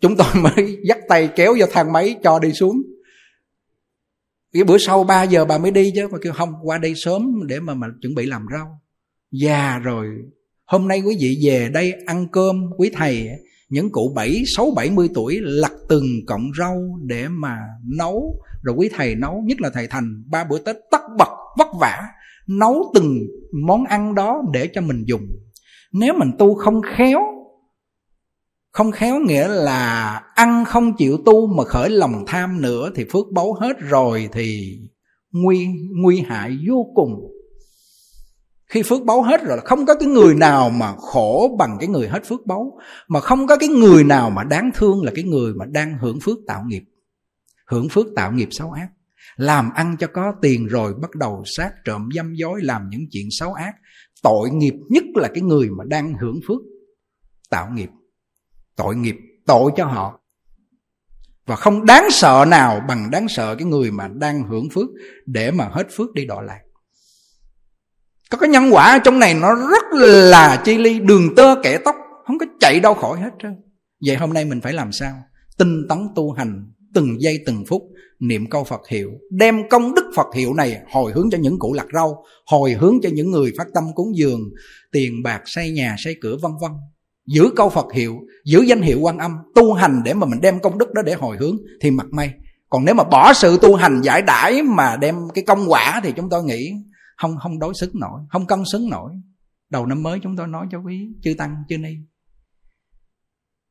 chúng 0.00 0.16
tôi 0.16 0.26
mới 0.42 0.78
dắt 0.84 0.98
tay 1.08 1.28
kéo 1.36 1.54
vô 1.58 1.66
thang 1.72 1.92
máy 1.92 2.16
cho 2.22 2.38
đi 2.38 2.52
xuống. 2.52 2.82
Cái 4.52 4.64
bữa 4.64 4.78
sau 4.78 5.04
3 5.04 5.22
giờ 5.22 5.44
bà 5.44 5.58
mới 5.58 5.70
đi 5.70 5.92
chứ, 5.94 6.08
mà 6.08 6.18
kêu 6.22 6.32
không, 6.32 6.52
qua 6.62 6.78
đây 6.78 6.92
sớm 6.96 7.46
để 7.46 7.60
mà 7.60 7.74
mà 7.74 7.86
chuẩn 8.02 8.14
bị 8.14 8.26
làm 8.26 8.46
rau. 8.52 8.80
Già 9.32 9.78
rồi, 9.78 10.06
hôm 10.66 10.88
nay 10.88 11.02
quý 11.06 11.16
vị 11.20 11.38
về 11.46 11.68
đây 11.72 11.92
ăn 12.06 12.26
cơm, 12.32 12.64
quý 12.78 12.90
thầy, 12.94 13.28
những 13.68 13.90
cụ 13.92 14.12
bảy, 14.14 14.42
sáu, 14.56 14.70
bảy 14.76 14.90
mươi 14.90 15.08
tuổi 15.14 15.38
lặt 15.42 15.72
từng 15.88 16.04
cọng 16.26 16.50
rau 16.58 16.76
để 17.06 17.28
mà 17.28 17.56
nấu. 17.98 18.40
Rồi 18.62 18.76
quý 18.78 18.90
thầy 18.96 19.14
nấu, 19.14 19.42
nhất 19.46 19.60
là 19.60 19.70
thầy 19.70 19.86
thành, 19.86 20.22
ba 20.30 20.44
bữa 20.44 20.58
tết 20.58 20.76
tất 20.90 21.00
bật, 21.18 21.28
vất 21.58 21.68
vả, 21.80 22.02
nấu 22.48 22.92
từng 22.94 23.18
món 23.66 23.84
ăn 23.84 24.14
đó 24.14 24.42
để 24.52 24.68
cho 24.72 24.80
mình 24.80 25.04
dùng. 25.06 25.26
Nếu 25.92 26.14
mình 26.18 26.30
tu 26.38 26.54
không 26.54 26.80
khéo 26.96 27.20
không 28.76 28.92
khéo 28.92 29.20
nghĩa 29.20 29.48
là 29.48 30.14
ăn 30.34 30.64
không 30.64 30.96
chịu 30.96 31.18
tu 31.24 31.46
mà 31.46 31.64
khởi 31.64 31.90
lòng 31.90 32.24
tham 32.26 32.62
nữa 32.62 32.90
thì 32.94 33.04
phước 33.12 33.26
báu 33.32 33.54
hết 33.54 33.78
rồi 33.78 34.28
thì 34.32 34.78
nguy 35.32 35.68
nguy 36.02 36.20
hại 36.20 36.56
vô 36.68 36.86
cùng. 36.94 37.10
Khi 38.66 38.82
phước 38.82 39.04
báu 39.04 39.22
hết 39.22 39.44
rồi 39.44 39.58
không 39.64 39.86
có 39.86 39.94
cái 39.94 40.08
người 40.08 40.34
nào 40.34 40.70
mà 40.70 40.94
khổ 40.96 41.56
bằng 41.58 41.76
cái 41.80 41.88
người 41.88 42.08
hết 42.08 42.24
phước 42.24 42.46
báu. 42.46 42.78
Mà 43.08 43.20
không 43.20 43.46
có 43.46 43.56
cái 43.56 43.68
người 43.68 44.04
nào 44.04 44.30
mà 44.30 44.44
đáng 44.44 44.70
thương 44.74 45.02
là 45.02 45.12
cái 45.14 45.24
người 45.24 45.54
mà 45.54 45.64
đang 45.64 45.98
hưởng 45.98 46.18
phước 46.20 46.38
tạo 46.46 46.64
nghiệp. 46.66 46.82
Hưởng 47.66 47.88
phước 47.88 48.06
tạo 48.16 48.32
nghiệp 48.32 48.48
xấu 48.50 48.70
ác. 48.70 48.88
Làm 49.36 49.70
ăn 49.74 49.96
cho 49.98 50.06
có 50.06 50.32
tiền 50.42 50.66
rồi 50.66 50.94
bắt 51.02 51.10
đầu 51.14 51.42
sát 51.56 51.70
trộm 51.84 52.08
dâm 52.14 52.34
dối 52.34 52.60
làm 52.62 52.82
những 52.90 53.04
chuyện 53.12 53.26
xấu 53.30 53.52
ác. 53.52 53.74
Tội 54.22 54.50
nghiệp 54.50 54.74
nhất 54.88 55.04
là 55.14 55.28
cái 55.34 55.42
người 55.42 55.68
mà 55.78 55.84
đang 55.84 56.14
hưởng 56.20 56.40
phước 56.48 56.60
tạo 57.50 57.68
nghiệp 57.74 57.88
tội 58.76 58.96
nghiệp, 58.96 59.16
tội 59.46 59.70
cho 59.76 59.84
họ. 59.84 60.20
Và 61.46 61.56
không 61.56 61.86
đáng 61.86 62.08
sợ 62.10 62.44
nào 62.48 62.80
bằng 62.88 63.10
đáng 63.10 63.28
sợ 63.28 63.54
cái 63.54 63.64
người 63.64 63.90
mà 63.90 64.08
đang 64.08 64.42
hưởng 64.42 64.70
phước 64.70 64.86
để 65.26 65.50
mà 65.50 65.68
hết 65.72 65.86
phước 65.96 66.12
đi 66.14 66.24
đọa 66.24 66.42
lạc. 66.42 66.60
Có 68.30 68.38
cái 68.38 68.48
nhân 68.48 68.70
quả 68.72 68.98
trong 69.04 69.18
này 69.18 69.34
nó 69.34 69.54
rất 69.54 69.84
là 70.00 70.62
chi 70.64 70.78
ly, 70.78 71.00
đường 71.00 71.34
tơ 71.36 71.54
kẻ 71.62 71.78
tóc, 71.84 71.96
không 72.26 72.38
có 72.38 72.46
chạy 72.60 72.80
đâu 72.80 72.94
khỏi 72.94 73.20
hết 73.20 73.30
trơn. 73.42 73.52
Vậy 74.06 74.16
hôm 74.16 74.32
nay 74.32 74.44
mình 74.44 74.60
phải 74.60 74.72
làm 74.72 74.92
sao? 74.92 75.14
Tinh 75.58 75.86
tấn 75.88 75.98
tu 76.14 76.32
hành 76.32 76.72
từng 76.94 77.20
giây 77.20 77.42
từng 77.46 77.64
phút, 77.68 77.82
niệm 78.20 78.50
câu 78.50 78.64
phật 78.64 78.80
hiệu, 78.88 79.10
đem 79.30 79.68
công 79.68 79.94
đức 79.94 80.12
phật 80.16 80.26
hiệu 80.34 80.54
này 80.54 80.78
hồi 80.92 81.12
hướng 81.12 81.30
cho 81.30 81.38
những 81.38 81.58
cụ 81.58 81.72
lạc 81.72 81.86
rau, 81.94 82.24
hồi 82.46 82.72
hướng 82.72 82.94
cho 83.02 83.08
những 83.12 83.30
người 83.30 83.52
phát 83.58 83.66
tâm 83.74 83.84
cúng 83.94 84.16
dường, 84.16 84.40
tiền 84.92 85.22
bạc, 85.22 85.42
xây 85.44 85.70
nhà, 85.70 85.96
xây 85.98 86.16
cửa, 86.20 86.36
vân 86.42 86.52
vân 86.60 86.70
giữ 87.26 87.50
câu 87.56 87.68
phật 87.68 87.92
hiệu, 87.92 88.16
giữ 88.44 88.60
danh 88.60 88.82
hiệu 88.82 89.00
quan 89.00 89.18
âm, 89.18 89.32
tu 89.54 89.72
hành 89.72 90.02
để 90.04 90.14
mà 90.14 90.26
mình 90.26 90.40
đem 90.40 90.60
công 90.60 90.78
đức 90.78 90.92
đó 90.92 91.02
để 91.02 91.14
hồi 91.14 91.36
hướng 91.40 91.56
thì 91.80 91.90
mặt 91.90 92.06
may. 92.10 92.30
Còn 92.68 92.84
nếu 92.84 92.94
mà 92.94 93.04
bỏ 93.04 93.32
sự 93.32 93.58
tu 93.62 93.74
hành 93.74 94.00
giải 94.02 94.22
đãi 94.22 94.62
mà 94.62 94.96
đem 94.96 95.16
cái 95.34 95.44
công 95.44 95.64
quả 95.68 96.00
thì 96.04 96.12
chúng 96.16 96.28
tôi 96.30 96.44
nghĩ 96.44 96.72
không 97.16 97.36
không 97.42 97.58
đối 97.58 97.74
xứng 97.74 97.90
nổi, 97.94 98.20
không 98.30 98.46
cân 98.46 98.64
xứng 98.72 98.90
nổi. 98.90 99.10
Đầu 99.70 99.86
năm 99.86 100.02
mới 100.02 100.18
chúng 100.22 100.36
tôi 100.36 100.46
nói 100.46 100.66
cho 100.70 100.78
quý 100.78 101.08
chư 101.22 101.34
tăng, 101.38 101.56
chư 101.68 101.78
ni. 101.78 101.90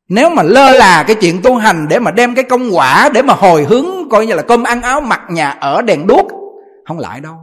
Nếu 0.09 0.29
mà 0.29 0.43
lơ 0.43 0.71
là 0.71 1.03
cái 1.07 1.15
chuyện 1.21 1.41
tu 1.43 1.55
hành 1.55 1.87
để 1.89 1.99
mà 1.99 2.11
đem 2.11 2.35
cái 2.35 2.43
công 2.43 2.69
quả 2.71 3.09
để 3.13 3.21
mà 3.21 3.33
hồi 3.33 3.65
hướng, 3.65 3.85
coi 4.11 4.27
như 4.27 4.33
là 4.33 4.41
cơm 4.41 4.63
ăn 4.63 4.81
áo 4.81 5.01
mặc 5.01 5.21
nhà 5.29 5.49
ở 5.49 5.81
đèn 5.81 6.07
đuốc, 6.07 6.25
không 6.87 6.99
lại 6.99 7.21
đâu. 7.21 7.37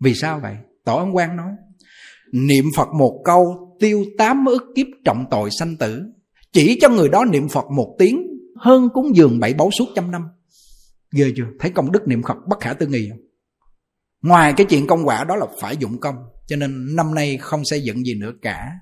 Vì 0.00 0.14
sao 0.14 0.40
vậy? 0.42 0.54
Tổ 0.84 0.96
ông 0.96 1.16
quan 1.16 1.36
nói, 1.36 1.52
niệm 2.32 2.64
phật 2.76 2.88
một 2.98 3.22
câu 3.24 3.73
tiêu 3.80 4.04
tám 4.18 4.46
ức 4.46 4.62
kiếp 4.74 4.86
trọng 5.04 5.24
tội 5.30 5.50
sanh 5.50 5.76
tử. 5.76 6.02
Chỉ 6.52 6.78
cho 6.80 6.88
người 6.88 7.08
đó 7.08 7.24
niệm 7.24 7.48
phật 7.48 7.64
một 7.76 7.96
tiếng, 7.98 8.26
hơn 8.56 8.88
cúng 8.94 9.16
dường 9.16 9.40
bảy 9.40 9.54
báu 9.54 9.70
suốt 9.70 9.88
trăm 9.96 10.10
năm. 10.10 10.22
Ghê 11.12 11.32
chưa? 11.36 11.44
Thấy 11.60 11.70
công 11.70 11.92
đức 11.92 12.08
niệm 12.08 12.22
phật 12.28 12.36
bất 12.48 12.60
khả 12.60 12.72
tư 12.72 12.86
nghị 12.86 13.08
không? 13.10 13.20
Ngoài 14.22 14.54
cái 14.56 14.66
chuyện 14.70 14.86
công 14.86 15.06
quả 15.06 15.24
đó 15.24 15.36
là 15.36 15.46
phải 15.60 15.76
dụng 15.76 16.00
công, 16.00 16.16
cho 16.46 16.56
nên 16.56 16.96
năm 16.96 17.14
nay 17.14 17.36
không 17.36 17.64
xây 17.64 17.82
dựng 17.82 18.04
gì 18.04 18.14
nữa 18.14 18.32
cả. 18.42 18.72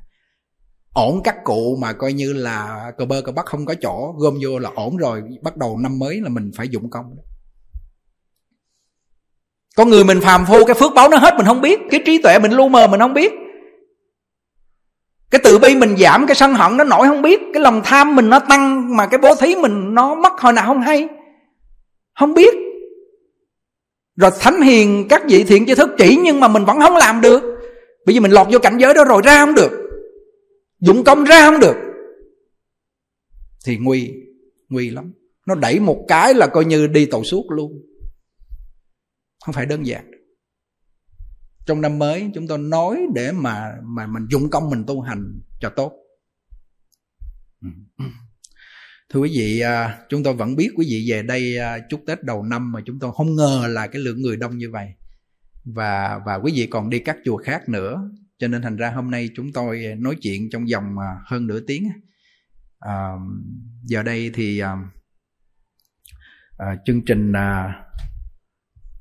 Ổn 0.93 1.20
các 1.24 1.36
cụ 1.45 1.76
mà 1.80 1.93
coi 1.93 2.12
như 2.12 2.32
là 2.32 2.90
cờ 2.99 3.05
bơ 3.05 3.22
cờ 3.22 3.32
bắc 3.32 3.47
không 3.47 3.66
có 3.66 3.74
chỗ, 3.74 4.14
gom 4.18 4.34
vô 4.43 4.59
là 4.59 4.70
ổn 4.74 4.97
rồi, 4.97 5.22
bắt 5.43 5.57
đầu 5.57 5.78
năm 5.78 5.99
mới 5.99 6.20
là 6.20 6.28
mình 6.28 6.51
phải 6.57 6.68
dụng 6.68 6.90
công. 6.90 7.07
Con 9.76 9.90
người 9.90 10.05
mình 10.05 10.20
phàm 10.20 10.45
phu, 10.47 10.64
cái 10.64 10.74
phước 10.80 10.93
báo 10.95 11.09
nó 11.09 11.16
hết 11.16 11.34
mình 11.36 11.47
không 11.47 11.61
biết, 11.61 11.80
cái 11.90 12.01
trí 12.07 12.22
tuệ 12.22 12.38
mình 12.38 12.53
lu 12.53 12.68
mờ 12.68 12.86
mình 12.86 13.01
không 13.01 13.14
biết 13.14 13.32
cái 15.32 15.40
tự 15.44 15.58
bi 15.58 15.76
mình 15.76 15.96
giảm, 15.96 16.26
cái 16.26 16.34
sân 16.34 16.54
hận 16.54 16.76
nó 16.76 16.84
nổi 16.84 17.06
không 17.06 17.22
biết. 17.22 17.40
Cái 17.52 17.62
lòng 17.62 17.80
tham 17.84 18.16
mình 18.16 18.30
nó 18.30 18.38
tăng, 18.38 18.96
mà 18.96 19.06
cái 19.06 19.18
bố 19.18 19.34
thí 19.34 19.54
mình 19.54 19.94
nó 19.94 20.14
mất 20.14 20.32
hồi 20.38 20.52
nào 20.52 20.66
không 20.66 20.80
hay. 20.80 21.08
Không 22.18 22.34
biết. 22.34 22.54
Rồi 24.16 24.30
thánh 24.40 24.62
hiền, 24.62 25.06
các 25.08 25.22
vị 25.28 25.44
thiện 25.44 25.66
chư 25.66 25.74
thức, 25.74 25.90
chỉ 25.98 26.16
nhưng 26.16 26.40
mà 26.40 26.48
mình 26.48 26.64
vẫn 26.64 26.80
không 26.80 26.96
làm 26.96 27.20
được. 27.20 27.42
Bởi 28.06 28.14
vì 28.14 28.20
mình 28.20 28.30
lọt 28.30 28.46
vô 28.52 28.58
cảnh 28.58 28.78
giới 28.78 28.94
đó 28.94 29.04
rồi, 29.04 29.22
ra 29.24 29.44
không 29.44 29.54
được. 29.54 29.70
Dụng 30.80 31.04
công 31.04 31.24
ra 31.24 31.50
không 31.50 31.60
được. 31.60 31.76
Thì 33.66 33.76
nguy 33.76 34.12
nguy 34.68 34.90
lắm. 34.90 35.12
Nó 35.46 35.54
đẩy 35.54 35.80
một 35.80 36.04
cái 36.08 36.34
là 36.34 36.46
coi 36.46 36.64
như 36.64 36.86
đi 36.86 37.06
tàu 37.06 37.24
suốt 37.24 37.44
luôn. 37.50 37.72
Không 39.44 39.52
phải 39.52 39.66
đơn 39.66 39.86
giản 39.86 40.10
trong 41.66 41.80
năm 41.80 41.98
mới 41.98 42.30
chúng 42.34 42.46
tôi 42.46 42.58
nói 42.58 43.06
để 43.14 43.32
mà 43.32 43.72
mà 43.82 44.06
mình 44.06 44.26
dụng 44.30 44.50
công 44.50 44.70
mình 44.70 44.84
tu 44.86 45.00
hành 45.00 45.40
cho 45.60 45.70
tốt. 45.70 45.92
Thưa 49.08 49.20
quý 49.20 49.30
vị 49.34 49.60
à, 49.60 49.98
chúng 50.08 50.22
tôi 50.22 50.34
vẫn 50.34 50.56
biết 50.56 50.70
quý 50.76 50.86
vị 50.88 51.06
về 51.10 51.22
đây 51.22 51.58
à, 51.58 51.78
chúc 51.88 52.02
tết 52.06 52.24
đầu 52.24 52.42
năm 52.42 52.72
mà 52.72 52.80
chúng 52.86 52.98
tôi 52.98 53.12
không 53.16 53.36
ngờ 53.36 53.66
là 53.70 53.86
cái 53.86 54.02
lượng 54.02 54.22
người 54.22 54.36
đông 54.36 54.58
như 54.58 54.70
vậy. 54.70 54.88
Và 55.64 56.20
và 56.26 56.34
quý 56.34 56.52
vị 56.54 56.66
còn 56.66 56.90
đi 56.90 56.98
các 56.98 57.16
chùa 57.24 57.36
khác 57.36 57.68
nữa. 57.68 58.10
Cho 58.38 58.48
nên 58.48 58.62
thành 58.62 58.76
ra 58.76 58.90
hôm 58.90 59.10
nay 59.10 59.28
chúng 59.36 59.52
tôi 59.52 59.84
nói 59.98 60.16
chuyện 60.22 60.50
trong 60.50 60.64
vòng 60.72 60.98
à, 60.98 61.16
hơn 61.26 61.46
nửa 61.46 61.60
tiếng. 61.60 61.88
À, 62.78 63.12
giờ 63.84 64.02
đây 64.02 64.30
thì 64.34 64.58
à, 64.58 64.76
chương 66.84 67.04
trình 67.04 67.32
à, 67.32 67.84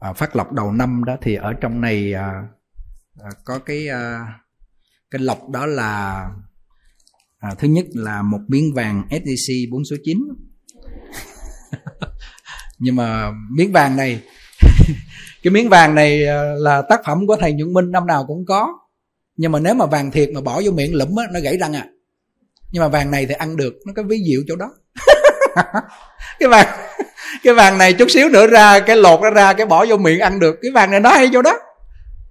à, 0.02 0.14
phát 0.14 0.36
lộc 0.36 0.52
đầu 0.52 0.72
năm 0.72 1.04
đó 1.04 1.18
thì 1.22 1.36
ở 1.36 1.54
trong 1.54 1.82
này 1.82 2.14
à, 2.14 2.44
à, 3.24 3.30
có 3.46 3.60
cái 3.60 3.88
à, 3.88 4.26
cái 5.12 5.22
lộc 5.22 5.50
đó 5.50 5.66
là 5.66 6.26
à, 7.40 7.50
thứ 7.60 7.68
nhất 7.68 7.86
là 7.94 8.22
một 8.22 8.40
miếng 8.48 8.74
vàng 8.74 9.04
SJC 9.10 9.72
4 9.72 9.86
số 9.86 9.96
9 10.04 10.18
nhưng 12.80 12.96
mà 12.96 13.32
miếng 13.52 13.72
vàng 13.72 13.96
này 13.96 14.24
cái 15.44 15.52
miếng 15.52 15.70
vàng 15.70 15.96
này 15.96 16.26
à, 16.26 16.44
là 16.58 16.82
tác 16.90 17.02
phẩm 17.06 17.28
của 17.28 17.36
thầy 17.36 17.54
Nhuận 17.54 17.74
Minh 17.74 17.92
năm 17.92 18.08
nào 18.08 18.26
cũng 18.28 18.46
có. 18.46 18.68
Nhưng 19.38 19.52
mà 19.52 19.60
nếu 19.60 19.74
mà 19.74 19.86
vàng 19.86 20.12
thiệt 20.12 20.30
mà 20.34 20.42
bỏ 20.42 20.62
vô 20.64 20.72
miệng 20.72 20.96
lụm 20.96 21.16
á 21.16 21.26
nó 21.34 21.40
gãy 21.40 21.58
răng 21.58 21.74
à. 21.74 21.88
Nhưng 22.72 22.82
mà 22.82 22.88
vàng 22.88 23.12
này 23.12 23.26
thì 23.26 23.34
ăn 23.34 23.56
được 23.56 23.74
nó 23.88 23.94
có 23.96 24.04
ví 24.04 24.24
diệu 24.26 24.42
chỗ 24.48 24.56
đó. 24.56 24.70
Cái 26.40 26.50
vàng 26.50 26.68
cái 27.44 27.54
vàng 27.54 27.78
này 27.78 27.94
chút 27.94 28.12
xíu 28.12 28.30
nữa 28.30 28.48
ra 28.48 28.80
cái 28.80 28.96
lột 28.96 29.22
nó 29.22 29.30
ra 29.30 29.54
cái 29.54 29.66
bỏ 29.66 29.86
vô 29.86 29.98
miệng 29.98 30.20
ăn 30.20 30.40
được. 30.40 30.56
Cái 30.62 30.72
vàng 30.72 30.92
này 30.92 31.00
nó 31.00 31.10
hay 31.10 31.30
chỗ 31.34 31.42
đó. 31.42 31.60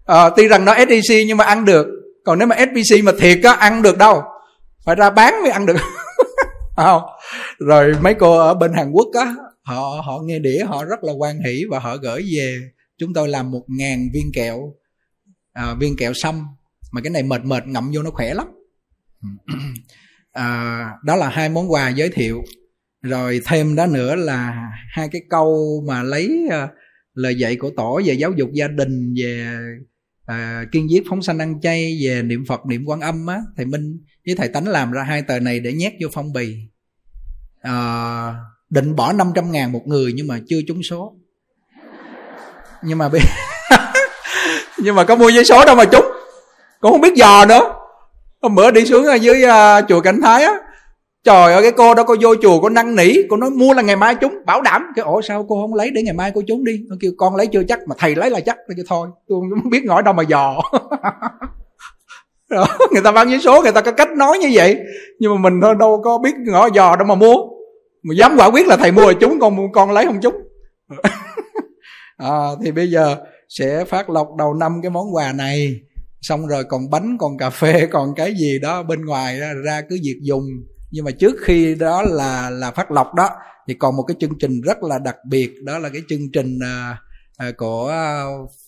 À, 0.07 0.31
tuy 0.37 0.49
rằng 0.49 0.65
nó 0.65 0.75
SDC 0.75 1.15
nhưng 1.27 1.37
mà 1.37 1.45
ăn 1.45 1.65
được. 1.65 1.87
Còn 2.25 2.39
nếu 2.39 2.49
mà 2.49 2.57
SBC 2.57 3.05
mà 3.05 3.13
thiệt 3.21 3.39
á 3.43 3.53
ăn 3.53 3.83
được 3.83 3.99
đâu. 3.99 4.23
Phải 4.85 4.97
ra 4.97 5.11
bán 5.11 5.43
mới 5.43 5.51
ăn 5.51 5.67
được. 5.67 5.77
Không 5.77 5.87
ờ, 6.77 7.01
rồi 7.59 7.95
mấy 8.01 8.15
cô 8.15 8.39
ở 8.39 8.55
bên 8.55 8.73
Hàn 8.73 8.91
Quốc 8.93 9.09
á 9.15 9.35
họ 9.63 10.03
họ 10.05 10.19
nghe 10.25 10.39
đĩa 10.39 10.65
họ 10.65 10.85
rất 10.85 11.05
là 11.05 11.13
quan 11.13 11.39
hỷ 11.47 11.65
và 11.71 11.79
họ 11.79 11.97
gửi 11.97 12.25
về. 12.37 12.59
Chúng 12.99 13.15
tôi 13.15 13.29
làm 13.29 13.51
một 13.51 13.63
ngàn 13.69 14.09
viên 14.15 14.33
kẹo 14.35 14.75
à, 15.53 15.75
viên 15.81 15.97
kẹo 15.97 16.13
xăm. 16.15 16.47
Mà 16.93 17.01
cái 17.01 17.11
này 17.11 17.23
mệt 17.23 17.45
mệt 17.45 17.67
ngậm 17.67 17.91
vô 17.95 18.03
nó 18.03 18.11
khỏe 18.11 18.35
lắm. 18.35 18.47
À, 20.33 20.91
đó 21.05 21.17
là 21.17 21.29
hai 21.29 21.49
món 21.49 21.73
quà 21.73 21.89
giới 21.89 22.09
thiệu 22.09 22.43
rồi 23.03 23.41
thêm 23.45 23.77
đó 23.77 23.87
nữa 23.87 24.15
là 24.15 24.71
hai 24.91 25.09
cái 25.13 25.23
câu 25.31 25.83
mà 25.87 26.03
lấy 26.03 26.47
uh, 26.47 26.71
lời 27.15 27.35
dạy 27.35 27.57
của 27.57 27.71
tổ 27.77 28.01
về 28.05 28.15
giáo 28.15 28.33
dục 28.33 28.51
gia 28.53 28.69
đình 28.69 29.15
về 29.17 29.49
uh, 30.31 30.73
kiên 30.73 30.91
giết 30.91 31.03
phóng 31.09 31.23
sanh 31.23 31.39
ăn 31.39 31.61
chay 31.61 31.99
về 32.05 32.23
niệm 32.23 32.45
phật 32.49 32.67
niệm 32.67 32.85
quan 32.87 33.01
âm 33.01 33.27
á 33.27 33.41
thầy 33.57 33.67
minh 33.67 33.99
với 34.27 34.35
thầy 34.35 34.49
tánh 34.49 34.69
làm 34.69 34.93
ra 34.93 35.03
hai 35.03 35.23
tờ 35.23 35.41
này 35.41 35.61
để 35.61 35.73
nhét 35.73 35.93
vô 36.03 36.09
phong 36.13 36.33
bì. 36.33 36.57
Uh, 37.69 38.35
định 38.71 38.97
bỏ 38.97 39.13
500 39.13 39.53
ngàn 39.53 39.73
một 39.73 39.83
người 39.87 40.13
nhưng 40.15 40.27
mà 40.27 40.41
chưa 40.49 40.61
trúng 40.69 40.83
số. 40.83 41.15
Nhưng 42.83 42.99
mà 42.99 43.09
nhưng 44.79 44.95
mà 44.95 45.05
có 45.05 45.17
mua 45.17 45.29
giấy 45.29 45.45
số 45.45 45.65
đâu 45.65 45.77
mà 45.77 45.85
trúng. 45.85 46.05
Cũng 46.81 46.93
không 46.93 47.01
biết 47.01 47.15
dò 47.15 47.45
nữa. 47.47 47.73
Hôm 48.43 48.55
bữa 48.55 48.71
đi 48.71 48.87
xuống 48.87 49.07
ở 49.07 49.15
dưới 49.15 49.45
uh, 49.45 49.89
chùa 49.89 50.01
cảnh 50.01 50.21
thái 50.23 50.45
á 50.45 50.53
trời 51.25 51.53
ơi 51.53 51.63
cái 51.63 51.73
cô 51.73 51.95
đó 51.95 52.03
cô 52.03 52.17
vô 52.21 52.35
chùa 52.43 52.61
cô 52.61 52.69
năn 52.69 52.97
nỉ 52.97 53.15
cô 53.29 53.37
nói 53.37 53.51
mua 53.51 53.75
là 53.75 53.83
ngày 53.83 53.97
mai 53.97 54.15
chúng 54.15 54.35
bảo 54.47 54.63
đảm. 54.63 54.83
Cái 54.97 55.03
ổ 55.03 55.23
sao 55.23 55.47
cô 55.49 55.61
không 55.61 55.75
lấy 55.75 55.91
để 55.91 56.03
ngày 56.03 56.15
mai 56.15 56.33
cô 56.35 56.43
trúng 56.47 56.65
đi? 56.65 56.81
Nó 56.89 56.97
kêu 57.01 57.13
con 57.19 57.37
lấy 57.37 57.47
chưa 57.47 57.63
chắc 57.69 57.81
mà 57.89 57.95
thầy 57.99 58.15
lấy 58.15 58.31
là 58.31 58.41
chắc. 58.41 58.57
Rồi 58.69 58.85
thôi 58.89 59.09
tôi 59.29 59.41
không 59.63 59.71
biết 59.71 59.85
ngõ 59.85 60.03
đâu 60.03 60.15
mà 60.15 60.23
dò. 60.23 60.61
Đó, 62.51 62.67
người 62.93 63.03
ta 63.03 63.13
bao 63.13 63.27
giấy 63.27 63.41
số 63.41 63.63
người 63.63 63.73
ta 63.73 63.81
có 63.81 63.93
cách 63.93 64.09
nói 64.17 64.39
như 64.39 64.51
vậy. 64.53 64.79
Nhưng 65.19 65.35
mà 65.35 65.51
mình 65.51 65.61
đâu 65.79 66.01
có 66.05 66.19
biết 66.19 66.35
ngõ 66.47 66.69
dò 66.75 66.97
đâu 66.97 67.07
mà 67.07 67.15
mua. 67.15 67.37
Mà 68.03 68.15
dám 68.15 68.35
quả 68.39 68.51
quyết 68.51 68.67
là 68.67 68.77
thầy 68.77 68.93
mua 68.93 69.07
là 69.07 69.13
chúng 69.21 69.41
con 69.41 69.73
con 69.73 69.91
lấy 69.91 70.07
không 70.07 70.21
chúng. 70.23 70.35
À, 72.17 72.49
thì 72.65 72.73
bây 72.73 72.91
giờ 72.91 73.17
sẽ 73.49 73.85
phát 73.85 74.11
lộc 74.11 74.29
đầu 74.39 74.55
năm 74.55 74.81
cái 74.83 74.91
món 74.91 75.15
quà 75.15 75.33
này. 75.33 75.81
Xong 76.21 76.47
rồi 76.47 76.65
còn 76.65 76.91
bánh 76.91 77.17
còn 77.19 77.39
cà 77.39 77.51
phê 77.51 77.87
còn 77.91 78.15
cái 78.17 78.35
gì 78.35 78.59
đó 78.59 78.83
bên 78.83 79.05
ngoài 79.05 79.39
ra, 79.39 79.53
ra 79.65 79.83
cứ 79.89 79.99
việc 80.05 80.19
dùng 80.23 80.45
nhưng 80.91 81.05
mà 81.05 81.11
trước 81.11 81.37
khi 81.45 81.75
đó 81.75 82.03
là 82.03 82.51
là 82.51 82.71
phát 82.71 82.91
lộc 82.91 83.15
đó 83.15 83.31
thì 83.69 83.75
còn 83.75 83.97
một 83.97 84.03
cái 84.03 84.17
chương 84.21 84.39
trình 84.39 84.61
rất 84.61 84.83
là 84.83 84.99
đặc 84.99 85.17
biệt 85.29 85.51
đó 85.65 85.79
là 85.79 85.89
cái 85.89 86.03
chương 86.09 86.33
trình 86.33 86.59
à, 86.63 86.97
à, 87.37 87.53
của 87.57 87.89
à, 87.89 88.25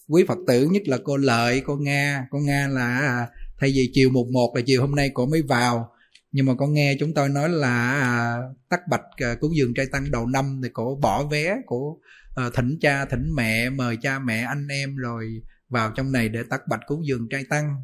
quý 0.08 0.24
phật 0.28 0.38
tử 0.46 0.64
nhất 0.64 0.82
là 0.86 0.98
cô 1.04 1.16
lợi 1.16 1.62
cô 1.66 1.76
nga. 1.76 2.26
Cô 2.30 2.38
nga 2.38 2.68
là 2.68 2.98
à, 2.98 3.26
thay 3.60 3.70
vì 3.74 3.90
chiều 3.92 4.10
mùng 4.10 4.32
một 4.32 4.52
là 4.56 4.62
chiều 4.66 4.80
hôm 4.80 4.94
nay 4.94 5.10
cô 5.14 5.26
mới 5.26 5.42
vào. 5.42 5.92
Nhưng 6.32 6.46
mà 6.46 6.54
con 6.58 6.72
nghe 6.72 6.96
chúng 7.00 7.14
tôi 7.14 7.28
nói 7.28 7.48
là 7.48 7.90
à, 7.90 8.36
tắt 8.68 8.80
bạch 8.90 9.04
à, 9.16 9.34
cúng 9.40 9.56
dường 9.56 9.74
trai 9.74 9.86
tăng 9.92 10.10
đầu 10.10 10.26
năm 10.26 10.60
thì 10.62 10.68
cổ 10.72 10.98
bỏ 11.02 11.24
vé 11.24 11.56
của 11.66 11.96
à, 12.34 12.44
thỉnh 12.54 12.78
cha 12.80 13.04
thỉnh 13.04 13.34
mẹ 13.34 13.70
mời 13.70 13.96
cha 14.02 14.18
mẹ 14.18 14.42
anh 14.42 14.68
em 14.68 14.96
rồi 14.96 15.42
vào 15.68 15.90
trong 15.96 16.12
này 16.12 16.28
để 16.28 16.42
tắt 16.50 16.60
bạch 16.68 16.80
cúng 16.86 17.06
dường 17.06 17.28
trai 17.30 17.44
tăng 17.50 17.76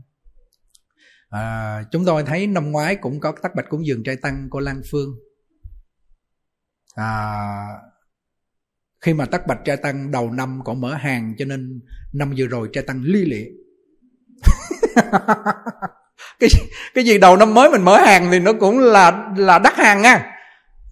à, 1.31 1.83
chúng 1.91 2.05
tôi 2.05 2.23
thấy 2.23 2.47
năm 2.47 2.73
ngoái 2.73 2.97
cũng 2.97 3.21
có 3.21 3.33
tắc 3.43 3.55
bạch 3.55 3.69
cúng 3.69 3.87
dường 3.87 4.03
trai 4.05 4.17
tăng 4.17 4.49
cô 4.51 4.59
Lan 4.59 4.81
Phương. 4.91 5.09
À, 6.95 7.29
khi 9.01 9.15
mà 9.15 9.25
tắc 9.25 9.47
bạch 9.47 9.59
trai 9.65 9.77
tăng 9.77 10.11
đầu 10.11 10.31
năm 10.31 10.61
còn 10.65 10.81
mở 10.81 10.95
hàng 10.95 11.35
cho 11.39 11.45
nên 11.45 11.81
năm 12.13 12.35
vừa 12.37 12.47
rồi 12.47 12.69
trai 12.73 12.85
tăng 12.85 13.03
ly 13.03 13.25
lịa 13.25 13.47
cái 16.41 16.51
cái 16.95 17.05
gì 17.05 17.19
đầu 17.19 17.37
năm 17.37 17.55
mới 17.55 17.71
mình 17.71 17.83
mở 17.83 17.97
hàng 17.97 18.29
thì 18.31 18.41
nó 18.41 18.53
cũng 18.53 18.79
là 18.79 19.33
là 19.37 19.59
đắt 19.59 19.77
hàng 19.77 20.03
nha. 20.03 20.35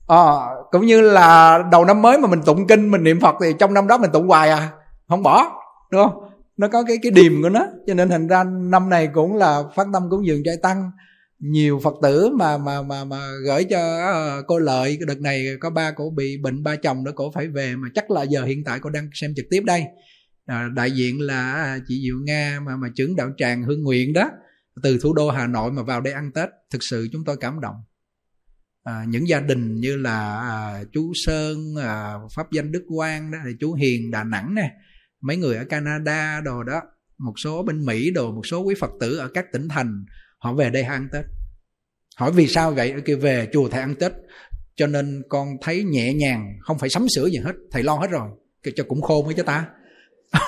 À, 0.06 0.22
cũng 0.70 0.86
như 0.86 1.00
là 1.00 1.58
đầu 1.72 1.84
năm 1.84 2.02
mới 2.02 2.18
mà 2.18 2.28
mình 2.28 2.42
tụng 2.42 2.66
kinh 2.66 2.90
mình 2.90 3.04
niệm 3.04 3.20
phật 3.20 3.34
thì 3.42 3.54
trong 3.58 3.74
năm 3.74 3.86
đó 3.86 3.98
mình 3.98 4.10
tụng 4.12 4.28
hoài 4.28 4.50
à 4.50 4.68
không 5.08 5.22
bỏ 5.22 5.62
đúng 5.90 6.04
không? 6.04 6.25
Nó 6.56 6.68
có 6.68 6.84
cái 6.84 6.98
cái 7.02 7.12
điềm 7.12 7.42
của 7.42 7.48
nó. 7.48 7.66
Cho 7.86 7.94
nên 7.94 8.08
thành 8.08 8.28
ra 8.28 8.44
năm 8.44 8.88
này 8.88 9.08
cũng 9.14 9.36
là 9.36 9.62
phát 9.76 9.86
tâm 9.92 10.02
cúng 10.10 10.26
dường 10.26 10.42
trai 10.44 10.56
tăng. 10.62 10.90
Nhiều 11.38 11.80
phật 11.84 11.94
tử 12.02 12.30
mà 12.38 12.58
mà 12.58 12.82
mà 12.82 13.04
mà 13.04 13.18
gửi 13.44 13.64
cho 13.64 13.78
ờ, 13.98 14.42
cô 14.46 14.58
lợi 14.58 14.98
đợt 15.06 15.20
này 15.20 15.46
có 15.60 15.70
ba 15.70 15.90
cổ 15.90 16.10
bị 16.16 16.36
bệnh 16.42 16.62
ba 16.62 16.76
chồng 16.76 17.04
đó 17.04 17.12
cổ 17.14 17.32
phải 17.34 17.48
về. 17.48 17.76
Mà 17.76 17.88
chắc 17.94 18.10
là 18.10 18.22
giờ 18.22 18.44
hiện 18.44 18.64
tại 18.64 18.78
cô 18.82 18.90
đang 18.90 19.08
xem 19.12 19.32
trực 19.36 19.46
tiếp 19.50 19.62
đây. 19.64 19.84
À, 20.46 20.68
đại 20.74 20.90
diện 20.90 21.20
là 21.20 21.52
à, 21.52 21.78
chị 21.88 22.02
diệu 22.02 22.16
nga 22.24 22.60
mà 22.66 22.76
mà 22.76 22.88
trưởng 22.94 23.16
đạo 23.16 23.30
tràng 23.36 23.62
hương 23.62 23.82
nguyện 23.82 24.12
đó 24.12 24.30
từ 24.82 24.98
thủ 25.02 25.12
đô 25.14 25.30
hà 25.30 25.46
nội 25.46 25.72
mà 25.72 25.82
vào 25.82 26.00
đây 26.00 26.12
ăn 26.12 26.30
tết. 26.34 26.48
Thực 26.70 26.82
sự 26.82 27.08
chúng 27.12 27.24
tôi 27.24 27.36
cảm 27.36 27.60
động. 27.60 27.76
À, 28.82 29.04
những 29.08 29.28
gia 29.28 29.40
đình 29.40 29.80
như 29.80 29.96
là 29.96 30.40
à, 30.40 30.84
chú 30.92 31.12
sơn 31.14 31.74
à, 31.82 32.14
pháp 32.34 32.52
danh 32.52 32.72
đức 32.72 32.84
quang 32.96 33.30
đó 33.30 33.38
thì 33.44 33.50
chú 33.60 33.74
hiền 33.74 34.10
đà 34.10 34.24
nẵng 34.24 34.54
nè 34.54 34.70
mấy 35.26 35.36
người 35.36 35.56
ở 35.56 35.64
canada 35.64 36.40
đồ 36.40 36.62
đó, 36.62 36.82
một 37.18 37.32
số 37.36 37.62
bên 37.62 37.84
mỹ 37.84 38.10
đồ, 38.10 38.32
một 38.32 38.46
số 38.46 38.60
quý 38.60 38.74
phật 38.80 38.90
tử 39.00 39.16
ở 39.16 39.28
các 39.34 39.52
tỉnh 39.52 39.68
thành, 39.68 40.04
họ 40.38 40.52
về 40.52 40.70
đây 40.70 40.82
ăn 40.82 41.08
tết. 41.12 41.24
Hỏi 42.16 42.32
vì 42.32 42.48
sao 42.48 42.72
vậy? 42.72 42.90
Ở 42.90 43.00
kia 43.04 43.14
về, 43.14 43.48
chùa 43.52 43.68
thầy 43.68 43.80
ăn 43.80 43.94
tết, 43.94 44.12
cho 44.76 44.86
nên 44.86 45.22
con 45.28 45.48
thấy 45.62 45.84
nhẹ 45.84 46.14
nhàng, 46.14 46.58
không 46.60 46.78
phải 46.78 46.88
sắm 46.88 47.06
sửa 47.16 47.26
gì 47.26 47.38
hết, 47.44 47.52
thầy 47.72 47.82
lo 47.82 47.94
hết 47.94 48.10
rồi 48.10 48.28
cho 48.76 48.84
cũng 48.88 49.02
khôn 49.02 49.26
với 49.26 49.34
cho 49.34 49.42
ta. 49.42 49.64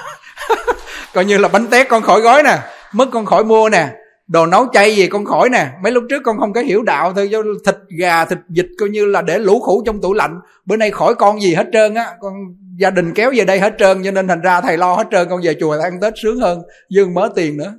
Coi 1.14 1.24
như 1.24 1.38
là 1.38 1.48
bánh 1.48 1.66
tét 1.70 1.88
con 1.88 2.02
khỏi 2.02 2.20
gói 2.20 2.42
nè, 2.42 2.58
mất 2.92 3.08
con 3.12 3.26
khỏi 3.26 3.44
mua 3.44 3.68
nè, 3.68 3.94
đồ 4.28 4.46
nấu 4.46 4.66
chay 4.72 4.96
gì 4.96 5.06
con 5.06 5.24
khỏi 5.24 5.48
nè. 5.48 5.70
Mấy 5.82 5.92
lúc 5.92 6.04
trước 6.10 6.22
con 6.24 6.38
không 6.38 6.52
có 6.52 6.60
hiểu 6.60 6.82
đạo 6.82 7.12
thôi 7.14 7.30
do 7.30 7.42
thịt 7.66 7.76
gà, 7.98 8.24
thịt 8.24 8.38
vịt 8.48 8.66
coi 8.78 8.88
như 8.88 9.06
là 9.06 9.22
để 9.22 9.38
lũ 9.38 9.60
khủ 9.60 9.82
trong 9.86 10.00
tủ 10.00 10.14
lạnh, 10.14 10.40
bữa 10.64 10.76
nay 10.76 10.90
khỏi 10.90 11.14
con 11.14 11.40
gì 11.40 11.54
hết 11.54 11.66
trơn 11.72 11.94
á, 11.94 12.16
con 12.20 12.34
gia 12.78 12.90
đình 12.90 13.14
kéo 13.14 13.30
về 13.36 13.44
đây 13.44 13.60
hết 13.60 13.74
trơn 13.78 14.02
cho 14.04 14.10
nên 14.10 14.28
thành 14.28 14.40
ra 14.40 14.60
thầy 14.60 14.76
lo 14.76 14.94
hết 14.94 15.06
trơn 15.10 15.28
con 15.28 15.40
về 15.42 15.54
chùa 15.60 15.78
ăn 15.82 16.00
tết 16.00 16.12
sướng 16.22 16.40
hơn 16.40 16.62
dương 16.90 17.14
mớ 17.14 17.28
tiền 17.36 17.56
nữa. 17.56 17.74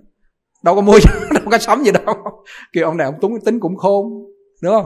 Đâu 0.63 0.75
có 0.75 0.81
mua 0.81 0.99
đâu 1.33 1.43
có 1.51 1.57
sắm 1.57 1.83
gì 1.83 1.91
đâu. 1.91 2.15
Kêu 2.73 2.85
ông 2.85 2.97
này 2.97 3.05
ông 3.05 3.15
túng 3.21 3.41
tính 3.45 3.59
cũng 3.59 3.77
khôn 3.77 4.05
đúng 4.63 4.73
không? 4.73 4.85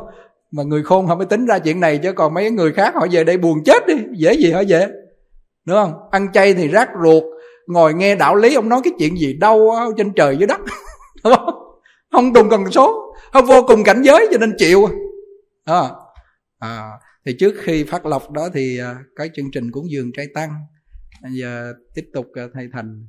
Mà 0.52 0.64
người 0.64 0.84
khôn 0.84 1.08
họ 1.08 1.16
mới 1.16 1.26
tính 1.26 1.46
ra 1.46 1.60
chuyện 1.60 1.80
này 1.80 2.00
chứ 2.04 2.14
còn 2.14 2.34
mấy 2.34 2.52
người 2.52 2.74
khác 2.74 2.96
họ 2.96 3.08
về 3.12 3.24
đây 3.24 3.38
buồn 3.38 3.64
chết 3.66 3.88
đi 3.88 3.94
dễ 4.18 4.34
gì 4.34 4.52
họ 4.52 4.64
về 4.68 4.88
đúng 5.66 5.78
không? 5.78 5.94
Ăn 6.12 6.28
chay 6.34 6.54
thì 6.54 6.68
rác 6.68 6.90
ruột 7.04 7.24
ngồi 7.68 7.94
nghe 7.94 8.16
đạo 8.16 8.36
lý 8.36 8.56
ông 8.56 8.70
nói 8.70 8.82
cái 8.84 8.94
chuyện 9.00 9.18
gì 9.18 9.34
đâu 9.34 9.76
trên 9.98 10.14
trời 10.14 10.38
dưới 10.38 10.48
đất 10.48 10.60
đúng 11.24 11.34
không? 11.36 11.56
Không 12.12 12.34
đùng 12.34 12.50
cần 12.50 12.72
số 12.72 13.16
không 13.34 13.46
vô 13.46 13.64
cùng 13.68 13.84
cảnh 13.84 14.02
giới 14.02 14.28
cho 14.32 14.38
nên 14.38 14.56
chịu. 14.58 14.90
À, 15.66 15.90
à, 16.60 16.90
thì 17.26 17.34
trước 17.40 17.56
khi 17.64 17.84
phát 17.84 18.06
lộc 18.06 18.32
đó 18.32 18.50
thì 18.54 18.78
à, 18.78 18.96
cái 19.16 19.30
chương 19.36 19.52
trình 19.54 19.72
cúng 19.72 19.86
dường 19.92 20.12
trai 20.18 20.26
tăng 20.34 20.50
giờ 21.32 21.74
tiếp 21.96 22.06
tục 22.14 22.26
à, 22.34 22.44
thầy 22.54 22.68
thành 22.74 23.08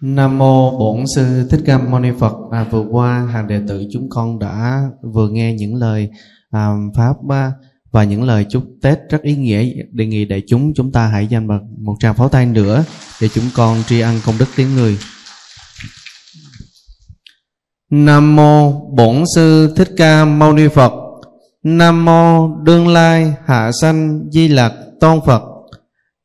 Nam 0.00 0.38
mô 0.38 0.78
Bổn 0.78 1.04
sư 1.14 1.48
Thích 1.50 1.60
Ca 1.66 1.78
Mâu 1.78 2.00
Ni 2.00 2.08
Phật. 2.18 2.32
À, 2.50 2.64
vừa 2.70 2.86
qua 2.90 3.28
hàng 3.32 3.48
đệ 3.48 3.60
tử 3.68 3.84
chúng 3.92 4.08
con 4.10 4.38
đã 4.38 4.82
vừa 5.14 5.28
nghe 5.28 5.54
những 5.54 5.74
lời 5.74 6.10
à, 6.50 6.68
pháp 6.96 7.16
à, 7.28 7.52
và 7.90 8.04
những 8.04 8.22
lời 8.22 8.46
chúc 8.50 8.64
Tết 8.82 8.98
rất 9.10 9.22
ý 9.22 9.36
nghĩa. 9.36 9.70
Đề 9.92 10.06
nghị 10.06 10.24
đại 10.24 10.42
chúng 10.46 10.72
chúng 10.74 10.92
ta 10.92 11.06
hãy 11.06 11.26
dành 11.26 11.46
một 11.78 11.96
tràng 12.00 12.14
pháo 12.14 12.28
tay 12.28 12.46
nữa 12.46 12.84
để 13.20 13.28
chúng 13.28 13.44
con 13.54 13.82
tri 13.86 14.00
ân 14.00 14.20
công 14.26 14.38
đức 14.38 14.48
tiếng 14.56 14.74
người. 14.74 14.98
Nam 17.90 18.36
mô 18.36 18.72
Bổn 18.90 19.24
sư 19.34 19.74
Thích 19.76 19.90
Ca 19.96 20.24
Mâu 20.24 20.52
Ni 20.52 20.68
Phật. 20.68 21.05
Nam 21.68 22.04
mô 22.04 22.48
Đương 22.62 22.88
Lai 22.88 23.34
Hạ 23.44 23.70
Sanh 23.80 24.20
Di 24.30 24.48
Lặc 24.48 24.72
Tôn 25.00 25.20
Phật. 25.26 25.42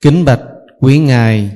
Kính 0.04 0.26
bạch 0.26 0.40
quý 0.82 1.00
ngài, 1.00 1.52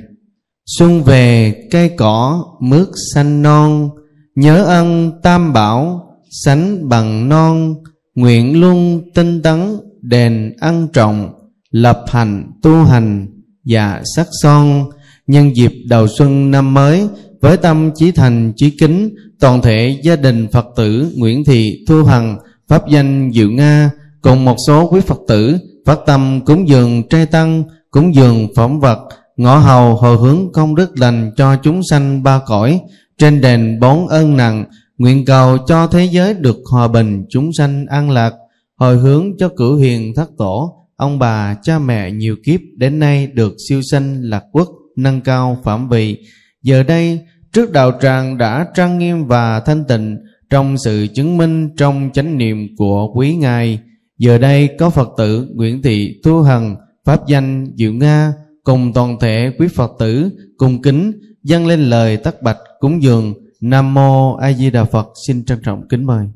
Xuân 0.78 1.02
về 1.02 1.54
cây 1.70 1.90
cỏ 1.96 2.44
mướt 2.60 2.88
xanh 3.14 3.42
non, 3.42 3.90
Nhớ 4.34 4.64
ân 4.64 5.12
tam 5.22 5.52
bảo 5.52 6.08
sánh 6.44 6.88
bằng 6.88 7.28
non, 7.28 7.74
Nguyện 8.14 8.60
luôn 8.60 9.02
tinh 9.14 9.42
tấn 9.42 9.76
đền 10.02 10.52
ăn 10.60 10.88
trọng, 10.92 11.32
Lập 11.70 12.04
hành 12.08 12.50
tu 12.62 12.84
hành 12.84 13.26
và 13.64 14.02
sắc 14.16 14.26
son 14.42 14.90
Nhân 15.26 15.56
dịp 15.56 15.72
đầu 15.88 16.06
xuân 16.18 16.50
năm 16.50 16.74
mới, 16.74 17.08
Với 17.40 17.56
tâm 17.56 17.90
chí 17.94 18.10
thành 18.10 18.52
chí 18.56 18.70
kính, 18.70 19.14
Toàn 19.40 19.62
thể 19.62 20.00
gia 20.02 20.16
đình 20.16 20.46
Phật 20.52 20.66
tử 20.76 21.12
Nguyễn 21.16 21.44
Thị 21.44 21.84
Thu 21.88 22.04
Hằng 22.04 22.38
Pháp 22.68 22.88
danh 22.88 23.30
Diệu 23.34 23.50
Nga, 23.50 23.90
Cùng 24.22 24.44
một 24.44 24.56
số 24.66 24.88
quý 24.90 25.00
Phật 25.00 25.20
tử, 25.28 25.58
Phát 25.86 25.98
tâm 26.06 26.40
cúng 26.46 26.68
dường 26.68 27.08
trai 27.08 27.26
tăng, 27.26 27.64
Cúng 27.90 28.14
dường 28.14 28.48
phẩm 28.56 28.80
vật, 28.80 28.98
ngõ 29.36 29.58
hầu 29.58 29.94
hồi 29.94 30.16
hướng 30.16 30.52
công 30.52 30.74
đức 30.74 30.98
lành 30.98 31.30
cho 31.36 31.56
chúng 31.62 31.80
sanh 31.90 32.22
ba 32.22 32.40
cõi. 32.46 32.80
Trên 33.18 33.40
đền 33.40 33.80
bốn 33.80 34.08
ơn 34.08 34.36
nặng, 34.36 34.64
nguyện 34.98 35.24
cầu 35.24 35.58
cho 35.66 35.86
thế 35.86 36.04
giới 36.04 36.34
được 36.34 36.56
hòa 36.70 36.88
bình, 36.88 37.24
chúng 37.28 37.50
sanh 37.58 37.86
an 37.86 38.10
lạc. 38.10 38.34
Hồi 38.76 38.96
hướng 38.96 39.36
cho 39.38 39.48
cửu 39.48 39.76
hiền 39.76 40.14
thất 40.14 40.30
tổ, 40.38 40.86
ông 40.96 41.18
bà, 41.18 41.56
cha 41.62 41.78
mẹ 41.78 42.10
nhiều 42.10 42.36
kiếp 42.44 42.60
đến 42.76 42.98
nay 42.98 43.26
được 43.26 43.54
siêu 43.68 43.80
sanh 43.90 44.20
lạc 44.22 44.44
quốc, 44.52 44.68
nâng 44.96 45.20
cao 45.20 45.58
phạm 45.64 45.88
vị. 45.88 46.18
Giờ 46.62 46.82
đây, 46.82 47.20
trước 47.52 47.72
đạo 47.72 47.92
tràng 48.00 48.38
đã 48.38 48.66
trang 48.74 48.98
nghiêm 48.98 49.26
và 49.26 49.60
thanh 49.60 49.84
tịnh 49.84 50.18
trong 50.50 50.78
sự 50.78 51.06
chứng 51.14 51.38
minh 51.38 51.68
trong 51.76 52.10
chánh 52.14 52.38
niệm 52.38 52.76
của 52.76 53.12
quý 53.14 53.34
ngài, 53.34 53.80
giờ 54.18 54.38
đây 54.38 54.68
có 54.78 54.90
phật 54.90 55.08
tử 55.16 55.48
nguyễn 55.54 55.82
thị 55.82 56.20
thu 56.24 56.42
hằng, 56.42 56.76
pháp 57.04 57.26
danh, 57.26 57.66
diệu 57.76 57.92
nga 57.92 58.32
cùng 58.66 58.92
toàn 58.92 59.16
thể 59.20 59.52
quý 59.58 59.68
Phật 59.68 59.92
tử 59.98 60.30
cùng 60.56 60.82
kính, 60.82 61.12
dâng 61.42 61.66
lên 61.66 61.80
lời 61.80 62.16
tắc 62.16 62.42
bạch 62.42 62.58
cúng 62.80 63.02
dường 63.02 63.34
Nam 63.60 63.94
Mô 63.94 64.34
A 64.34 64.52
Di 64.52 64.70
Đà 64.70 64.84
Phật 64.84 65.08
xin 65.26 65.44
trân 65.44 65.58
trọng 65.62 65.88
kính 65.88 66.04
mời. 66.04 66.26